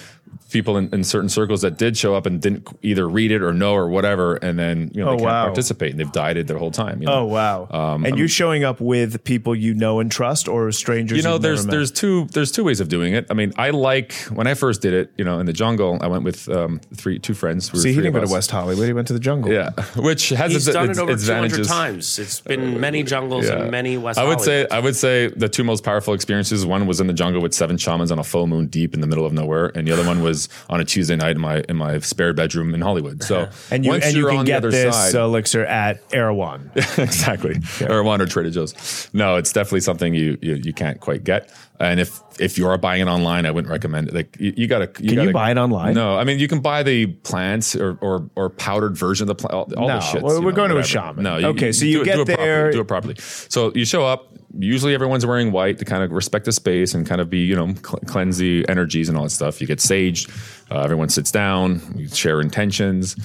people 0.50 0.76
in, 0.76 0.88
in 0.94 1.04
certain 1.04 1.28
circles 1.28 1.60
that 1.62 1.76
did 1.78 1.96
show 1.96 2.14
up 2.14 2.24
and 2.26 2.40
didn't 2.40 2.66
either 2.82 3.08
read 3.08 3.30
it 3.30 3.42
or 3.42 3.52
know 3.52 3.74
or 3.74 3.88
whatever, 3.88 4.36
and 4.36 4.58
then 4.58 4.90
you 4.94 5.02
know 5.04 5.08
Oh, 5.08 5.12
they 5.12 5.16
can't 5.18 5.26
wow. 5.26 5.44
participate 5.46 5.90
and 5.92 6.00
they've 6.00 6.12
dieted 6.12 6.46
their 6.48 6.58
whole 6.58 6.70
time. 6.70 7.00
You 7.02 7.06
know? 7.06 7.14
Oh 7.20 7.24
wow! 7.26 7.68
and 8.04 8.18
you're 8.18 8.28
showing 8.28 8.64
up 8.64 8.80
with 8.80 9.22
people 9.24 9.54
you 9.54 9.74
know 9.74 10.00
and 10.00 10.10
trust, 10.10 10.48
or 10.48 10.70
strangers. 10.72 11.16
you 11.18 11.22
know 11.24 11.34
you've 11.34 11.42
there's 11.42 11.60
never 11.64 11.66
met? 11.66 11.72
there's 11.78 11.90
two 11.92 12.24
there's 12.32 12.50
two 12.52 12.64
ways 12.64 12.80
of 12.80 12.88
doing 12.88 13.14
it 13.14 13.26
i 13.30 13.34
mean 13.34 13.52
i 13.56 13.70
like 13.70 14.12
when 14.32 14.46
i 14.46 14.54
first 14.54 14.80
did 14.82 14.92
it 14.92 15.10
you 15.18 15.24
know 15.24 15.38
in 15.38 15.46
the 15.46 15.52
jungle 15.52 15.98
i 16.00 16.06
went 16.06 16.24
with 16.24 16.48
um 16.48 16.80
three 16.94 17.18
two 17.18 17.34
friends 17.34 17.72
We 17.72 17.78
See, 17.80 17.88
he 17.90 17.96
didn't 17.96 18.12
go 18.14 18.20
to. 18.24 18.32
West 18.32 18.50
Hollywood. 18.50 18.86
He 18.86 18.92
went 18.92 19.06
to 19.08 19.12
the 19.12 19.20
jungle. 19.20 19.50
yeah 19.52 19.70
which 19.96 20.28
has 20.30 20.52
he's 20.52 20.66
its, 20.68 20.74
done 20.74 20.90
its 20.90 20.98
it 20.98 21.02
over 21.02 21.12
200 21.12 21.20
advantages 21.20 21.66
times 21.68 22.18
it's 22.18 22.40
been 22.40 22.80
many 22.80 23.02
jungles 23.02 23.46
Yeah. 23.46 23.60
and 23.62 23.70
many 23.70 23.96
west 23.96 24.18
I 24.18 24.24
would 24.24 24.40
say 24.40 24.66
I 24.70 24.80
would 24.80 24.96
say 24.96 25.28
the 25.28 25.48
two 25.48 25.64
most 25.64 25.84
powerful 25.84 26.14
experiences. 26.14 26.64
One 26.66 26.86
was 26.86 27.00
in 27.00 27.06
the 27.06 27.12
jungle 27.22 27.40
with 27.42 27.54
seven 27.54 27.76
shamans 27.78 28.10
on 28.12 28.18
a 28.18 28.24
full 28.24 28.46
moon 28.46 28.66
deep 28.66 28.94
in 28.94 29.00
the 29.00 29.06
middle 29.06 29.26
of 29.26 29.32
nowhere, 29.32 29.66
and 29.74 29.86
the 29.86 29.92
other 29.92 30.06
one 30.06 30.22
was 30.22 30.37
on 30.68 30.80
a 30.80 30.84
Tuesday 30.84 31.16
night 31.16 31.36
in 31.36 31.40
my 31.40 31.64
in 31.68 31.76
my 31.76 31.98
spare 32.00 32.32
bedroom 32.34 32.74
in 32.74 32.80
Hollywood. 32.82 33.22
So 33.22 33.40
uh-huh. 33.40 33.52
And 33.70 33.84
you 33.84 33.90
once 33.92 34.04
and 34.04 34.14
you 34.14 34.20
you're 34.22 34.30
can 34.30 34.38
on 34.40 34.44
the 34.44 34.50
get 34.50 34.56
other 34.58 34.70
this 34.70 34.94
side, 34.94 35.14
elixir 35.14 35.64
at 35.64 36.02
Erewhon. 36.12 36.70
exactly, 36.98 37.56
or 37.88 38.02
one 38.02 38.20
or 38.20 38.26
Trader 38.26 38.50
Joe's. 38.50 39.08
No, 39.12 39.36
it's 39.36 39.52
definitely 39.52 39.80
something 39.80 40.14
you, 40.14 40.38
you 40.42 40.54
you 40.54 40.72
can't 40.72 41.00
quite 41.00 41.24
get. 41.24 41.50
And 41.80 42.00
if 42.00 42.20
if 42.40 42.58
you 42.58 42.66
are 42.68 42.76
buying 42.76 43.00
it 43.02 43.06
online, 43.08 43.46
I 43.46 43.50
wouldn't 43.52 43.70
recommend 43.70 44.08
it. 44.08 44.14
Like 44.14 44.36
you, 44.40 44.52
you 44.56 44.66
gotta. 44.66 44.86
You 44.98 45.08
Can 45.10 45.14
gotta, 45.16 45.28
you 45.28 45.32
buy 45.32 45.50
it 45.52 45.58
online? 45.58 45.94
No, 45.94 46.16
I 46.18 46.24
mean 46.24 46.38
you 46.40 46.48
can 46.48 46.60
buy 46.60 46.82
the 46.82 47.06
plants 47.06 47.76
or 47.76 47.96
or, 48.00 48.28
or 48.34 48.50
powdered 48.50 48.96
version 48.96 49.24
of 49.24 49.28
the 49.28 49.34
plant. 49.36 49.54
All, 49.54 49.80
all 49.80 49.88
No, 49.88 49.94
the 49.94 50.00
shits. 50.00 50.22
we're- 50.22 50.40
we're 50.40 50.50
know, 50.50 50.56
going 50.56 50.68
to 50.70 50.74
a 50.74 50.78
whatever. 50.78 50.86
shaman. 50.88 51.22
No, 51.22 51.36
Okay, 51.50 51.70
so 51.72 51.84
you 51.84 52.00
do 52.00 52.04
get 52.04 52.16
do 52.16 52.22
it 52.22 52.26
properly, 52.26 52.46
there- 52.48 52.72
do 52.72 52.80
it 52.80 52.88
properly. 52.88 53.14
So 53.18 53.72
you 53.74 53.84
show 53.84 54.04
up. 54.04 54.34
Usually 54.58 54.94
everyone's 54.94 55.26
wearing 55.26 55.52
white 55.52 55.78
to 55.78 55.84
kind 55.84 56.02
of 56.02 56.10
respect 56.12 56.44
the 56.46 56.52
space 56.52 56.94
and 56.94 57.06
kind 57.06 57.20
of 57.20 57.28
be 57.28 57.38
you 57.40 57.54
know 57.54 57.74
cl- 57.74 58.00
cleanse 58.06 58.38
the 58.38 58.64
energies 58.68 59.08
and 59.08 59.18
all 59.18 59.24
that 59.24 59.30
stuff. 59.30 59.60
You 59.60 59.66
get 59.66 59.78
saged. 59.78 60.30
Uh, 60.70 60.80
everyone 60.82 61.08
sits 61.10 61.30
down. 61.30 61.82
You 61.96 62.08
share 62.08 62.40
intentions. 62.40 63.16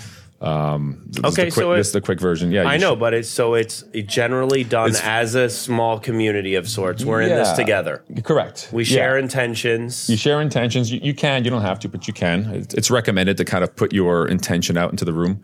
Um, 0.42 1.10
Okay, 1.24 1.44
quick, 1.44 1.54
so 1.54 1.72
it- 1.72 1.78
this 1.78 1.88
is 1.88 1.94
the 1.94 2.02
quick 2.02 2.20
version. 2.20 2.52
Yeah, 2.52 2.66
I 2.66 2.76
know, 2.76 2.98
but 2.98 3.14
it's 3.14 3.30
so 3.30 3.54
it's 3.54 3.86
generally 4.08 4.66
done 4.66 4.90
It's- 4.90 5.02
as 5.06 5.36
a 5.36 5.50
small 5.50 5.98
community 6.00 6.56
of 6.56 6.68
sorts. 6.68 7.06
We're 7.06 7.22
in 7.22 7.30
this 7.30 7.54
together. 7.54 8.02
Correct. 8.24 8.68
We 8.74 8.84
Yeah. 8.84 8.96
share 8.98 9.18
intentions. 9.18 10.10
You 10.10 10.18
share 10.18 10.42
intentions. 10.42 10.92
You, 10.92 11.00
you 11.02 11.14
can. 11.14 11.46
You 11.46 11.50
don't 11.52 11.62
have 11.62 11.80
to, 11.80 11.88
but 11.88 12.08
you 12.10 12.14
can. 12.14 12.66
It's, 12.74 12.92
recommended 12.92 13.38
to 13.38 13.46
kind 13.46 13.64
of 13.64 13.74
put 13.78 13.94
your 13.94 14.28
intention 14.28 14.76
out 14.78 14.92
into 14.92 15.06
the 15.06 15.14
room, 15.14 15.40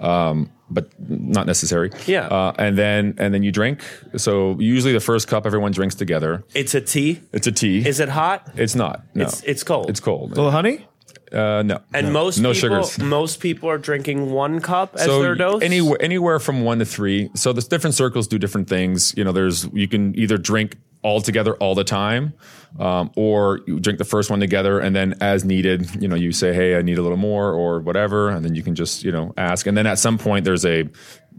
um, 0.00 0.50
but 0.72 0.88
not 0.98 1.46
necessary. 1.46 1.90
Yeah. 2.06 2.26
Uh, 2.26 2.54
and 2.58 2.76
then 2.76 3.14
and 3.18 3.32
then 3.32 3.42
you 3.42 3.52
drink. 3.52 3.82
So 4.16 4.56
usually 4.58 4.92
the 4.92 5.00
first 5.00 5.28
cup 5.28 5.46
everyone 5.46 5.72
drinks 5.72 5.94
together. 5.94 6.44
It's 6.54 6.74
a 6.74 6.80
tea. 6.80 7.20
It's 7.32 7.46
a 7.46 7.52
tea. 7.52 7.86
Is 7.86 8.00
it 8.00 8.08
hot? 8.08 8.50
It's 8.56 8.74
not. 8.74 9.04
No. 9.14 9.24
It's 9.24 9.42
it's 9.44 9.62
cold. 9.62 9.90
It's 9.90 10.00
cold. 10.00 10.32
A 10.32 10.34
little 10.34 10.50
honey. 10.50 10.86
Uh, 11.32 11.62
no. 11.62 11.80
and 11.94 12.08
no. 12.08 12.12
most 12.12 12.38
no 12.40 12.52
people, 12.52 12.82
sugars. 12.84 12.98
most 12.98 13.40
people 13.40 13.70
are 13.70 13.78
drinking 13.78 14.30
one 14.30 14.60
cup 14.60 14.96
as 14.96 15.06
so 15.06 15.22
their 15.22 15.34
dose. 15.34 15.62
anywhere 15.62 15.96
anywhere 16.02 16.38
from 16.38 16.62
one 16.62 16.78
to 16.78 16.84
three. 16.84 17.30
So 17.34 17.54
there's 17.54 17.68
different 17.68 17.94
circles 17.94 18.28
do 18.28 18.38
different 18.38 18.68
things. 18.68 19.14
You 19.16 19.24
know, 19.24 19.32
there's 19.32 19.66
you 19.72 19.88
can 19.88 20.14
either 20.18 20.36
drink 20.36 20.76
all 21.02 21.20
together 21.20 21.54
all 21.56 21.74
the 21.74 21.84
time, 21.84 22.32
um, 22.78 23.10
or 23.16 23.60
you 23.66 23.80
drink 23.80 23.98
the 23.98 24.04
first 24.04 24.30
one 24.30 24.40
together 24.40 24.78
and 24.80 24.94
then 24.94 25.14
as 25.20 25.44
needed, 25.44 25.88
you 26.00 26.08
know, 26.08 26.16
you 26.16 26.32
say, 26.32 26.52
hey, 26.52 26.76
I 26.76 26.82
need 26.82 26.98
a 26.98 27.02
little 27.02 27.18
more 27.18 27.52
or 27.52 27.80
whatever, 27.80 28.28
and 28.28 28.44
then 28.44 28.54
you 28.54 28.62
can 28.62 28.74
just 28.74 29.04
you 29.04 29.12
know 29.12 29.34
ask. 29.36 29.66
And 29.66 29.76
then 29.76 29.86
at 29.86 29.98
some 29.98 30.18
point 30.18 30.44
there's 30.44 30.64
a 30.64 30.88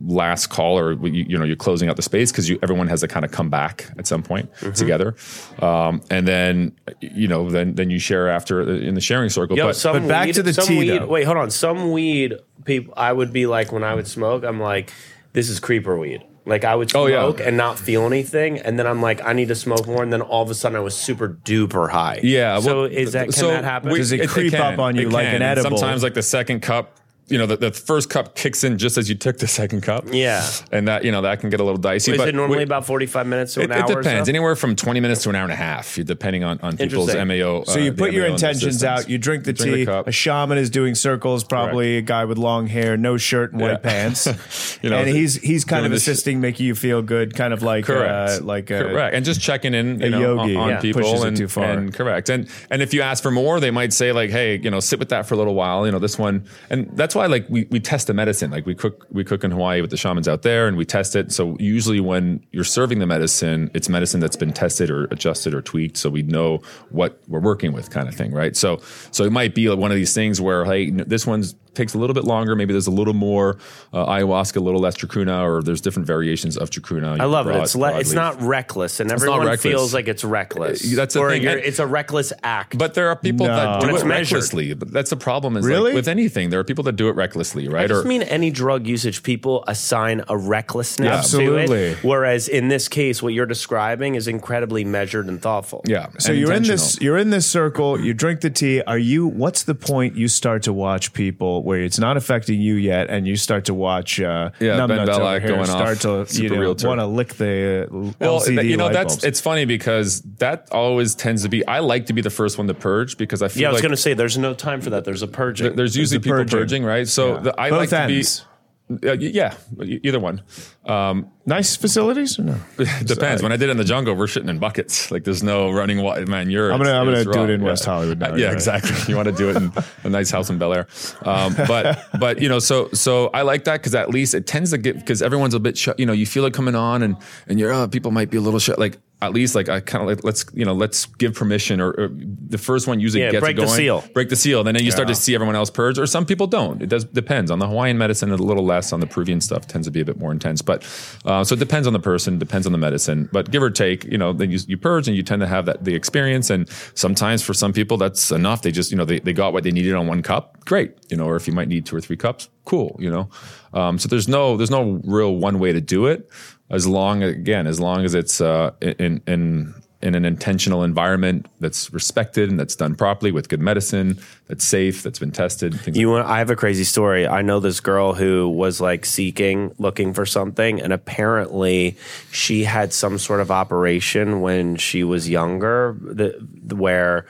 last 0.06 0.48
call 0.48 0.78
or 0.78 0.94
you, 1.08 1.24
you 1.30 1.38
know 1.38 1.46
you're 1.46 1.56
closing 1.56 1.88
out 1.88 1.96
the 1.96 2.02
space 2.02 2.32
because 2.32 2.50
you 2.50 2.58
everyone 2.64 2.88
has 2.88 3.02
to 3.02 3.08
kind 3.08 3.24
of 3.24 3.32
come 3.32 3.48
back 3.48 3.92
at 3.96 4.08
some 4.08 4.24
point 4.24 4.50
together 4.74 5.16
um, 5.60 6.02
and 6.10 6.28
then 6.28 6.76
you 7.00 7.28
know 7.28 7.48
then 7.48 7.76
then 7.76 7.92
you 7.92 8.00
share 8.00 8.28
after 8.28 8.60
in 8.62 8.96
the 8.96 9.02
sharing 9.02 9.30
circle 9.30 9.56
Yo, 9.56 9.68
but 9.68 9.76
some 9.76 10.02
but 10.02 10.08
back 10.08 10.26
weed, 10.26 10.36
to 10.36 10.44
the 10.44 10.54
some 10.54 10.66
tea, 10.66 10.80
weed, 10.80 10.90
though. 10.90 11.08
Wait, 11.08 11.24
hold 11.26 11.38
on. 11.38 11.52
Some 11.52 11.92
weed 11.92 12.36
people, 12.66 12.94
I 12.98 13.12
would 13.12 13.32
be 13.32 13.46
like 13.46 13.72
when 13.72 13.84
I 13.84 13.94
would 13.94 14.08
smoke. 14.08 14.44
I'm 14.44 14.60
like, 14.60 14.92
this 15.34 15.50
is 15.50 15.60
creeper 15.60 15.98
weed. 15.98 16.24
Like 16.46 16.66
I 16.66 16.76
would 16.76 16.94
Oh, 16.96 17.08
smoke 17.08 17.40
yeah. 17.40 17.48
and 17.48 17.56
not 17.58 17.80
feel 17.80 18.06
anything, 18.06 18.60
and 18.60 18.78
then 18.78 18.86
I'm 18.86 19.02
like, 19.02 19.24
I 19.24 19.32
need 19.34 19.48
to 19.48 19.56
smoke 19.56 19.88
more, 19.88 20.04
and 20.04 20.12
then 20.12 20.22
all 20.22 20.44
of 20.44 20.50
a 20.50 20.54
sudden 20.54 20.76
I 20.76 20.82
was 20.82 20.96
super 20.96 21.30
duper 21.30 21.90
high. 21.90 22.20
Yeah. 22.22 22.60
So 22.60 22.82
well, 22.82 22.86
is 22.86 23.14
that 23.14 23.24
can 23.26 23.32
so 23.32 23.48
that 23.48 23.64
happen? 23.64 23.92
we- 23.92 24.00
Does 24.00 24.12
it 24.12 24.28
creep 24.30 24.54
up 24.54 24.78
on 24.78 24.96
you 24.98 25.10
like 25.10 25.26
can. 25.26 25.36
an 25.38 25.42
And 25.42 25.60
edible? 25.60 25.78
Sometimes, 25.78 26.04
like 26.04 26.16
the 26.16 26.22
second 26.22 26.60
cup, 26.62 26.98
you 27.28 27.38
know, 27.38 27.46
the, 27.46 27.56
the 27.58 27.72
first 27.72 28.10
cup 28.10 28.36
kicks 28.36 28.64
in 28.64 28.78
just 28.78 28.98
as 28.98 29.08
you 29.10 29.16
took 29.16 29.38
the 29.38 29.48
second 29.48 29.82
cup. 29.82 30.06
Yeah. 30.12 30.46
and 30.72 30.88
that 30.88 31.04
you 31.06 31.12
know 31.12 31.22
that 31.22 31.40
can 31.40 31.50
get 31.50 31.60
a 31.60 31.64
little 31.64 31.80
dicey. 31.80 32.12
is 32.12 32.18
but 32.18 32.28
it 32.28 32.36
normally 32.36 32.58
we- 32.60 32.64
about 32.64 32.86
45 32.86 33.26
minutes 33.28 33.54
to 33.56 33.62
It, 33.62 33.66
an 33.66 33.72
it 33.72 33.78
hour? 33.90 34.00
or 34.00 34.02
depends. 34.02 34.28
so? 34.28 34.32
Anywhere 34.32 34.56
from 34.56 34.76
twenty 34.76 35.00
minutes 35.00 35.24
to 35.24 35.30
an 35.30 35.36
hour 35.36 35.44
and 35.44 35.52
a 35.52 35.56
half, 35.56 35.96
depending 35.96 36.44
on, 36.44 36.60
on 36.62 36.78
people's 36.78 37.16
MAO. 37.16 37.64
So 37.64 37.80
you 37.80 37.92
uh, 37.92 37.96
put 37.96 38.12
your 38.12 38.28
MAO 38.28 38.34
intentions 38.34 38.84
out. 38.84 39.10
You 39.10 39.18
drink 39.18 39.46
the 39.46 39.54
Drink 39.54 39.72
the 39.72 39.78
tea. 39.78 39.86
cup. 39.86 40.08
a 40.08 40.12
shaman 40.12 40.58
is 40.58 40.70
doing 40.70 40.96
circles. 40.96 41.44
Probably 41.44 41.98
a 41.98 42.02
guy 42.02 42.26
with 42.26 42.38
long 42.38 42.68
hair, 42.68 42.98
no 42.98 43.18
shirt, 43.18 43.54
and 43.54 43.62
white 43.62 43.72
Yeah. 43.72 43.78
pants. 43.90 44.80
You 44.82 44.90
know, 44.90 44.98
and 44.98 45.08
he's 45.08 45.36
he's 45.36 45.64
kind 45.66 45.86
of 45.86 45.92
this- 45.92 46.02
assisting, 46.08 46.42
making 46.42 46.66
you 46.66 46.76
feel 46.76 47.02
good, 47.02 47.36
kind 47.36 47.54
of 47.54 47.64
like 47.64 47.86
Correct. 47.86 48.42
uh, 48.42 48.44
like 48.46 48.70
a, 48.70 48.80
correct, 48.80 49.16
and 49.16 49.24
just 49.26 49.40
checking 49.42 49.74
in, 49.74 50.00
you 50.02 50.08
a 50.08 50.10
know, 50.10 50.20
yogi, 50.20 50.56
on, 50.56 50.62
on 50.64 50.70
yeah, 50.72 50.80
people, 50.82 51.02
pushes 51.02 51.24
it 51.24 51.28
and, 51.30 51.38
too 51.38 51.48
far. 51.48 51.66
and 51.66 51.94
correct, 51.94 52.30
and 52.30 52.50
and 52.70 52.82
if 52.82 52.94
you 52.94 53.02
ask 53.02 53.24
for 53.24 53.32
more, 53.32 53.60
they 53.60 53.72
might 53.72 53.94
say 53.94 54.12
like, 54.12 54.30
hey, 54.30 54.58
you 54.58 54.70
know, 54.70 54.80
sit 54.80 55.00
with 55.00 55.10
that 55.10 55.26
for 55.26 55.36
a 55.36 55.38
little 55.38 55.56
while, 55.56 55.86
you 55.86 55.92
know, 55.92 56.00
this 56.00 56.18
one, 56.20 56.46
and 56.70 56.90
that's 56.98 57.13
why 57.16 57.26
like 57.26 57.46
we, 57.50 57.66
we 57.70 57.80
test 57.80 58.08
the 58.08 58.14
medicine, 58.14 58.52
like 58.52 58.66
we 58.66 58.76
cook 58.76 59.08
we 59.12 59.24
cook 59.24 59.44
in 59.44 59.52
Hawaii 59.52 59.82
with 59.82 59.90
the 59.90 59.98
shamans 59.98 60.28
out 60.28 60.42
there, 60.42 60.68
and 60.68 60.78
we 60.78 60.86
test 60.86 61.16
it. 61.16 61.32
So 61.32 61.58
usually 61.60 62.00
when 62.00 62.46
you're 62.52 62.64
serving 62.64 63.00
the 63.00 63.06
medicine, 63.06 63.72
it's 63.74 63.90
medicine 63.90 64.20
that's 64.20 64.36
been 64.36 64.54
tested 64.54 64.90
or 64.90 65.06
adjusted 65.06 65.54
or 65.54 65.62
tweaked, 65.62 65.98
so 65.98 66.10
we 66.10 66.24
know 66.24 66.62
what 66.90 67.20
we're 67.28 67.40
working 67.40 67.74
with, 67.74 67.90
kind 67.90 68.08
of 68.08 68.16
thing, 68.16 68.32
right? 68.32 68.56
So 68.56 68.82
so 69.12 69.24
it 69.24 69.32
might 69.32 69.56
be 69.56 69.70
like 69.70 69.80
one 69.80 69.92
of 69.92 69.98
these 69.98 70.14
things 70.14 70.40
where 70.40 70.66
hey, 70.66 70.90
this 70.90 71.26
one's 71.26 71.56
takes 71.76 71.94
a 71.94 71.98
little 71.98 72.14
bit 72.14 72.24
longer. 72.24 72.56
Maybe 72.56 72.74
there's 72.74 72.88
a 72.88 72.92
little 72.92 73.14
more 73.14 73.58
uh, 73.92 74.06
ayahuasca, 74.06 74.58
a 74.58 74.60
little 74.60 74.80
less 74.82 74.96
chacruna, 74.98 75.44
or 75.44 75.62
there's 75.62 75.82
different 75.82 76.08
variations 76.08 76.58
of 76.58 76.70
chacruna. 76.70 77.20
I 77.20 77.26
love 77.26 77.48
it. 77.48 77.56
It's 77.56 77.76
le- 77.76 77.98
it's 78.00 78.14
not 78.14 78.42
reckless, 78.42 79.00
and 79.00 79.10
not 79.10 79.16
everyone 79.16 79.40
reckless. 79.42 79.62
feels 79.62 79.94
like 79.94 80.08
it's 80.08 80.24
reckless. 80.24 80.84
Uh, 80.94 80.96
that's 80.96 81.14
the 81.14 81.20
or 81.20 81.30
thing, 81.32 81.44
it's 81.44 81.80
a 81.80 81.88
reckless 81.88 82.34
act. 82.44 82.78
But 82.78 82.94
there 82.94 83.10
are 83.10 83.16
people 83.16 83.48
No. 83.48 83.56
that 83.56 83.82
do 83.82 83.88
When 83.94 83.96
it 83.96 84.04
recklessly. 84.06 84.74
But 84.74 84.92
that's 84.92 85.10
the 85.10 85.16
problem. 85.18 85.58
Is 85.58 85.66
Really? 85.66 85.92
like 85.92 85.96
with 85.96 86.08
anything, 86.08 86.50
there 86.50 86.60
are 86.60 86.64
people 86.64 86.84
that 86.86 86.96
do 86.96 87.10
it 87.10 87.16
recklessly, 87.16 87.68
right? 87.68 87.74
I 87.74 87.82
right? 87.84 87.90
just 87.90 88.06
Or 88.06 88.08
mean 88.08 88.22
any 88.24 88.52
drug 88.52 88.88
usage, 88.88 89.24
people 89.24 89.64
assign 89.68 90.24
a 90.28 90.38
recklessness 90.38 91.10
Absolutely. 91.10 91.68
to 91.68 91.84
it. 91.92 91.98
Whereas 92.04 92.48
in 92.48 92.68
this 92.68 92.88
case, 92.88 93.22
what 93.24 93.34
you're 93.34 93.46
describing 93.46 94.16
is 94.16 94.28
incredibly 94.28 94.84
measured 94.86 95.28
and 95.28 95.42
thoughtful. 95.42 95.82
yeah. 95.86 96.08
So 96.20 96.32
you're 96.32 96.54
in 96.54 96.64
this 96.64 97.00
you're 97.02 97.18
in 97.18 97.30
this 97.32 97.46
circle, 97.46 98.00
you 98.00 98.14
drink 98.14 98.42
the 98.42 98.50
tea. 98.50 98.82
Are 98.84 98.98
you 98.98 99.28
what's 99.28 99.64
the 99.64 99.76
point 99.76 100.16
you 100.16 100.28
start 100.28 100.64
to 100.64 100.74
watch 100.74 101.14
people 101.14 101.63
where 101.64 101.80
it's 101.80 101.98
not 101.98 102.18
affecting 102.18 102.60
you 102.62 102.76
yet, 102.76 103.10
and 103.10 103.26
you 103.28 103.36
start 103.36 103.66
to 103.66 103.74
watch 103.74 104.20
uh, 104.20 104.52
Yeah, 104.60 104.86
Ben 104.86 104.90
numbnuts 104.90 105.10
over 105.20 105.40
here 105.40 105.50
going 105.50 105.66
start 105.66 106.06
off, 106.06 106.28
to 106.30 106.42
you 106.44 106.50
know, 106.50 106.76
want 106.84 107.00
to 107.00 107.06
lick 107.06 107.34
the 107.36 107.88
uh, 107.90 107.96
Well, 108.20 108.42
LCD 108.42 108.70
you 108.70 108.78
know 108.78 108.86
light 108.86 108.94
that's 108.94 109.14
bulbs. 109.16 109.24
it's 109.24 109.40
funny 109.42 109.66
because 109.66 110.22
that 110.40 110.68
always 110.72 111.16
tends 111.16 111.44
to 111.44 111.50
be. 111.50 111.66
I 111.66 111.80
like 111.80 112.08
to 112.08 112.14
be 112.14 112.22
the 112.22 112.30
first 112.30 112.58
one 112.58 112.68
to 112.68 112.74
purge 112.74 113.18
because 113.18 113.42
I 113.42 113.48
feel 113.48 113.62
Yeah, 113.64 113.68
I 113.70 113.72
was 113.72 113.78
like 113.78 113.84
going 113.84 113.92
to 113.96 113.98
say 114.02 114.14
there's 114.14 114.38
no 114.38 114.54
time 114.54 114.82
for 114.82 114.90
that. 114.92 115.06
There's 115.06 115.22
a 115.22 115.28
purging. 115.28 115.76
there's 115.76 115.96
usually 115.96 116.18
the 116.18 116.24
people 116.24 116.38
purging. 116.40 116.60
purging, 116.60 116.84
right? 116.84 117.08
So 117.08 117.38
the, 117.40 117.60
I 117.60 117.70
Both 117.70 117.92
like 117.92 117.94
ends. 117.94 118.40
to 118.40 118.44
be. 118.44 118.50
Uh, 118.92 119.14
yeah, 119.14 119.56
either 119.82 120.20
one. 120.20 120.42
Um, 120.86 121.32
nice 121.46 121.76
facilities 121.78 122.38
or 122.38 122.44
no? 122.44 122.56
it 122.78 123.08
depends. 123.08 123.42
When 123.42 123.52
I 123.52 123.58
did 123.58 123.70
it 123.70 123.72
in 123.72 123.78
the 123.78 123.84
jungle, 123.86 124.14
we're 124.14 124.26
shitting 124.28 124.50
in 124.50 124.60
buckets. 124.60 125.10
Like 125.10 125.24
there's 125.24 125.42
no 125.42 125.72
running 125.72 126.02
water. 126.04 126.26
Man, 126.26 126.50
you're. 126.50 126.72
I'm 126.72 126.78
gonna- 126.80 126.92
I'm 126.92 127.06
gonna 127.06 127.24
do 127.24 127.44
it 127.46 127.50
in 127.50 127.62
Yeah. 127.62 127.68
West 127.68 127.86
Hollywood 127.86 128.20
now, 128.20 128.34
Uh, 128.34 128.36
yeah. 128.36 128.48
yeah, 128.48 128.52
exactly. 128.52 128.96
You 129.08 129.16
want 129.16 129.30
to 129.30 129.32
do 129.32 129.50
it 129.50 129.56
in 129.56 129.72
a 130.04 130.10
nice 130.10 130.30
house 130.32 130.50
in 130.50 130.58
Bel 130.58 130.74
Air, 130.74 130.88
um, 131.24 131.56
but 131.68 131.98
but 132.20 132.42
you 132.42 132.50
know, 132.50 132.60
so 132.60 132.90
so 132.94 133.28
I 133.34 133.44
like 133.44 133.64
that 133.64 133.80
because 133.80 133.96
at 133.96 134.10
least 134.10 134.34
it 134.36 134.46
tends 134.48 134.72
to 134.72 134.78
get 134.78 134.98
because 134.98 135.22
everyone's 135.22 135.54
a 135.54 135.60
bit 135.62 135.78
shut. 135.78 135.98
You 135.98 136.06
know, 136.06 136.14
you 136.14 136.26
feel 136.26 136.46
it 136.46 136.54
coming 136.54 136.76
on, 136.76 137.04
and 137.04 137.16
and 137.48 137.60
you're 137.60 137.72
oh, 137.72 137.88
people 137.88 138.12
might 138.12 138.30
be 138.30 138.38
a 138.38 138.42
little 138.42 138.60
shut. 138.60 138.78
Like 138.80 139.00
at 139.26 139.34
least 139.34 139.56
like 139.56 139.70
I 139.70 139.80
kind 139.80 140.02
of 140.04 140.08
like 140.08 140.24
let's 140.24 140.46
you 140.54 140.66
know 140.66 140.74
let's 140.74 141.06
give 141.06 141.34
permission 141.34 141.80
or, 141.82 141.92
or 141.92 142.10
the 142.14 142.58
first 142.58 142.88
one 142.88 143.00
usually 143.00 143.24
Yeah, 143.24 143.32
gets 143.32 143.42
break 143.42 143.58
it 143.58 143.62
the 143.62 143.68
seal. 143.68 144.04
break 144.14 144.30
the 144.30 144.36
seal. 144.36 144.64
Then 144.64 144.76
you 144.76 144.92
start 144.92 145.08
to 145.08 145.16
see 145.16 145.36
everyone 145.36 145.56
else 145.56 145.70
purge, 145.70 145.98
or 146.00 146.06
some 146.06 146.26
people 146.26 146.48
don't. 146.48 146.82
It 146.82 146.90
does 146.90 147.04
depends 147.06 147.52
on 147.52 147.60
the 147.60 147.68
Hawaiian 147.68 147.98
medicine, 147.98 148.32
a 148.32 148.36
little 148.36 148.66
less 148.66 148.94
on 148.94 149.00
the 149.00 149.08
Peruvian 149.08 149.42
stuff. 149.42 149.68
Tends 149.68 149.88
to 149.88 149.92
be 149.92 150.02
a 150.02 150.06
bit 150.06 150.18
more 150.18 150.32
intense, 150.32 150.62
but 150.62 150.84
uh, 151.26 151.44
so 151.44 151.54
it 151.56 151.60
depends 151.60 151.88
on 151.88 151.94
the 151.94 152.00
person, 152.00 152.38
depends 152.40 152.66
on 152.66 152.72
the 152.72 152.78
medicine. 152.78 153.30
But 153.32 153.52
give 153.52 153.64
or 153.64 153.70
take, 153.70 154.04
you 154.06 154.18
know, 154.18 154.34
then 154.34 154.52
you, 154.52 154.60
you 154.68 154.78
purge 154.78 155.08
and 155.08 155.16
you 155.18 155.24
tend 155.24 155.40
to 155.42 155.48
have 155.48 155.66
that 155.66 155.84
the 155.84 155.96
experience. 155.96 156.50
And 156.50 156.70
sometimes 156.96 157.42
for 157.44 157.54
some 157.54 157.74
people 157.74 157.98
that's 157.98 158.32
enough. 158.32 158.62
They 158.62 158.72
just 158.72 158.92
you 158.92 158.98
know 158.98 159.06
they, 159.06 159.20
they 159.20 159.34
got 159.34 159.54
what 159.54 159.64
they 159.64 159.72
needed 159.72 159.94
on 159.96 160.08
one 160.08 160.22
cup, 160.22 160.64
great. 160.66 160.92
You 161.10 161.18
know, 161.18 161.26
or 161.26 161.36
if 161.36 161.48
you 161.48 161.54
might 161.54 161.68
need 161.68 161.86
two 161.86 161.96
or 161.96 162.02
three 162.02 162.18
cups, 162.18 162.50
cool. 162.66 162.96
You 163.00 163.10
know, 163.12 163.30
um, 163.74 163.98
so 164.00 164.08
there's 164.08 164.28
no 164.28 164.58
there's 164.58 164.72
no 164.72 165.02
real 165.04 165.36
one 165.36 165.60
way 165.60 165.72
to 165.74 165.82
do 165.82 166.08
it. 166.08 166.30
As 166.70 166.88
long 166.88 167.22
again, 167.24 167.68
as 167.68 167.80
long 167.80 168.04
as 168.06 168.16
it's 168.16 168.42
uh, 168.42 168.72
in 168.82 169.22
in 169.28 169.76
in 170.04 170.16
an 170.16 170.26
intentional 170.26 170.84
environment 170.84 171.48
that's 171.62 171.94
respected 171.94 172.50
and 172.50 172.60
that's 172.60 172.76
done 172.76 172.94
properly 172.94 173.32
with 173.32 173.48
good 173.48 173.62
medicine, 173.62 174.20
that's 174.48 174.66
safe, 174.66 175.02
that's 175.02 175.18
been 175.18 175.32
tested. 175.32 175.80
You 175.88 176.10
want, 176.10 176.28
I 176.28 176.40
have 176.40 176.50
a 176.50 176.58
crazy 176.58 176.84
story. 176.84 177.26
I 177.26 177.42
know 177.42 177.62
this 177.62 177.80
girl 177.80 178.14
who 178.14 178.50
was 178.50 178.82
like 178.82 179.06
seeking, 179.06 179.74
looking 179.78 180.14
for 180.14 180.26
something, 180.26 180.82
and 180.82 180.92
apparently 180.92 181.96
she 182.32 182.66
had 182.66 182.92
some 182.92 183.18
sort 183.18 183.40
of 183.40 183.50
operation 183.50 184.42
when 184.42 184.76
she 184.76 185.06
was 185.06 185.30
younger, 185.30 185.96
the, 186.02 186.32
where 186.76 187.26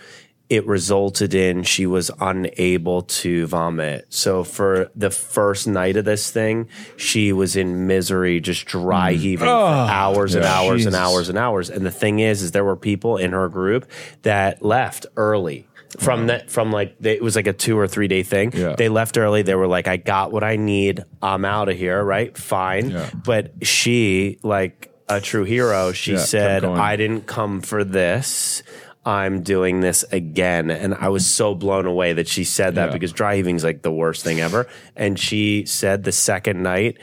it 0.55 0.65
resulted 0.67 1.33
in 1.33 1.63
she 1.63 1.85
was 1.85 2.11
unable 2.19 3.01
to 3.03 3.45
vomit. 3.47 4.05
So 4.09 4.43
for 4.43 4.89
the 4.95 5.09
first 5.09 5.67
night 5.67 5.97
of 5.97 6.05
this 6.05 6.29
thing, 6.31 6.67
she 6.97 7.33
was 7.33 7.55
in 7.55 7.87
misery, 7.87 8.39
just 8.39 8.65
dry 8.65 9.13
heaving 9.13 9.47
for 9.47 9.53
hours 9.53 10.35
and 10.35 10.43
Yeah. 10.43 10.53
hours 10.53 10.85
and 10.85 10.95
hours 10.95 11.29
and 11.29 11.37
hours. 11.37 11.69
And 11.69 11.85
the 11.85 11.91
thing 11.91 12.19
is, 12.19 12.41
is 12.41 12.51
there 12.51 12.63
were 12.65 12.75
people 12.75 13.17
in 13.17 13.31
her 13.31 13.49
group 13.49 13.89
that 14.21 14.63
left 14.63 15.05
early 15.17 15.67
from 15.99 16.25
that 16.27 16.49
from 16.49 16.71
like 16.71 16.95
they, 16.99 17.13
it 17.13 17.21
was 17.23 17.35
like 17.35 17.45
a 17.47 17.53
two 17.53 17.77
or 17.77 17.87
three 17.87 18.07
day 18.07 18.23
thing. 18.23 18.51
Yeah. 18.53 18.75
They 18.75 18.89
left 18.89 19.17
early. 19.17 19.41
They 19.43 19.55
were 19.55 19.67
like, 19.67 19.87
I 19.87 19.97
got 19.97 20.31
what 20.31 20.43
I 20.43 20.55
need. 20.55 21.03
I'm 21.21 21.45
out 21.45 21.69
of 21.69 21.77
here. 21.77 22.03
Right, 22.03 22.35
fine. 22.37 22.89
Yeah. 22.89 23.09
But 23.13 23.65
she, 23.65 24.39
like 24.43 24.89
a 25.09 25.21
true 25.21 25.43
hero, 25.43 25.91
she 25.91 26.13
Yeah, 26.13 26.17
said. 26.19 26.65
I 26.65 26.95
didn't 26.95 27.27
come 27.27 27.61
for 27.61 27.83
this. 27.83 28.63
I'm 29.05 29.41
doing 29.41 29.81
this 29.81 30.03
again. 30.11 30.71
And 30.71 30.93
I 30.95 31.09
was 31.09 31.25
so 31.25 31.53
blown 31.55 31.85
away 31.85 32.13
that 32.13 32.27
she 32.27 32.43
said 32.43 32.75
that 32.75 32.87
Yeah. 32.87 32.93
because 32.93 33.11
dry 33.11 33.35
heaving 33.35 33.55
is 33.57 33.63
like 33.63 33.81
the 33.81 33.91
worst 33.91 34.23
thing 34.23 34.39
ever. 34.39 34.67
And 34.95 35.19
she 35.19 35.65
said 35.65 36.03
the 36.03 36.11
second 36.11 36.63
night 36.63 36.97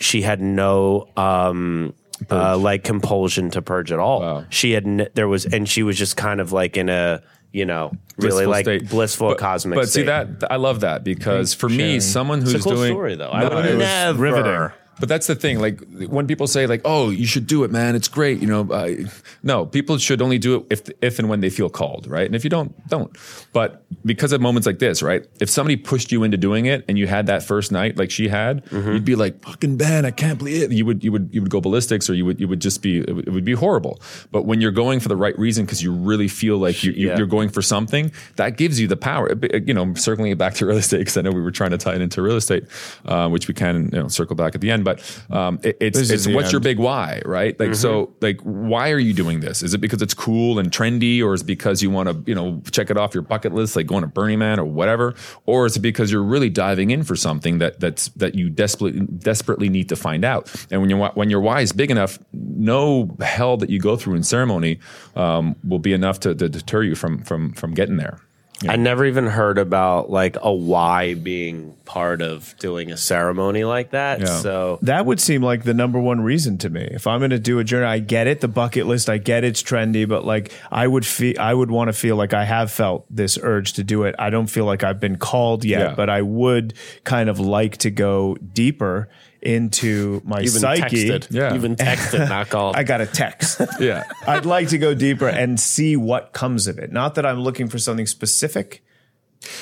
she 0.00 0.22
had 0.22 0.40
no 0.40 1.08
um 1.16 1.94
uh, 2.30 2.56
like 2.56 2.82
compulsion 2.84 3.50
to 3.50 3.62
purge 3.62 3.92
at 3.92 3.98
all. 3.98 4.20
Wow. 4.20 4.44
She 4.50 4.72
had 4.72 4.84
n- 4.86 5.08
there 5.14 5.28
was 5.28 5.44
and 5.46 5.68
she 5.68 5.82
was 5.82 5.96
just 5.98 6.16
kind 6.16 6.40
of 6.40 6.50
like 6.52 6.76
in 6.76 6.88
a 6.88 7.22
you 7.52 7.64
know 7.64 7.92
really 8.18 8.44
blissful 8.46 8.50
like 8.50 8.64
state. 8.64 8.88
blissful 8.90 9.28
but, 9.30 9.38
cosmic. 9.38 9.76
But 9.78 9.88
see 9.88 10.02
that 10.02 10.28
I 10.50 10.56
love 10.56 10.80
that 10.80 11.04
because 11.04 11.54
for 11.54 11.68
me, 11.68 12.00
someone 12.00 12.40
who's 12.40 12.54
it's 12.54 12.66
a 12.66 12.68
cool 12.68 12.76
doing 12.78 12.92
story 12.92 13.14
though. 13.16 13.30
I 13.30 13.48
No, 13.48 13.56
would 13.56 13.64
it 13.66 13.70
was 13.76 13.78
never. 13.78 14.22
riveting. 14.22 14.76
But 14.98 15.08
that's 15.10 15.26
the 15.26 15.34
thing. 15.34 15.58
Like 15.60 15.80
when 16.08 16.26
people 16.26 16.46
say, 16.46 16.66
like, 16.66 16.80
"Oh, 16.84 17.10
you 17.10 17.26
should 17.26 17.46
do 17.46 17.64
it, 17.64 17.70
man. 17.70 17.94
It's 17.94 18.08
great." 18.08 18.40
You 18.40 18.46
know, 18.48 18.62
uh, 18.72 18.94
no, 19.42 19.66
people 19.66 19.98
should 19.98 20.22
only 20.22 20.38
do 20.38 20.56
it 20.56 20.66
if, 20.70 20.90
if 21.02 21.18
and 21.18 21.28
when 21.28 21.40
they 21.40 21.50
feel 21.50 21.68
called, 21.68 22.06
right? 22.06 22.24
And 22.24 22.34
if 22.34 22.44
you 22.44 22.50
don't, 22.50 22.72
don't. 22.88 23.14
But 23.52 23.84
because 24.06 24.32
of 24.32 24.40
moments 24.40 24.66
like 24.66 24.78
this, 24.78 25.02
right? 25.02 25.26
If 25.38 25.50
somebody 25.50 25.76
pushed 25.76 26.12
you 26.12 26.22
into 26.24 26.38
doing 26.38 26.64
it 26.64 26.84
and 26.88 26.96
you 26.98 27.06
had 27.06 27.26
that 27.26 27.42
first 27.42 27.70
night, 27.72 27.98
like 27.98 28.10
she 28.10 28.28
had, 28.28 28.64
Mm-hmm. 28.66 28.92
you'd 28.92 29.04
be 29.04 29.16
like, 29.16 29.42
"Fucking 29.42 29.76
Ben, 29.76 30.06
I 30.06 30.10
can't 30.12 30.38
believe 30.38 30.62
it." 30.62 30.72
You 30.72 30.86
would, 30.86 31.04
you 31.04 31.12
would, 31.12 31.28
you 31.32 31.42
would 31.42 31.50
go 31.50 31.60
ballistics, 31.60 32.08
or 32.08 32.14
you 32.14 32.24
would, 32.24 32.40
you 32.40 32.48
would 32.48 32.60
just 32.60 32.80
be, 32.80 32.98
it 33.00 33.14
would, 33.14 33.28
it 33.28 33.30
would 33.32 33.44
be 33.44 33.52
horrible. 33.54 34.00
But 34.32 34.46
when 34.46 34.60
you're 34.62 34.72
going 34.72 35.00
for 35.00 35.08
the 35.08 35.16
right 35.16 35.38
reason 35.38 35.66
because 35.66 35.82
you 35.82 35.92
really 35.92 36.28
feel 36.28 36.56
like 36.56 36.82
you, 36.82 36.92
you, 36.92 37.08
Yeah. 37.08 37.18
you're 37.18 37.26
going 37.26 37.50
for 37.50 37.60
something, 37.60 38.12
that 38.36 38.56
gives 38.56 38.80
you 38.80 38.88
the 38.88 38.96
power. 38.96 39.30
You 39.66 39.74
know, 39.74 39.92
circling 39.94 40.32
it 40.32 40.38
back 40.38 40.54
to 40.54 40.64
real 40.66 40.78
estate 40.78 40.98
because 41.00 41.16
I 41.18 41.20
know 41.22 41.32
we 41.32 41.42
were 41.42 41.50
trying 41.50 41.70
to 41.72 41.78
tie 41.78 41.94
it 41.94 42.00
into 42.00 42.22
real 42.22 42.36
estate, 42.36 42.64
uh, 43.04 43.28
which 43.28 43.46
we 43.46 43.52
can 43.52 43.90
you 43.92 44.00
know 44.00 44.08
circle 44.08 44.36
back 44.36 44.54
at 44.54 44.62
the 44.62 44.70
end. 44.70 44.85
But 44.86 45.02
um, 45.30 45.58
it, 45.64 45.76
it's 45.80 46.10
it's 46.10 46.28
what's 46.28 46.52
your 46.52 46.60
big 46.60 46.78
why, 46.78 47.22
right? 47.24 47.58
Like 47.58 47.74
so, 47.74 48.14
like 48.20 48.40
why 48.42 48.92
are 48.92 49.00
you 49.00 49.12
doing 49.12 49.40
this? 49.40 49.64
Is 49.64 49.74
it 49.74 49.78
because 49.78 50.00
it's 50.00 50.14
cool 50.14 50.60
and 50.60 50.70
trendy, 50.70 51.20
or 51.20 51.34
is 51.34 51.42
it 51.42 51.46
because 51.46 51.82
you 51.82 51.90
want 51.90 52.08
to 52.08 52.22
you 52.24 52.36
know 52.36 52.62
check 52.70 52.88
it 52.88 52.96
off 52.96 53.14
your 53.14 53.24
bucket 53.24 53.52
list, 53.52 53.74
like 53.74 53.88
going 53.88 54.02
to 54.02 54.06
Burning 54.06 54.38
Man 54.38 54.60
or 54.60 54.64
whatever, 54.64 55.14
or 55.44 55.66
is 55.66 55.76
it 55.76 55.80
because 55.80 56.12
you're 56.12 56.22
really 56.22 56.50
diving 56.50 56.92
in 56.92 57.02
for 57.02 57.16
something 57.16 57.58
that 57.58 57.80
that's 57.80 58.10
that 58.10 58.36
you 58.36 58.48
desperately 58.48 59.00
desperately 59.00 59.68
need 59.68 59.88
to 59.88 59.96
find 59.96 60.24
out? 60.24 60.54
And 60.70 60.80
when 60.80 60.88
you 60.88 60.96
when 60.98 61.30
your 61.30 61.40
why 61.40 61.62
is 61.62 61.72
big 61.72 61.90
enough, 61.90 62.20
no 62.32 63.16
hell 63.20 63.56
that 63.56 63.70
you 63.70 63.80
go 63.80 63.96
through 63.96 64.14
in 64.14 64.22
ceremony 64.22 64.78
um, 65.16 65.56
will 65.64 65.80
be 65.80 65.92
enough 65.92 66.20
to, 66.20 66.34
to 66.34 66.48
deter 66.48 66.84
you 66.84 66.94
from 66.94 67.22
from 67.24 67.52
from 67.54 67.74
getting 67.74 67.96
there. 67.96 68.20
I 68.66 68.76
never 68.76 69.04
even 69.04 69.26
heard 69.26 69.58
about 69.58 70.08
like 70.10 70.36
a 70.40 70.52
why 70.52 71.12
being 71.14 71.74
part 71.84 72.22
of 72.22 72.54
doing 72.58 72.90
a 72.90 72.96
ceremony 72.96 73.64
like 73.64 73.90
that. 73.90 74.20
Yeah. 74.20 74.26
So 74.40 74.78
That 74.82 75.04
would 75.04 75.20
seem 75.20 75.42
like 75.42 75.64
the 75.64 75.74
number 75.74 76.00
one 76.00 76.20
reason 76.22 76.56
to 76.58 76.70
me. 76.70 76.80
If 76.90 77.06
I'm 77.06 77.20
going 77.20 77.30
to 77.30 77.38
do 77.38 77.58
a 77.58 77.64
journey, 77.64 77.84
I 77.86 77.98
get 77.98 78.26
it, 78.26 78.40
the 78.40 78.48
bucket 78.48 78.86
list, 78.86 79.10
I 79.10 79.18
get 79.18 79.44
it's 79.44 79.62
trendy, 79.62 80.08
but 80.08 80.24
like 80.24 80.52
I 80.70 80.86
would 80.86 81.04
feel, 81.04 81.38
I 81.38 81.52
would 81.52 81.70
want 81.70 81.88
to 81.88 81.92
feel 81.92 82.16
like 82.16 82.32
I 82.32 82.44
have 82.44 82.70
felt 82.70 83.04
this 83.14 83.38
urge 83.42 83.74
to 83.74 83.84
do 83.84 84.04
it. 84.04 84.14
I 84.18 84.30
don't 84.30 84.48
feel 84.48 84.64
like 84.64 84.82
I've 84.82 85.00
been 85.00 85.16
called 85.18 85.64
yet, 85.64 85.80
Yeah. 85.90 85.94
but 85.94 86.08
I 86.08 86.22
would 86.22 86.72
kind 87.04 87.28
of 87.28 87.38
like 87.38 87.76
to 87.78 87.90
go 87.90 88.36
deeper 88.36 89.08
into 89.46 90.20
my 90.24 90.40
even 90.40 90.50
psyche. 90.60 91.08
texted. 91.08 91.28
Yeah. 91.30 91.54
Even 91.54 91.76
texted, 91.76 92.28
not 92.28 92.50
called. 92.50 92.76
I 92.76 92.82
got 92.82 93.00
a 93.00 93.06
text. 93.06 93.60
Yeah. 93.80 94.04
I'd 94.26 94.44
like 94.46 94.68
to 94.70 94.78
go 94.78 94.94
deeper 94.94 95.28
and 95.28 95.58
see 95.60 95.96
what 95.96 96.32
comes 96.32 96.66
of 96.66 96.78
it. 96.78 96.90
Not 96.92 97.14
that 97.14 97.24
I'm 97.26 97.40
looking 97.40 97.68
for 97.68 97.78
something 97.78 98.06
specific, 98.06 98.82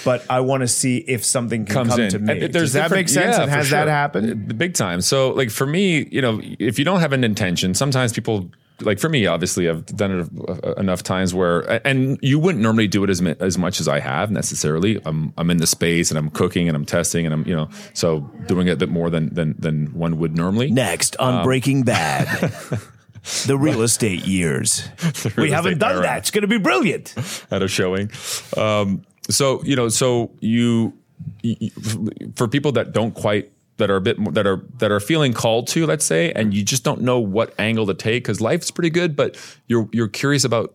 but 0.05 0.25
I 0.31 0.40
want 0.40 0.62
to 0.62 0.68
see 0.68 0.99
if 0.99 1.25
something 1.25 1.64
can 1.66 1.75
comes 1.75 1.90
come 1.90 2.01
in. 2.01 2.11
to 2.11 2.18
me. 2.18 2.40
And 2.44 2.53
Does 2.53 2.73
that 2.73 2.85
different- 2.85 2.99
make 3.01 3.09
sense? 3.09 3.37
yeah, 3.37 3.42
and 3.42 3.51
for 3.51 3.57
has 3.59 3.70
that 3.70 3.88
happened? 3.88 4.57
Big 4.57 4.75
time. 4.75 5.01
So, 5.01 5.31
like 5.31 5.51
for 5.51 5.66
me, 5.66 6.07
you 6.11 6.23
know, 6.23 6.40
if 6.59 6.79
you 6.79 6.85
don't 6.85 7.01
have 7.01 7.12
an 7.12 7.23
intention, 7.25 7.75
sometimes 7.75 8.12
people. 8.12 8.51
Like 8.80 8.98
for 8.98 9.08
me, 9.08 9.26
obviously, 9.26 9.68
I've 9.68 9.87
done 9.87 10.20
it 10.20 10.78
enough 10.78 11.02
times 11.02 11.32
where, 11.32 11.60
and 11.87 12.18
you 12.22 12.38
wouldn't 12.40 12.62
normally 12.62 12.88
do 12.88 13.04
it 13.04 13.10
as 13.10 13.20
as 13.40 13.56
much 13.56 13.80
as 13.80 13.87
I 13.87 14.00
have 14.00 14.30
necessarily. 14.30 15.00
I'm 15.04 15.32
I'm 15.38 15.50
in 15.50 15.58
the 15.58 15.66
space 15.66 16.10
and 16.10 16.18
I'm 16.18 16.28
cooking 16.30 16.68
and 16.68 16.76
I'm 16.76 16.84
testing 16.84 17.24
and 17.24 17.32
I'm 17.32 17.46
you 17.46 17.54
know 17.54 17.68
so 17.92 18.20
doing 18.46 18.66
it 18.66 18.72
a 18.72 18.76
bit 18.76 18.88
more 18.88 19.10
than 19.10 19.32
than 19.32 19.54
than 19.58 19.87
one 19.94 20.18
would 20.18 20.37
normally. 20.37 20.70
Next 20.70 21.16
on 21.16 21.44
Breaking 21.44 21.82
Bad. 21.84 22.52
The 23.46 23.56
real 23.56 23.80
estate 23.82 24.26
years. 24.26 24.87
we 25.38 25.50
haven't 25.50 25.78
done 25.78 25.92
era. 25.92 26.02
that. 26.02 26.18
It's 26.18 26.30
going 26.30 26.42
to 26.42 26.48
be 26.48 26.58
brilliant. 26.58 27.14
at 27.50 27.62
a 27.62 27.68
showing. 27.68 28.10
Um, 28.56 29.02
so 29.30 29.62
you 29.62 29.76
know, 29.76 29.88
so 29.88 30.32
you 30.40 30.92
for 32.34 32.48
people 32.48 32.72
that 32.72 32.92
don't 32.92 33.14
quite 33.14 33.50
that 33.76 33.90
are 33.90 33.96
a 33.96 34.00
bit 34.00 34.18
more, 34.18 34.32
that 34.32 34.46
are 34.46 34.62
that 34.78 34.90
are 34.90 35.00
feeling 35.00 35.32
called 35.32 35.66
to, 35.68 35.87
let's 35.87 36.04
say, 36.04 36.32
and 36.32 36.54
you 36.54 36.62
just 36.62 36.84
don't 36.84 37.02
know 37.02 37.18
what 37.18 37.54
angle 37.58 37.87
to 37.87 37.94
take 37.94 38.24
because 38.24 38.40
life's 38.40 38.70
pretty 38.70 38.90
good, 38.90 39.16
but 39.16 39.37
you're 39.66 39.88
you're 39.92 40.08
curious 40.08 40.44
about 40.44 40.74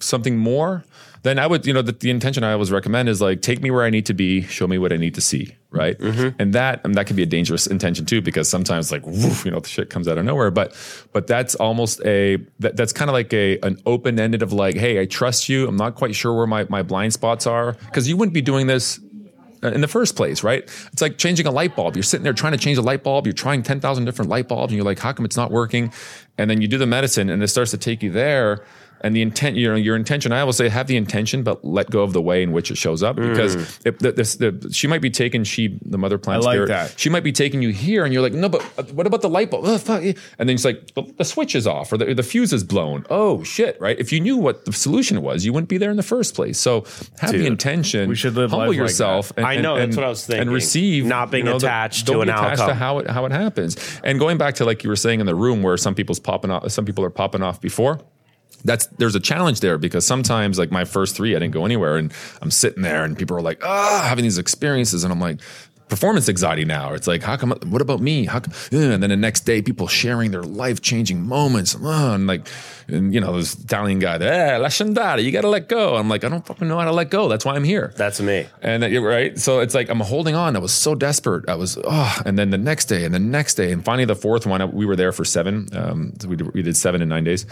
something 0.00 0.36
more. 0.36 0.84
Then 1.24 1.40
I 1.40 1.48
would, 1.48 1.66
you 1.66 1.72
know, 1.72 1.82
the, 1.82 1.90
the 1.90 2.10
intention 2.10 2.44
I 2.44 2.52
always 2.52 2.70
recommend 2.70 3.08
is 3.08 3.20
like, 3.20 3.42
take 3.42 3.60
me 3.60 3.72
where 3.72 3.82
I 3.82 3.90
need 3.90 4.06
to 4.06 4.14
be, 4.14 4.42
show 4.42 4.68
me 4.68 4.78
what 4.78 4.92
I 4.92 4.96
need 4.96 5.16
to 5.16 5.20
see, 5.20 5.56
right? 5.70 5.98
Mm-hmm. 5.98 6.40
And 6.40 6.52
that, 6.52 6.80
and 6.84 6.94
that 6.94 7.08
can 7.08 7.16
be 7.16 7.24
a 7.24 7.26
dangerous 7.26 7.66
intention 7.66 8.06
too, 8.06 8.22
because 8.22 8.48
sometimes 8.48 8.92
like, 8.92 9.04
woof, 9.04 9.44
you 9.44 9.50
know, 9.50 9.58
the 9.58 9.68
shit 9.68 9.90
comes 9.90 10.06
out 10.06 10.16
of 10.16 10.24
nowhere. 10.24 10.52
But, 10.52 10.76
but 11.12 11.26
that's 11.26 11.56
almost 11.56 12.00
a, 12.06 12.36
that, 12.60 12.76
that's 12.76 12.92
kind 12.92 13.10
of 13.10 13.14
like 13.14 13.34
a, 13.34 13.58
an 13.64 13.82
open 13.84 14.20
ended 14.20 14.42
of 14.42 14.52
like, 14.52 14.76
hey, 14.76 15.00
I 15.00 15.06
trust 15.06 15.48
you. 15.48 15.66
I'm 15.66 15.76
not 15.76 15.96
quite 15.96 16.14
sure 16.14 16.32
where 16.36 16.46
my, 16.46 16.66
my 16.68 16.84
blind 16.84 17.14
spots 17.14 17.48
are, 17.48 17.72
because 17.72 18.08
you 18.08 18.16
wouldn't 18.16 18.32
be 18.34 18.40
doing 18.40 18.68
this 18.68 19.00
Uh, 19.62 19.68
in 19.68 19.80
the 19.80 19.88
first 19.88 20.14
place, 20.14 20.44
right? 20.44 20.62
It's 20.92 21.02
like 21.02 21.18
changing 21.18 21.46
a 21.46 21.50
light 21.50 21.74
bulb. 21.74 21.96
You're 21.96 22.04
sitting 22.04 22.22
there 22.22 22.32
trying 22.32 22.52
to 22.52 22.58
change 22.58 22.78
a 22.78 22.82
light 22.82 23.02
bulb. 23.02 23.26
You're 23.26 23.32
trying 23.32 23.62
10,000 23.64 24.04
different 24.04 24.30
light 24.30 24.46
bulbs 24.46 24.72
and 24.72 24.76
you're 24.76 24.84
like, 24.84 25.00
how 25.00 25.12
come 25.12 25.24
it's 25.24 25.36
not 25.36 25.50
working? 25.50 25.92
And 26.36 26.48
then 26.48 26.60
you 26.60 26.68
do 26.68 26.78
the 26.78 26.86
medicine 26.86 27.28
and 27.28 27.42
it 27.42 27.48
starts 27.48 27.72
to 27.72 27.78
take 27.78 28.02
you 28.02 28.12
there. 28.12 28.64
And 29.00 29.14
the 29.14 29.22
intent, 29.22 29.56
you 29.56 29.68
know, 29.68 29.74
your 29.74 29.96
intention. 29.96 30.32
I 30.32 30.40
always 30.40 30.56
say 30.56 30.68
have 30.68 30.86
the 30.86 30.96
intention, 30.96 31.42
but 31.42 31.64
let 31.64 31.90
go 31.90 32.02
of 32.02 32.12
the 32.12 32.22
way 32.22 32.42
in 32.42 32.52
which 32.52 32.70
it 32.70 32.76
shows 32.76 33.02
up 33.02 33.16
because 33.16 33.54
if 33.84 33.98
the, 33.98 34.12
this, 34.12 34.36
the, 34.36 34.68
she 34.72 34.86
might 34.86 35.00
be 35.02 35.10
taking 35.10 35.44
she 35.44 35.78
the 35.84 35.98
mother 35.98 36.18
plant 36.18 36.42
Mm. 36.42 36.44
I 36.44 36.46
like 36.46 36.54
spirit. 36.54 36.68
that. 36.68 36.94
She 37.00 37.08
might 37.10 37.24
be 37.24 37.32
taking 37.32 37.62
you 37.62 37.70
here, 37.70 38.04
and 38.04 38.12
you're 38.12 38.22
like, 38.22 38.32
no, 38.32 38.48
but 38.48 38.62
uh, 38.78 38.82
what 38.92 39.06
about 39.06 39.22
the 39.22 39.28
light 39.30 39.50
bulb? 39.50 39.64
Oh, 39.66 39.78
fuck. 39.78 40.02
And 40.02 40.48
then 40.48 40.50
it's 40.50 40.64
like 40.64 40.94
the, 40.94 41.02
the 41.16 41.24
switch 41.24 41.54
is 41.54 41.66
off 41.66 41.92
or 41.92 41.96
the, 41.96 42.12
the 42.14 42.22
fuse 42.22 42.52
is 42.52 42.62
blown. 42.64 43.04
Oh 43.10 43.42
shit! 43.44 43.80
Right? 43.80 43.98
If 43.98 44.12
you 44.12 44.20
knew 44.20 44.36
what 44.36 44.64
the 44.66 44.72
solution 44.72 45.22
was, 45.22 45.44
you 45.44 45.52
wouldn't 45.52 45.68
be 45.68 45.78
there 45.78 45.90
in 45.90 45.96
the 45.96 46.02
first 46.02 46.34
place. 46.34 46.58
So 46.58 46.84
have 47.20 47.32
the 47.32 47.46
intention. 47.46 48.08
we 48.08 48.14
should 48.14 48.34
live 48.34 48.50
humble 48.50 48.66
life 48.66 48.68
like 48.68 48.76
yourself. 48.76 49.32
that. 49.34 49.44
I 49.44 49.56
know, 49.56 49.76
that's 49.78 49.96
what 49.96 50.04
I 50.04 50.08
was 50.08 50.24
thinking. 50.26 50.42
And 50.42 50.52
receive, 50.52 51.06
Not 51.06 51.30
being 51.30 51.44
the- 51.46 51.56
attached 51.56 52.06
don't 52.06 52.20
to 52.20 52.26
be 52.26 52.30
an 52.30 52.36
attached 52.36 52.60
outcome. 52.60 52.68
to 52.68 52.74
how 52.74 52.98
it 52.98 53.10
how 53.10 53.24
it 53.26 53.32
happens. 53.32 53.76
And 54.04 54.18
going 54.18 54.38
back 54.38 54.54
to 54.56 54.64
like 54.64 54.84
you 54.84 54.90
were 54.90 54.96
saying 54.96 55.20
in 55.20 55.26
the 55.26 55.34
room 55.34 55.62
where 55.62 55.76
some 55.76 55.94
people's 55.94 56.20
popping 56.20 56.50
off, 56.50 56.70
some 56.70 56.84
people 56.84 57.04
are 57.04 57.10
popping 57.10 57.42
off 57.42 57.60
before 57.60 58.00
that's 58.64 58.86
there's 58.98 59.14
a 59.14 59.20
challenge 59.20 59.60
there 59.60 59.78
because 59.78 60.04
sometimes 60.06 60.58
like 60.58 60.70
my 60.70 60.84
first 60.84 61.16
three 61.16 61.34
I 61.36 61.38
didn't 61.38 61.54
go 61.54 61.64
anywhere 61.64 61.96
and 61.96 62.12
I'm 62.42 62.50
sitting 62.50 62.82
there 62.82 63.04
and 63.04 63.16
people 63.16 63.36
are 63.36 63.42
like 63.42 63.64
ah 63.64 64.04
having 64.08 64.24
these 64.24 64.38
experiences 64.38 65.04
and 65.04 65.12
I'm 65.12 65.20
like 65.20 65.40
performance 65.88 66.28
anxiety 66.28 66.66
now 66.66 66.92
it's 66.92 67.06
like 67.06 67.22
how 67.22 67.34
come 67.34 67.50
what 67.68 67.80
about 67.80 67.98
me 68.00 68.26
how 68.26 68.40
come, 68.40 68.52
and 68.72 69.02
then 69.02 69.08
the 69.08 69.16
next 69.16 69.46
day 69.46 69.62
people 69.62 69.86
sharing 69.86 70.30
their 70.32 70.42
life 70.42 70.82
changing 70.82 71.22
moments 71.22 71.72
and 71.74 72.26
like 72.26 72.46
and 72.88 73.14
you 73.14 73.20
know 73.20 73.36
this 73.38 73.54
Italian 73.54 73.98
guy 73.98 74.16
eh, 74.16 74.58
andare 74.58 75.22
you 75.22 75.32
gotta 75.32 75.48
let 75.48 75.66
go 75.66 75.96
I'm 75.96 76.08
like 76.10 76.24
I 76.24 76.28
don't 76.28 76.44
fucking 76.44 76.68
know 76.68 76.78
how 76.78 76.84
to 76.84 76.92
let 76.92 77.08
go 77.08 77.28
that's 77.28 77.46
why 77.46 77.54
I'm 77.54 77.64
here 77.64 77.94
That's 77.96 78.20
me. 78.20 78.46
and 78.60 78.82
that, 78.82 78.90
you're 78.90 79.00
right. 79.00 79.38
So 79.38 79.60
it's 79.60 79.74
like 79.74 79.88
I'm 79.88 80.00
holding 80.00 80.34
on. 80.34 80.56
I 80.56 80.58
was 80.58 80.72
so 80.72 80.94
desperate. 80.94 81.48
I 81.48 81.54
was, 81.54 81.78
oh, 81.82 82.20
and 82.26 82.38
then 82.38 82.50
the 82.50 82.58
next 82.58 82.86
day, 82.86 83.04
and 83.04 83.14
the 83.14 83.18
next 83.18 83.54
day, 83.54 83.72
and 83.72 83.84
finally 83.84 84.04
the 84.04 84.14
fourth 84.16 84.46
one. 84.46 84.60
We 84.72 84.84
were 84.86 84.96
there 84.96 85.12
for 85.12 85.24
seven. 85.24 85.68
Um, 85.72 86.12
so 86.20 86.28
we 86.28 86.36
did, 86.36 86.52
we 86.54 86.62
did 86.62 86.76
seven 86.76 87.00
in 87.02 87.08
nine 87.08 87.24
days. 87.24 87.46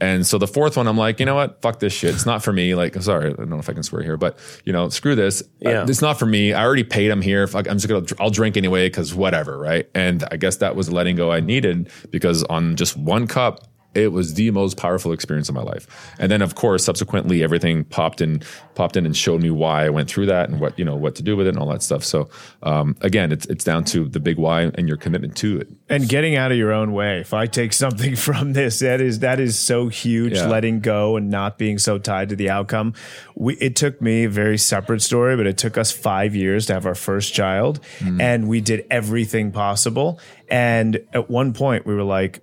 And 0.00 0.26
so 0.26 0.38
the 0.38 0.46
fourth 0.46 0.76
one, 0.76 0.86
I'm 0.86 0.96
like, 0.96 1.20
you 1.20 1.26
know 1.26 1.34
what? 1.34 1.60
Fuck 1.62 1.78
this 1.78 1.92
shit. 1.92 2.14
It's 2.14 2.26
not 2.26 2.42
for 2.42 2.52
me. 2.52 2.74
Like, 2.74 2.94
sorry, 3.02 3.30
I 3.30 3.34
don't 3.34 3.50
know 3.50 3.58
if 3.58 3.68
I 3.68 3.72
can 3.72 3.82
swear 3.82 4.02
here, 4.02 4.16
but 4.16 4.38
you 4.64 4.72
know, 4.72 4.88
screw 4.88 5.14
this. 5.14 5.42
Yeah. 5.60 5.82
Uh, 5.82 5.86
it's 5.86 6.02
not 6.02 6.18
for 6.18 6.26
me. 6.26 6.52
I 6.52 6.64
already 6.64 6.84
paid. 6.84 7.10
I'm 7.10 7.22
here. 7.22 7.46
Fuck, 7.46 7.68
I'm 7.68 7.76
just 7.78 7.88
gonna. 7.88 8.06
I'll 8.18 8.30
drink 8.30 8.56
anyway 8.56 8.88
because 8.88 9.14
whatever, 9.14 9.58
right? 9.58 9.88
And 9.94 10.24
I 10.30 10.36
guess 10.36 10.56
that 10.56 10.76
was 10.76 10.90
letting 10.90 11.16
go 11.16 11.30
I 11.30 11.40
needed 11.40 11.90
because 12.10 12.44
on 12.44 12.76
just 12.76 12.96
one 12.96 13.26
cup, 13.26 13.66
it 13.94 14.12
was 14.12 14.34
the 14.34 14.50
most 14.52 14.76
powerful 14.76 15.12
experience 15.12 15.48
of 15.48 15.54
my 15.54 15.62
life. 15.62 15.86
And 16.18 16.30
then, 16.30 16.42
of 16.42 16.54
course, 16.54 16.84
subsequently, 16.84 17.42
everything 17.42 17.84
popped 17.84 18.20
in, 18.20 18.42
popped 18.74 18.96
in, 18.96 19.04
and 19.04 19.16
showed 19.16 19.42
me 19.42 19.50
why 19.50 19.84
I 19.86 19.88
went 19.90 20.08
through 20.08 20.26
that 20.26 20.48
and 20.48 20.60
what 20.60 20.78
you 20.78 20.84
know 20.84 20.94
what 20.96 21.14
to 21.16 21.22
do 21.22 21.36
with 21.36 21.46
it 21.46 21.50
and 21.50 21.58
all 21.58 21.68
that 21.70 21.82
stuff. 21.82 22.04
So, 22.04 22.28
um, 22.62 22.96
again, 23.00 23.32
it's 23.32 23.46
it's 23.46 23.64
down 23.64 23.84
to 23.86 24.04
the 24.08 24.20
big 24.20 24.38
why 24.38 24.62
and 24.62 24.86
your 24.86 24.96
commitment 24.96 25.36
to 25.38 25.58
it. 25.60 25.68
and 25.88 26.08
getting 26.08 26.36
out 26.36 26.52
of 26.52 26.58
your 26.58 26.72
own 26.72 26.92
way. 26.92 27.18
If 27.20 27.34
I 27.34 27.46
take 27.46 27.72
something 27.72 28.14
from 28.26 28.52
this, 28.52 28.78
that 28.78 29.00
is 29.00 29.18
that 29.20 29.40
is 29.40 29.58
so 29.58 29.88
huge. 29.88 30.34
Yeah. 30.34 30.46
Letting 30.46 30.80
go 30.80 31.16
and 31.16 31.28
not 31.30 31.58
being 31.58 31.78
so 31.78 31.98
tied 31.98 32.28
to 32.28 32.36
the 32.36 32.50
outcome. 32.50 32.94
We 33.34 33.54
it 33.56 33.74
took 33.76 34.00
me 34.00 34.24
a 34.24 34.28
very 34.30 34.58
separate 34.58 35.02
story, 35.02 35.36
but 35.36 35.46
it 35.46 35.58
took 35.58 35.76
us 35.76 35.90
five 35.90 36.34
years 36.36 36.66
to 36.66 36.74
have 36.74 36.86
our 36.86 36.94
first 36.94 37.34
child, 37.34 37.80
Mm. 37.98 38.20
and 38.20 38.48
we 38.48 38.60
did 38.60 38.86
everything 38.90 39.50
possible. 39.52 40.20
And 40.48 41.00
at 41.12 41.28
one 41.28 41.52
point, 41.54 41.86
we 41.86 41.94
were 41.94 42.04
like. 42.04 42.40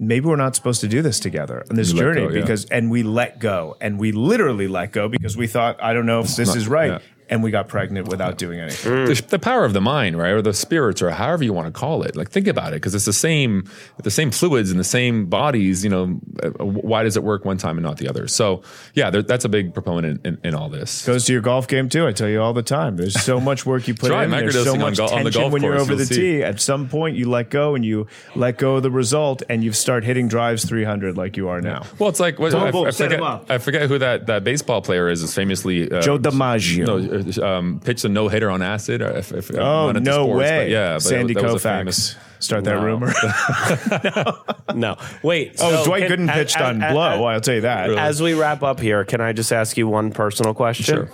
Maybe 0.00 0.26
we're 0.26 0.36
not 0.36 0.54
supposed 0.54 0.80
to 0.82 0.88
do 0.88 1.02
this 1.02 1.18
together 1.18 1.64
on 1.68 1.74
this 1.76 1.92
You 1.92 1.98
journey 1.98 2.20
go, 2.26 2.28
yeah. 2.32 2.40
because, 2.40 2.66
and 2.66 2.88
we 2.90 3.02
let 3.02 3.40
go 3.40 3.76
and 3.80 3.98
we 3.98 4.12
literally 4.12 4.68
let 4.68 4.92
go 4.92 5.08
because 5.08 5.36
we 5.36 5.46
thought, 5.48 5.82
I 5.82 5.92
don't 5.92 6.06
know 6.06 6.20
if 6.20 6.36
this 6.36 6.48
not- 6.48 6.56
is 6.56 6.68
right. 6.68 6.92
yeah. 6.92 6.98
And 7.30 7.42
we 7.42 7.50
got 7.50 7.68
pregnant 7.68 8.08
without 8.08 8.38
doing 8.38 8.58
anything. 8.60 9.04
the, 9.04 9.22
the 9.28 9.38
power 9.38 9.64
of 9.64 9.72
the 9.74 9.80
mind, 9.80 10.16
right, 10.16 10.30
or 10.30 10.40
the 10.40 10.54
spirits, 10.54 11.02
or 11.02 11.10
however 11.10 11.44
you 11.44 11.52
want 11.52 11.66
to 11.66 11.72
call 11.78 12.02
it. 12.02 12.16
Like, 12.16 12.30
think 12.30 12.46
about 12.46 12.68
it, 12.72 12.76
because 12.76 12.94
it's 12.94 13.04
the 13.04 13.12
same, 13.12 13.68
the 14.02 14.10
same 14.10 14.30
fluids 14.30 14.70
and 14.70 14.80
the 14.80 14.84
same 14.84 15.26
bodies. 15.26 15.84
You 15.84 15.90
know, 15.90 16.20
uh, 16.42 16.64
why 16.64 17.02
does 17.02 17.16
it 17.16 17.22
work 17.22 17.44
one 17.44 17.58
time 17.58 17.76
and 17.76 17.84
not 17.84 17.98
the 17.98 18.08
other? 18.08 18.28
So, 18.28 18.62
yeah, 18.94 19.10
there, 19.10 19.22
that's 19.22 19.44
a 19.44 19.48
big 19.48 19.74
proponent 19.74 20.24
in, 20.26 20.34
in, 20.34 20.48
in 20.48 20.54
all 20.54 20.68
this. 20.68 21.04
goes 21.04 21.26
to 21.26 21.32
your 21.32 21.42
golf 21.42 21.68
game 21.68 21.88
too. 21.88 22.06
I 22.06 22.12
tell 22.12 22.28
you 22.28 22.40
all 22.40 22.52
the 22.52 22.62
time. 22.62 22.96
There's 22.96 23.20
so 23.20 23.40
much 23.40 23.66
work 23.66 23.86
you 23.88 23.94
put 23.94 24.08
Try 24.08 24.24
in. 24.24 24.30
There's 24.30 24.54
so 24.54 24.64
microdosing 24.64 24.72
on 24.74 24.78
much 24.80 24.96
gol- 24.96 25.10
on 25.10 25.24
the 25.24 25.30
tension 25.30 25.42
golf 25.42 25.52
when 25.52 25.62
you're 25.62 25.76
course, 25.76 25.90
over 25.90 25.96
the 25.96 26.06
tee. 26.06 26.42
At 26.42 26.60
some 26.60 26.88
point, 26.88 27.16
you 27.16 27.28
let 27.28 27.50
go 27.50 27.74
and 27.74 27.84
you 27.84 28.06
let 28.34 28.58
go 28.58 28.76
of 28.76 28.82
the 28.82 28.90
result, 28.90 29.42
and 29.48 29.62
you 29.62 29.72
start 29.72 30.04
hitting 30.04 30.28
drives 30.28 30.64
300 30.64 31.16
like 31.16 31.36
you 31.36 31.48
are 31.48 31.60
now. 31.60 31.84
Well, 31.98 32.08
it's 32.08 32.20
like 32.20 32.38
what, 32.38 32.52
Boom, 32.52 32.62
I, 32.62 32.70
boom, 32.70 32.86
I 32.86 32.90
forget. 32.90 33.22
I 33.22 33.58
forget 33.58 33.88
who 33.88 33.98
that, 33.98 34.26
that 34.26 34.44
baseball 34.44 34.80
player 34.82 35.08
is. 35.08 35.22
Is 35.22 35.34
famously 35.34 35.90
uh, 35.90 36.00
Joe 36.00 36.18
DiMaggio. 36.18 36.86
No, 36.86 36.96
uh, 36.96 37.17
um, 37.38 37.80
pitched 37.84 38.04
a 38.04 38.08
no 38.08 38.28
hitter 38.28 38.50
on 38.50 38.62
acid. 38.62 39.02
Or 39.02 39.10
if, 39.10 39.32
if, 39.32 39.50
oh 39.56 39.86
one 39.86 39.96
of 39.96 40.04
the 40.04 40.10
no 40.10 40.24
sports, 40.24 40.38
way! 40.38 40.58
But 40.64 40.70
yeah, 40.70 40.92
but 40.94 41.02
Sandy 41.02 41.34
that 41.34 41.42
was 41.42 41.52
a 41.64 41.68
Koufax. 41.68 41.78
famous- 41.78 42.16
Start 42.40 42.62
that 42.64 42.76
No. 42.76 42.84
rumor. 42.84 43.12
No, 44.04 44.74
no. 44.74 44.96
wait. 45.24 45.56
oh, 45.60 45.76
so 45.82 45.84
Dwight 45.86 46.06
can- 46.06 46.20
Gooden 46.26 46.30
a- 46.30 46.34
pitched 46.34 46.56
a- 46.56 46.64
on 46.66 46.82
a- 46.82 46.92
blow. 46.92 47.24
I'll 47.24 47.40
tell 47.40 47.56
you 47.56 47.60
that. 47.62 47.90
As 47.90 48.22
we 48.22 48.34
wrap 48.34 48.62
up 48.62 48.78
here, 48.80 49.04
can 49.04 49.20
I 49.20 49.32
just 49.32 49.52
ask 49.52 49.76
you 49.76 49.88
one 49.88 50.12
personal 50.12 50.54
question? 50.54 50.84
Sure. 50.84 51.10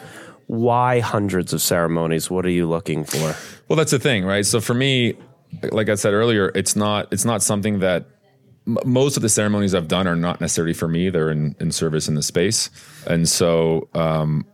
Why 0.49 1.01
hundreds 1.01 1.53
of 1.55 1.63
ceremonies? 1.63 2.31
What 2.31 2.45
are 2.45 2.51
you 2.51 2.69
looking 2.69 3.05
for? 3.05 3.35
Well, 3.69 3.77
that's 3.77 3.91
the 3.93 3.99
thing, 3.99 4.25
right? 4.27 4.45
So 4.45 4.61
for 4.61 4.75
me, 4.75 5.15
like 5.73 5.89
I 5.89 5.95
said 5.95 6.13
earlier, 6.13 6.53
it's 6.55 6.77
not 6.77 7.11
it's 7.11 7.25
not 7.25 7.43
something 7.43 7.79
that 7.79 8.05
m- 8.67 8.77
most 8.85 9.17
of 9.17 9.23
the 9.23 9.31
ceremonies 9.31 9.75
I've 9.75 9.89
done 9.89 10.07
are 10.07 10.17
not 10.17 10.43
necessarily 10.43 10.75
for 10.75 10.89
me. 10.89 11.09
They're 11.09 11.31
in, 11.31 11.57
in 11.61 11.73
service 11.73 12.09
in 12.09 12.15
the 12.17 12.23
space, 12.23 12.69
and 13.07 13.27
so 13.27 13.89
um, 13.95 14.45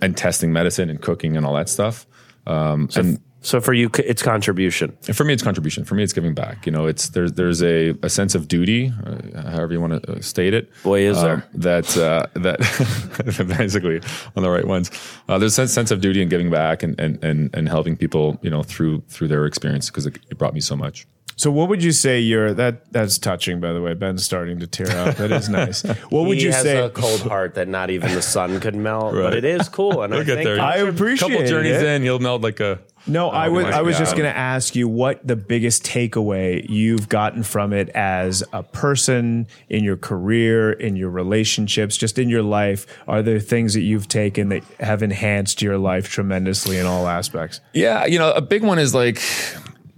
and 0.00 0.16
testing 0.16 0.52
medicine 0.52 0.90
and 0.90 1.00
cooking 1.00 1.36
and 1.36 1.44
all 1.44 1.54
that 1.54 1.68
stuff. 1.68 2.06
Um, 2.46 2.88
and 2.96 3.20
So 3.40 3.60
for 3.60 3.72
you, 3.72 3.88
it's 3.98 4.22
contribution. 4.22 4.96
And 5.06 5.16
for 5.16 5.24
me, 5.24 5.32
it's 5.32 5.42
contribution. 5.42 5.84
For 5.84 5.94
me, 5.94 6.02
it's 6.02 6.12
giving 6.12 6.34
back. 6.34 6.66
You 6.66 6.72
know, 6.72 6.86
it's 6.86 7.10
there's 7.10 7.32
there's 7.34 7.62
a, 7.62 7.94
a 8.02 8.08
sense 8.08 8.34
of 8.34 8.48
duty, 8.48 8.92
uh, 9.34 9.50
however 9.50 9.72
you 9.72 9.80
want 9.80 10.02
to 10.02 10.12
uh, 10.12 10.20
state 10.20 10.54
it. 10.54 10.70
Boy, 10.82 11.02
is 11.02 11.18
um, 11.18 11.42
there. 11.54 11.82
that 11.82 11.96
uh, 11.96 12.26
that 12.34 13.54
basically 13.58 14.00
on 14.34 14.42
the 14.42 14.50
right 14.50 14.66
ones. 14.66 14.90
Uh, 15.28 15.38
there's 15.38 15.58
a 15.58 15.68
sense 15.68 15.90
of 15.90 16.00
duty 16.00 16.20
and 16.20 16.30
giving 16.30 16.50
back 16.50 16.82
and 16.82 16.98
and 16.98 17.22
and, 17.22 17.54
and 17.54 17.68
helping 17.68 17.96
people. 17.96 18.38
You 18.42 18.50
know, 18.50 18.62
through 18.62 19.02
through 19.08 19.28
their 19.28 19.46
experience 19.46 19.88
because 19.88 20.06
it, 20.06 20.18
it 20.30 20.38
brought 20.38 20.54
me 20.54 20.60
so 20.60 20.76
much. 20.76 21.06
So, 21.38 21.50
what 21.50 21.68
would 21.70 21.82
you 21.82 21.92
say? 21.92 22.20
Your 22.20 22.52
that 22.54 22.92
that's 22.92 23.16
touching, 23.16 23.60
by 23.60 23.72
the 23.72 23.80
way. 23.80 23.94
Ben's 23.94 24.24
starting 24.24 24.58
to 24.58 24.66
tear 24.66 24.90
up. 24.90 25.16
That 25.16 25.30
is 25.32 25.48
nice. 25.48 25.82
What 26.10 26.26
would 26.26 26.38
he 26.38 26.44
you 26.44 26.52
has 26.52 26.62
say? 26.62 26.78
a 26.78 26.90
cold 26.90 27.20
heart 27.22 27.54
that 27.54 27.68
not 27.68 27.90
even 27.90 28.12
the 28.12 28.22
sun 28.22 28.60
could 28.60 28.74
melt, 28.74 29.14
but 29.14 29.34
it 29.34 29.44
is 29.44 29.68
cool. 29.68 30.02
And 30.02 30.12
I 30.12 30.16
We'll 30.18 30.26
get 30.26 30.34
think 30.36 30.46
there. 30.48 30.60
I 30.60 30.76
A 30.78 30.86
appreciate 30.86 31.30
couple 31.30 31.46
journeys 31.46 31.76
it. 31.76 31.86
in, 31.86 32.02
you'll 32.02 32.18
melt 32.18 32.42
like 32.42 32.58
a. 32.60 32.80
No, 33.06 33.28
oh 33.28 33.30
I 33.30 33.48
Oh 33.48 33.52
was 33.52 33.62
my 33.64 33.70
I 33.70 33.82
was 33.82 33.96
just 33.96 34.16
going 34.16 34.28
to 34.30 34.36
ask 34.36 34.74
you 34.76 34.88
what 34.88 35.24
the 35.26 35.36
biggest 35.36 35.84
takeaway 35.84 36.68
you've 36.68 37.08
gotten 37.08 37.42
from 37.42 37.72
it 37.72 37.88
as 37.90 38.42
a 38.52 38.62
person 38.62 39.46
in 39.70 39.82
your 39.84 39.96
career, 39.96 40.72
in 40.72 40.96
your 40.96 41.08
relationships, 41.08 41.96
just 41.96 42.18
in 42.18 42.28
your 42.28 42.42
life. 42.42 42.84
Are 43.06 43.22
there 43.22 43.38
things 43.40 43.72
that 43.74 43.82
you've 43.82 44.08
taken 44.08 44.48
that 44.50 44.64
have 44.80 45.02
enhanced 45.02 45.62
your 45.62 45.78
life 45.78 46.08
tremendously 46.10 46.76
in 46.78 46.84
all 46.86 47.06
aspects? 47.06 47.60
Yeah, 47.72 48.04
you 48.06 48.18
know, 48.18 48.32
a 48.32 48.42
big 48.42 48.62
one 48.64 48.78
is 48.78 48.94
like 48.94 49.22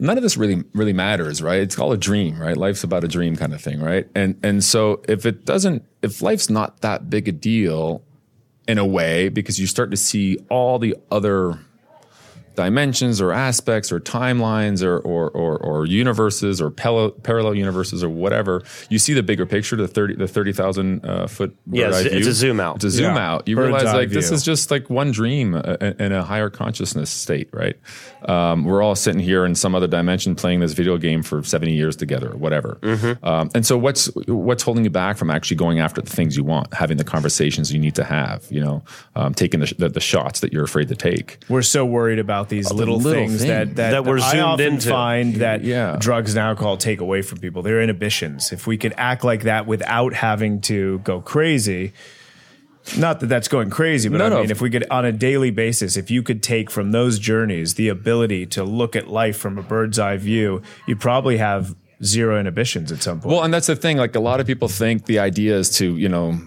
none 0.00 0.16
of 0.16 0.22
this 0.22 0.36
really 0.36 0.64
really 0.74 0.92
matters, 0.92 1.42
right? 1.42 1.60
It's 1.60 1.78
all 1.78 1.92
a 1.92 1.96
dream, 1.96 2.40
right? 2.40 2.56
Life's 2.56 2.82
about 2.82 3.04
a 3.04 3.08
dream 3.08 3.36
kind 3.36 3.52
of 3.52 3.60
thing, 3.60 3.80
right? 3.80 4.08
And 4.14 4.38
and 4.42 4.64
so 4.64 5.02
if 5.06 5.26
it 5.26 5.44
doesn't 5.44 5.84
if 6.02 6.22
life's 6.22 6.50
not 6.50 6.80
that 6.80 7.10
big 7.10 7.28
a 7.28 7.32
deal 7.32 8.02
in 8.66 8.78
a 8.78 8.86
way 8.86 9.28
because 9.28 9.60
you 9.60 9.66
start 9.66 9.90
to 9.90 9.96
see 9.96 10.38
all 10.48 10.78
the 10.78 10.96
other 11.10 11.58
dimensions 12.56 13.20
or 13.20 13.32
aspects 13.32 13.90
or 13.92 14.00
timelines 14.00 14.82
or 14.82 14.98
or 14.98 15.30
or, 15.30 15.58
or 15.58 15.86
universes 15.86 16.60
or 16.60 16.70
parallel, 16.70 17.10
parallel 17.10 17.54
universes 17.54 18.02
or 18.04 18.08
whatever, 18.08 18.62
you 18.88 18.98
see 18.98 19.12
the 19.14 19.22
bigger 19.22 19.46
picture, 19.46 19.76
the 19.76 19.88
thirty 19.88 20.14
the 20.14 20.28
thirty 20.28 20.52
thousand 20.52 21.04
uh, 21.04 21.26
foot. 21.26 21.56
Yeah, 21.70 21.86
bird's 21.86 21.96
eye 21.96 22.00
it's- 22.00 22.16
it's 22.18 22.26
a 22.26 22.32
zoom 22.32 22.60
out. 22.60 22.76
It's 22.76 22.84
a 22.84 22.90
zoom 22.90 23.14
Yeah, 23.14 23.32
out. 23.32 23.48
You 23.48 23.56
bird's 23.56 23.66
realize 23.68 23.86
eye 23.86 23.96
like 23.98 24.10
this 24.10 24.30
is 24.30 24.42
just 24.42 24.70
like 24.70 24.90
one 24.90 25.10
dream 25.12 25.54
uh, 25.54 25.76
in 25.98 26.12
a 26.12 26.22
higher 26.24 26.50
consciousness 26.50 27.10
state, 27.10 27.48
right? 27.52 27.76
Um, 28.28 28.64
we're 28.64 28.82
all 28.82 28.94
sitting 28.94 29.20
here 29.20 29.44
in 29.44 29.54
some 29.54 29.74
other 29.74 29.86
dimension 29.86 30.34
playing 30.34 30.60
this 30.60 30.72
video 30.72 30.98
game 30.98 31.22
for 31.22 31.42
seventy 31.42 31.72
years 31.74 31.96
together, 31.96 32.30
or 32.32 32.36
whatever. 32.36 32.78
Mm-hmm. 32.82 33.24
Um, 33.24 33.50
and 33.54 33.64
so, 33.64 33.78
what's 33.78 34.06
what's 34.26 34.62
holding 34.62 34.84
you 34.84 34.90
back 34.90 35.16
from 35.16 35.30
actually 35.30 35.56
going 35.56 35.78
after 35.80 36.00
the 36.02 36.10
things 36.10 36.36
you 36.36 36.44
want, 36.44 36.72
having 36.74 36.96
the 36.96 37.04
conversations 37.04 37.72
you 37.72 37.78
need 37.78 37.94
to 37.94 38.04
have, 38.04 38.46
you 38.50 38.60
know, 38.60 38.82
um, 39.16 39.34
taking 39.34 39.60
the, 39.60 39.74
the 39.78 39.88
the 39.88 40.00
shots 40.00 40.40
that 40.40 40.52
you're 40.52 40.64
afraid 40.64 40.88
to 40.88 40.96
take. 40.96 41.38
We're 41.48 41.62
so 41.62 41.84
worried 41.86 42.18
about 42.18 42.39
these 42.48 42.72
little, 42.72 42.96
little 42.98 43.12
things 43.26 43.40
thing. 43.40 43.48
that, 43.48 43.76
that 43.76 43.90
That 43.90 44.04
we're 44.04 44.18
I 44.18 44.30
zoomed 44.32 44.42
often 44.42 44.66
into. 44.74 44.88
find 44.88 45.34
that 45.36 45.62
Yeah. 45.64 45.96
drugs 46.00 46.30
and 46.34 46.38
alcohol 46.40 46.76
take 46.76 47.00
away 47.00 47.22
from 47.22 47.38
people. 47.38 47.62
Their 47.62 47.80
inhibitions. 47.82 48.52
If 48.52 48.66
we 48.66 48.76
could 48.78 48.94
act 48.96 49.22
like 49.24 49.42
that 49.42 49.66
without 49.66 50.14
having 50.14 50.60
to 50.62 50.98
go 51.00 51.20
crazy, 51.20 51.92
not 52.96 53.20
that 53.20 53.26
that's 53.26 53.48
going 53.48 53.70
crazy, 53.70 54.08
but 54.08 54.18
No, 54.18 54.26
I 54.26 54.28
no. 54.30 54.40
mean, 54.40 54.50
if 54.50 54.60
we 54.60 54.70
could 54.70 54.86
on 54.90 55.04
a 55.04 55.12
daily 55.12 55.50
basis, 55.50 55.96
if 55.96 56.10
you 56.10 56.22
could 56.22 56.42
take 56.42 56.70
from 56.70 56.92
those 56.92 57.18
journeys 57.18 57.74
the 57.74 57.88
ability 57.88 58.46
to 58.46 58.64
look 58.64 58.96
at 58.96 59.08
life 59.08 59.36
from 59.36 59.58
a 59.58 59.62
bird's 59.62 59.98
eye 59.98 60.16
view, 60.16 60.62
you'd 60.86 61.00
probably 61.00 61.36
have 61.36 61.74
zero 62.02 62.40
inhibitions 62.40 62.90
at 62.90 63.02
some 63.02 63.20
point. 63.20 63.32
Well, 63.34 63.44
and 63.44 63.52
that's 63.52 63.66
the 63.66 63.76
thing. 63.76 63.98
Like 63.98 64.16
a 64.16 64.20
lot 64.20 64.40
of 64.40 64.46
people 64.46 64.66
think 64.68 65.04
the 65.04 65.18
idea 65.18 65.58
is 65.58 65.68
to, 65.76 65.96
you 65.98 66.08
know, 66.08 66.40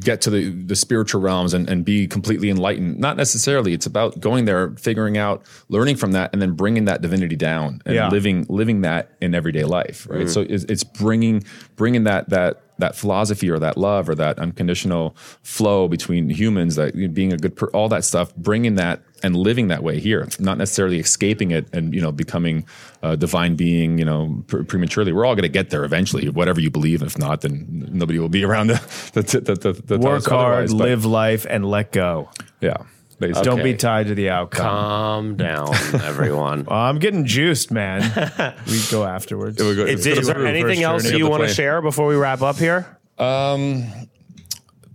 get 0.00 0.20
to 0.22 0.30
the, 0.30 0.50
the 0.50 0.76
spiritual 0.76 1.20
realms 1.20 1.54
and, 1.54 1.68
and 1.68 1.84
be 1.84 2.06
completely 2.06 2.50
enlightened. 2.50 2.98
Not 2.98 3.16
necessarily. 3.16 3.72
It's 3.72 3.86
about 3.86 4.20
going 4.20 4.44
there, 4.44 4.70
figuring 4.76 5.18
out, 5.18 5.42
learning 5.68 5.96
from 5.96 6.12
that, 6.12 6.30
and 6.32 6.40
then 6.40 6.52
bringing 6.54 6.86
that 6.86 7.02
divinity 7.02 7.36
down 7.36 7.82
and 7.84 7.94
Yeah. 7.94 8.08
living 8.08 8.46
living 8.48 8.80
that 8.82 9.12
in 9.20 9.34
everyday 9.34 9.64
life. 9.64 10.06
Right. 10.08 10.20
Mm-hmm. 10.20 10.28
So 10.28 10.40
it's, 10.42 10.64
it's 10.64 10.84
bringing 10.84 11.44
bringing 11.76 12.04
that 12.04 12.28
that 12.30 12.62
that 12.78 12.96
philosophy 12.96 13.50
or 13.50 13.58
that 13.58 13.76
love 13.76 14.08
or 14.08 14.14
that 14.14 14.38
unconditional 14.38 15.14
flow 15.42 15.86
between 15.86 16.30
humans, 16.30 16.76
that 16.76 16.94
being 17.14 17.32
a 17.32 17.36
good, 17.36 17.54
per, 17.54 17.66
all 17.68 17.88
that 17.90 18.04
stuff, 18.04 18.34
bringing 18.36 18.76
that 18.76 19.02
and 19.22 19.36
living 19.36 19.68
that 19.68 19.82
way 19.82 20.00
here, 20.00 20.28
not 20.38 20.58
necessarily 20.58 20.98
escaping 20.98 21.50
it 21.50 21.66
and 21.72 21.94
you 21.94 22.00
know 22.00 22.12
becoming 22.12 22.66
a 23.02 23.16
divine 23.16 23.56
being, 23.56 23.98
you 23.98 24.04
know, 24.04 24.42
pre- 24.46 24.64
prematurely. 24.64 25.12
We're 25.12 25.24
all 25.24 25.34
going 25.34 25.42
to 25.42 25.48
get 25.48 25.70
there 25.70 25.84
eventually, 25.84 26.28
whatever 26.28 26.60
you 26.60 26.70
believe. 26.70 27.02
If 27.02 27.18
not, 27.18 27.40
then 27.40 27.88
nobody 27.92 28.18
will 28.18 28.28
be 28.28 28.44
around 28.44 28.68
to, 28.68 29.22
to, 29.22 29.22
to, 29.22 29.56
to, 29.56 29.72
to 29.74 29.98
Work 29.98 30.26
hard. 30.26 30.68
But, 30.68 30.76
live 30.76 31.04
life, 31.04 31.46
and 31.48 31.64
let 31.64 31.92
go. 31.92 32.30
yeah. 32.60 32.76
Basically. 33.18 33.42
Don't 33.42 33.62
be 33.62 33.74
tied 33.74 34.06
to 34.06 34.14
the 34.14 34.30
outcome. 34.30 34.64
Calm 34.64 35.36
down, 35.36 35.74
everyone. 36.02 36.64
Well, 36.64 36.78
I'm 36.78 36.98
getting 36.98 37.26
juiced, 37.26 37.70
man. 37.70 38.00
we 38.66 38.80
go 38.90 39.04
afterwards. 39.04 39.62
We'll 39.62 39.76
go- 39.76 39.84
Is, 39.84 40.06
Let's 40.06 40.20
is 40.20 40.26
there 40.26 40.46
anything 40.46 40.82
else 40.82 41.10
you 41.10 41.28
want 41.28 41.42
to 41.42 41.48
share 41.52 41.82
before 41.82 42.06
we 42.06 42.16
wrap 42.16 42.40
up 42.40 42.56
here? 42.56 42.86
Um, 43.18 43.84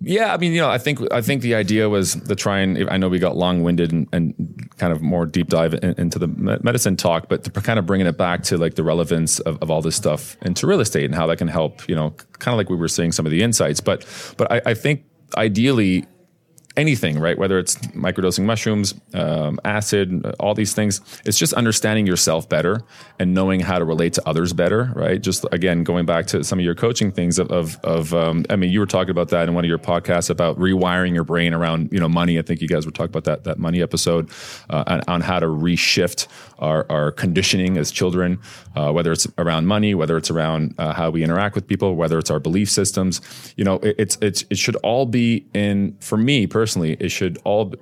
Yeah, 0.08 0.32
I 0.32 0.38
mean, 0.38 0.54
you 0.54 0.62
know, 0.62 0.70
I 0.70 0.78
think 0.78 1.00
I 1.12 1.20
think 1.22 1.42
the 1.42 1.56
idea 1.56 1.90
was 1.90 2.14
to 2.14 2.36
try 2.36 2.60
and 2.60 2.88
I 2.92 2.98
know 2.98 3.10
we 3.10 3.18
got 3.18 3.36
long 3.36 3.64
winded 3.64 3.92
and, 3.92 4.08
and 4.14 4.70
kind 4.78 4.94
of 4.94 5.02
more 5.02 5.26
deep 5.26 5.48
dive 5.48 5.74
in, 5.74 5.96
into 5.98 6.20
the 6.20 6.28
medicine 6.28 6.96
talk, 6.96 7.28
but 7.28 7.44
to 7.44 7.50
kind 7.50 7.80
of 7.80 7.88
bringing 7.88 8.06
it 8.06 8.16
back 8.16 8.44
to 8.44 8.58
like 8.60 8.76
the 8.76 8.84
relevance 8.84 9.40
of, 9.40 9.58
of 9.64 9.72
all 9.72 9.82
this 9.82 9.96
stuff 9.96 10.38
into 10.44 10.68
real 10.68 10.80
estate 10.80 11.06
and 11.06 11.16
how 11.16 11.26
that 11.26 11.38
can 11.38 11.48
help. 11.48 11.90
You 11.90 11.96
know, 11.96 12.12
kind 12.34 12.54
of 12.54 12.58
like 12.60 12.70
we 12.70 12.76
were 12.76 12.88
seeing 12.88 13.12
some 13.12 13.26
of 13.26 13.32
the 13.32 13.42
insights, 13.42 13.82
but 13.82 14.06
but 14.38 14.52
I, 14.52 14.62
I 14.68 14.74
think 14.76 15.06
ideally 15.38 16.06
anything, 16.78 17.20
right? 17.20 17.38
Whether 17.38 17.58
it's 17.58 17.76
microdosing 17.88 18.46
mushrooms, 18.46 18.94
um, 19.14 19.60
acid, 19.64 20.26
all 20.40 20.54
these 20.54 20.74
things, 20.74 21.02
it's 21.26 21.38
just 21.38 21.54
understanding 21.54 22.06
yourself 22.06 22.50
better 22.50 22.82
and 23.20 23.34
knowing 23.34 23.62
how 23.62 23.80
to 23.80 23.86
relate 23.86 24.14
to 24.14 24.28
others 24.28 24.54
better, 24.54 24.92
right? 24.96 25.22
Just 25.22 25.46
again, 25.52 25.84
going 25.84 26.06
back 26.06 26.28
to 26.28 26.44
some 26.44 26.60
of 26.60 26.66
your 26.66 26.76
coaching 26.76 27.12
things 27.12 27.40
of, 27.40 27.50
of, 27.52 27.80
of 27.84 28.14
um, 28.14 28.46
I 28.50 28.56
mean, 28.56 28.72
you 28.72 28.80
were 28.80 28.86
talking 28.86 29.12
about 29.12 29.30
that 29.30 29.48
in 29.48 29.56
one 29.56 29.64
of 29.64 29.70
your 29.70 29.80
podcasts 29.80 30.30
about 30.30 30.58
rewiring 30.60 31.14
your 31.14 31.24
brain 31.24 31.54
around, 31.54 31.92
you 31.92 32.00
know, 32.00 32.10
money. 32.10 32.38
I 32.38 32.42
think 32.42 32.62
you 32.62 32.68
guys 32.68 32.86
were 32.86 32.92
talking 32.92 33.12
about 33.12 33.24
that, 33.26 33.44
that 33.46 33.58
money 33.58 33.82
episode 33.82 34.30
uh, 34.70 34.84
on, 34.88 35.02
on 35.08 35.22
how 35.22 35.40
to 35.40 35.48
reshift 35.48 36.28
our, 36.60 36.86
our 36.90 37.12
conditioning 37.12 37.78
as 37.78 37.92
children, 37.92 38.40
uh, 38.76 38.92
whether 38.92 39.12
it's 39.12 39.28
around 39.38 39.66
money, 39.66 39.94
whether 39.96 40.18
it's 40.18 40.32
around 40.32 40.76
uh, 40.78 40.94
how 40.94 41.10
we 41.10 41.24
interact 41.24 41.56
with 41.56 41.68
people, 41.68 41.96
whether 41.96 42.18
it's 42.20 42.32
our 42.32 42.40
belief 42.40 42.70
systems, 42.70 43.22
you 43.56 43.64
know, 43.64 43.76
it, 43.76 43.96
it's, 43.98 44.18
it's, 44.22 44.46
it 44.50 44.58
should 44.58 44.76
all 44.78 45.06
be 45.06 45.46
in, 45.54 45.96
for 46.00 46.18
me 46.18 46.48
personally, 46.48 46.65
it 46.74 47.10
should 47.10 47.38
all, 47.44 47.74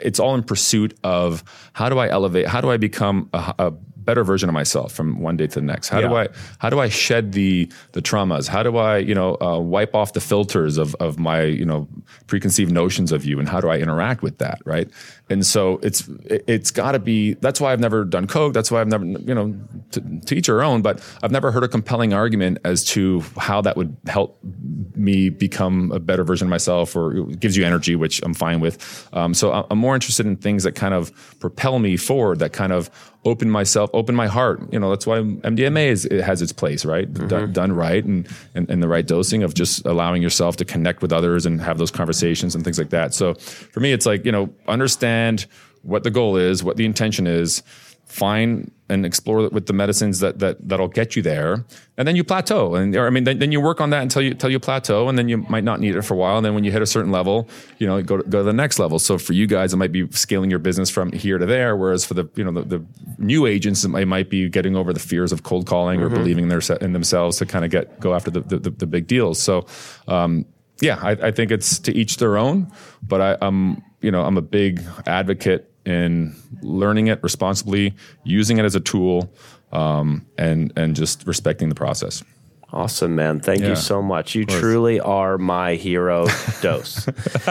it's 0.00 0.18
all 0.18 0.34
in 0.34 0.42
pursuit 0.42 0.98
of 1.04 1.44
how 1.72 1.88
do 1.88 1.98
I 1.98 2.08
elevate, 2.08 2.46
how 2.46 2.60
do 2.60 2.70
I 2.70 2.76
become 2.76 3.28
a, 3.32 3.54
a 3.58 3.70
better 3.70 4.24
version 4.24 4.48
of 4.48 4.54
myself 4.54 4.92
from 4.92 5.20
one 5.20 5.36
day 5.36 5.46
to 5.46 5.60
the 5.60 5.66
next? 5.66 5.90
How 5.90 6.00
do 6.00 6.14
I, 6.16 6.28
how 6.60 6.70
do 6.70 6.80
I 6.80 6.88
shed 6.88 7.32
the, 7.32 7.70
the 7.92 8.00
traumas? 8.00 8.48
How 8.48 8.62
do 8.62 8.78
I, 8.78 8.96
you 8.96 9.14
know, 9.14 9.36
uh, 9.40 9.58
wipe 9.58 9.94
off 9.94 10.14
the 10.14 10.20
filters 10.20 10.78
of, 10.78 10.94
of 10.94 11.18
my, 11.18 11.42
you 11.42 11.66
know, 11.66 11.86
preconceived 12.26 12.72
notions 12.72 13.12
of 13.12 13.26
you 13.26 13.38
and 13.38 13.46
how 13.46 13.60
do 13.60 13.68
I 13.68 13.76
interact 13.76 14.22
with 14.22 14.38
that? 14.38 14.62
Right. 14.64 14.88
And 15.30 15.44
so 15.44 15.78
it's, 15.82 16.08
it, 16.24 16.44
it's 16.46 16.70
gotta 16.70 16.98
be, 16.98 17.34
that's 17.34 17.60
why 17.60 17.72
I've 17.72 17.80
never 17.80 18.04
done 18.04 18.26
coke. 18.26 18.54
That's 18.54 18.70
why 18.70 18.80
I've 18.80 18.88
never, 18.88 19.04
you 19.04 19.34
know, 19.34 19.54
to, 19.92 20.20
to 20.20 20.34
each 20.34 20.48
our 20.48 20.62
own, 20.62 20.82
but 20.82 21.02
I've 21.22 21.32
never 21.32 21.50
heard 21.50 21.64
a 21.64 21.68
compelling 21.68 22.12
argument 22.14 22.58
as 22.64 22.84
to 22.86 23.20
how 23.36 23.60
that 23.62 23.76
would 23.76 23.96
help 24.06 24.38
me 24.94 25.28
become 25.28 25.92
a 25.92 26.00
better 26.00 26.24
version 26.24 26.46
of 26.46 26.50
myself 26.50 26.96
or 26.96 27.30
it 27.30 27.40
gives 27.40 27.56
you 27.56 27.64
energy, 27.64 27.96
which 27.96 28.22
I'm 28.22 28.34
fine 28.34 28.60
with. 28.60 29.08
Um, 29.12 29.34
so 29.34 29.66
I'm 29.70 29.78
more 29.78 29.94
interested 29.94 30.26
in 30.26 30.36
things 30.36 30.62
that 30.62 30.72
kind 30.72 30.94
of 30.94 31.12
propel 31.40 31.78
me 31.78 31.96
forward, 31.96 32.38
that 32.38 32.52
kind 32.52 32.72
of 32.72 32.90
open 33.24 33.50
myself, 33.50 33.90
open 33.92 34.14
my 34.14 34.28
heart. 34.28 34.62
You 34.72 34.78
know, 34.78 34.90
that's 34.90 35.06
why 35.06 35.18
MDMA 35.18 35.88
is, 35.88 36.04
it 36.06 36.22
has 36.22 36.40
its 36.40 36.52
place, 36.52 36.84
right? 36.84 37.12
Done, 37.12 37.52
done 37.52 37.72
right 37.72 38.04
and, 38.04 38.26
and, 38.54 38.70
and 38.70 38.82
the 38.82 38.88
right 38.88 39.06
dosing 39.06 39.42
of 39.42 39.54
just 39.54 39.84
allowing 39.84 40.22
yourself 40.22 40.56
to 40.56 40.64
connect 40.64 41.02
with 41.02 41.12
others 41.12 41.44
and 41.44 41.60
have 41.60 41.78
those 41.78 41.90
conversations 41.90 42.54
and 42.54 42.64
things 42.64 42.78
like 42.78 42.90
that. 42.90 43.12
So 43.12 43.34
for 43.34 43.80
me, 43.80 43.92
it's 43.92 44.06
like, 44.06 44.24
you 44.24 44.32
know, 44.32 44.48
understand 44.68 45.17
what 45.82 46.02
the 46.02 46.10
goal 46.10 46.36
is, 46.36 46.62
what 46.62 46.76
the 46.76 46.84
intention 46.84 47.26
is, 47.26 47.62
find 48.08 48.72
and 48.90 49.04
explore 49.04 49.50
with 49.50 49.66
the 49.66 49.72
medicines 49.74 50.20
that 50.20 50.38
that 50.38 50.56
that'll 50.66 50.88
get 50.88 51.14
you 51.14 51.20
there, 51.20 51.64
and 51.98 52.08
then 52.08 52.16
you 52.16 52.24
plateau. 52.24 52.74
And 52.74 52.96
or, 52.96 53.06
I 53.06 53.10
mean, 53.10 53.24
then, 53.24 53.38
then 53.38 53.52
you 53.52 53.60
work 53.60 53.82
on 53.82 53.90
that 53.90 54.02
until 54.02 54.22
you 54.22 54.30
until 54.30 54.50
you 54.50 54.58
plateau, 54.58 55.08
and 55.08 55.18
then 55.18 55.28
you 55.28 55.36
might 55.36 55.64
not 55.64 55.78
need 55.78 55.94
it 55.94 56.02
for 56.02 56.14
a 56.14 56.16
while. 56.16 56.38
And 56.38 56.44
then 56.44 56.54
when 56.54 56.64
you 56.64 56.72
hit 56.72 56.80
a 56.80 56.86
certain 56.86 57.12
level, 57.12 57.48
you 57.78 57.86
know, 57.86 58.02
go 58.02 58.16
to, 58.16 58.22
go 58.22 58.38
to 58.38 58.44
the 58.44 58.52
next 58.52 58.78
level. 58.78 58.98
So 58.98 59.18
for 59.18 59.34
you 59.34 59.46
guys, 59.46 59.74
it 59.74 59.76
might 59.76 59.92
be 59.92 60.10
scaling 60.10 60.48
your 60.48 60.58
business 60.58 60.88
from 60.88 61.12
here 61.12 61.36
to 61.36 61.44
there. 61.44 61.76
Whereas 61.76 62.04
for 62.04 62.14
the 62.14 62.26
you 62.34 62.44
know 62.44 62.52
the, 62.52 62.78
the 62.78 62.84
new 63.18 63.46
agents, 63.46 63.84
it 63.84 63.88
might, 63.88 64.06
might 64.06 64.30
be 64.30 64.48
getting 64.48 64.74
over 64.74 64.92
the 64.92 65.00
fears 65.00 65.30
of 65.30 65.42
cold 65.42 65.66
calling 65.66 66.00
or 66.00 66.08
believing 66.08 66.44
in 66.44 66.48
their 66.48 66.62
in 66.80 66.94
themselves 66.94 67.36
to 67.38 67.46
kind 67.46 67.64
of 67.64 67.70
get 67.70 68.00
go 68.00 68.14
after 68.14 68.30
the 68.30 68.40
the, 68.40 68.58
the, 68.58 68.70
the 68.70 68.86
big 68.86 69.06
deals. 69.06 69.40
So. 69.40 69.66
Um, 70.06 70.46
yeah, 70.80 70.98
I, 71.02 71.10
I 71.10 71.30
think 71.30 71.50
it's 71.50 71.78
to 71.80 71.92
each 71.94 72.18
their 72.18 72.36
own, 72.36 72.70
but 73.02 73.20
I, 73.20 73.36
I'm, 73.40 73.82
you 74.00 74.10
know, 74.10 74.22
I'm 74.24 74.36
a 74.36 74.42
big 74.42 74.82
advocate 75.06 75.72
in 75.84 76.36
learning 76.62 77.06
it 77.06 77.22
responsibly, 77.22 77.94
using 78.24 78.58
it 78.58 78.64
as 78.64 78.74
a 78.74 78.80
tool, 78.80 79.32
um, 79.72 80.26
and 80.36 80.72
and 80.76 80.94
just 80.94 81.26
respecting 81.26 81.68
the 81.68 81.74
process. 81.74 82.22
Awesome, 82.70 83.14
man. 83.16 83.40
Thank 83.40 83.62
Yeah. 83.62 83.70
you 83.70 83.76
so 83.76 84.02
much. 84.02 84.34
You 84.34 84.44
truly 84.44 85.00
are 85.00 85.38
my 85.38 85.76
hero 85.76 86.26
dose. 86.60 87.08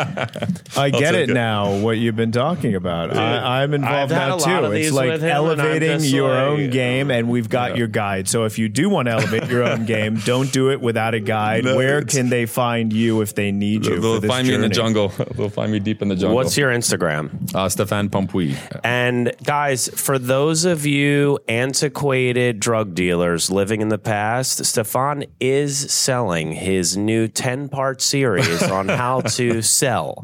I 0.77 0.91
get 0.91 1.15
it 1.15 1.31
it. 1.31 1.33
now. 1.33 1.77
What 1.79 1.97
you've 1.97 2.15
been 2.15 2.31
talking 2.31 2.75
about, 2.75 3.17
I, 3.17 3.63
I'm 3.63 3.73
involved 3.73 4.11
I've 4.11 4.29
now 4.29 4.37
too. 4.37 4.71
It's 4.73 4.91
like 4.91 5.09
with 5.09 5.21
him, 5.23 5.29
and 5.29 5.59
I'm 5.61 5.67
elevating 5.67 6.01
your 6.03 6.29
like, 6.29 6.43
own 6.43 6.69
game, 6.69 7.09
and 7.09 7.29
we've 7.29 7.49
got 7.49 7.77
your 7.77 7.87
guide. 7.87 8.27
So 8.29 8.45
if 8.45 8.59
you 8.59 8.69
do 8.69 8.89
want 8.89 9.07
to 9.07 9.13
elevate 9.13 9.47
your 9.49 9.63
own 9.63 9.85
game, 9.87 10.17
don't 10.17 10.51
do 10.53 10.69
it 10.69 10.81
without 10.81 11.15
a 11.15 11.19
guide. 11.19 11.65
No, 11.65 11.75
Where 11.75 12.03
can 12.03 12.29
they 12.29 12.45
find 12.45 12.93
you 12.93 13.21
if 13.21 13.33
they 13.33 13.51
need 13.51 13.87
you? 13.87 13.99
They'll 13.99 14.15
for 14.15 14.21
this 14.21 14.29
find 14.29 14.47
me 14.47 14.53
in 14.53 14.61
the 14.61 14.69
jungle. 14.69 15.07
They'll 15.35 15.49
find 15.49 15.71
me 15.71 15.79
deep 15.79 16.03
in 16.03 16.09
the 16.09 16.15
jungle. 16.15 16.35
What's 16.35 16.55
your 16.55 16.69
Instagram? 16.71 17.55
uh, 17.55 17.67
Stefan 17.69 18.09
Pommepuy? 18.09 18.55
And 18.83 19.33
guys, 19.43 19.87
for 19.89 20.19
those 20.19 20.63
of 20.65 20.85
you 20.85 21.39
antiquated 21.47 22.59
drug 22.59 22.93
dealers 22.93 23.49
living 23.49 23.81
in 23.81 23.89
the 23.89 23.97
past, 23.97 24.63
Stefan 24.63 25.06
is 25.39 25.91
selling 25.91 26.51
his 26.51 26.97
new 26.97 27.27
10 27.27 27.69
part 27.69 28.01
series 28.01 28.63
on 28.63 28.87
how 28.87 29.21
to 29.21 29.61
sell 29.61 30.23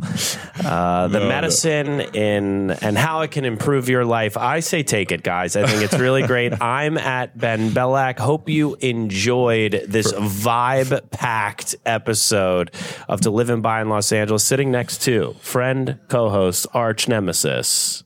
uh, 0.64 1.08
the 1.08 1.20
medicine 1.20 2.02
in 2.02 2.72
and 2.72 2.98
how 2.98 3.22
it 3.22 3.32
can 3.32 3.46
improve 3.46 3.90
your 3.90 4.06
life. 4.06 4.38
I 4.38 4.60
say 4.60 4.84
take 4.84 5.12
it, 5.12 5.24
guys. 5.24 5.56
I 5.56 5.66
think 5.66 5.82
it's 5.82 5.98
really 5.98 6.24
great. 6.28 6.62
I'm 6.62 6.98
at 6.98 7.38
Ben 7.38 7.72
Belack. 7.72 8.20
Hope 8.20 8.50
you 8.50 8.76
enjoyed 8.76 9.86
this 9.88 10.12
vibe 10.14 11.12
packed 11.12 11.76
episode 11.86 12.72
of 13.08 13.22
To 13.22 13.32
Live 13.32 13.50
and 13.50 13.64
Buy 13.64 13.82
in 13.82 13.90
Los 13.90 14.12
Angeles, 14.12 14.44
sitting 14.44 14.72
next 14.72 15.02
to 15.04 15.34
friend, 15.40 16.00
co 16.08 16.30
host, 16.30 16.68
arch 16.74 17.08
nemesis. 17.08 18.03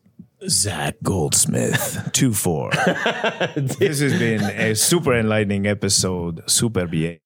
Zach 0.50 0.95
Goldsmith, 1.04 2.10
2 2.14 2.34
4. 2.34 2.72
this 3.56 4.00
has 4.00 4.18
been 4.18 4.43
a 4.43 4.76
super 4.76 5.14
enlightening 5.14 5.68
episode. 5.68 6.43
Super 6.50 6.88
bien. 6.88 7.16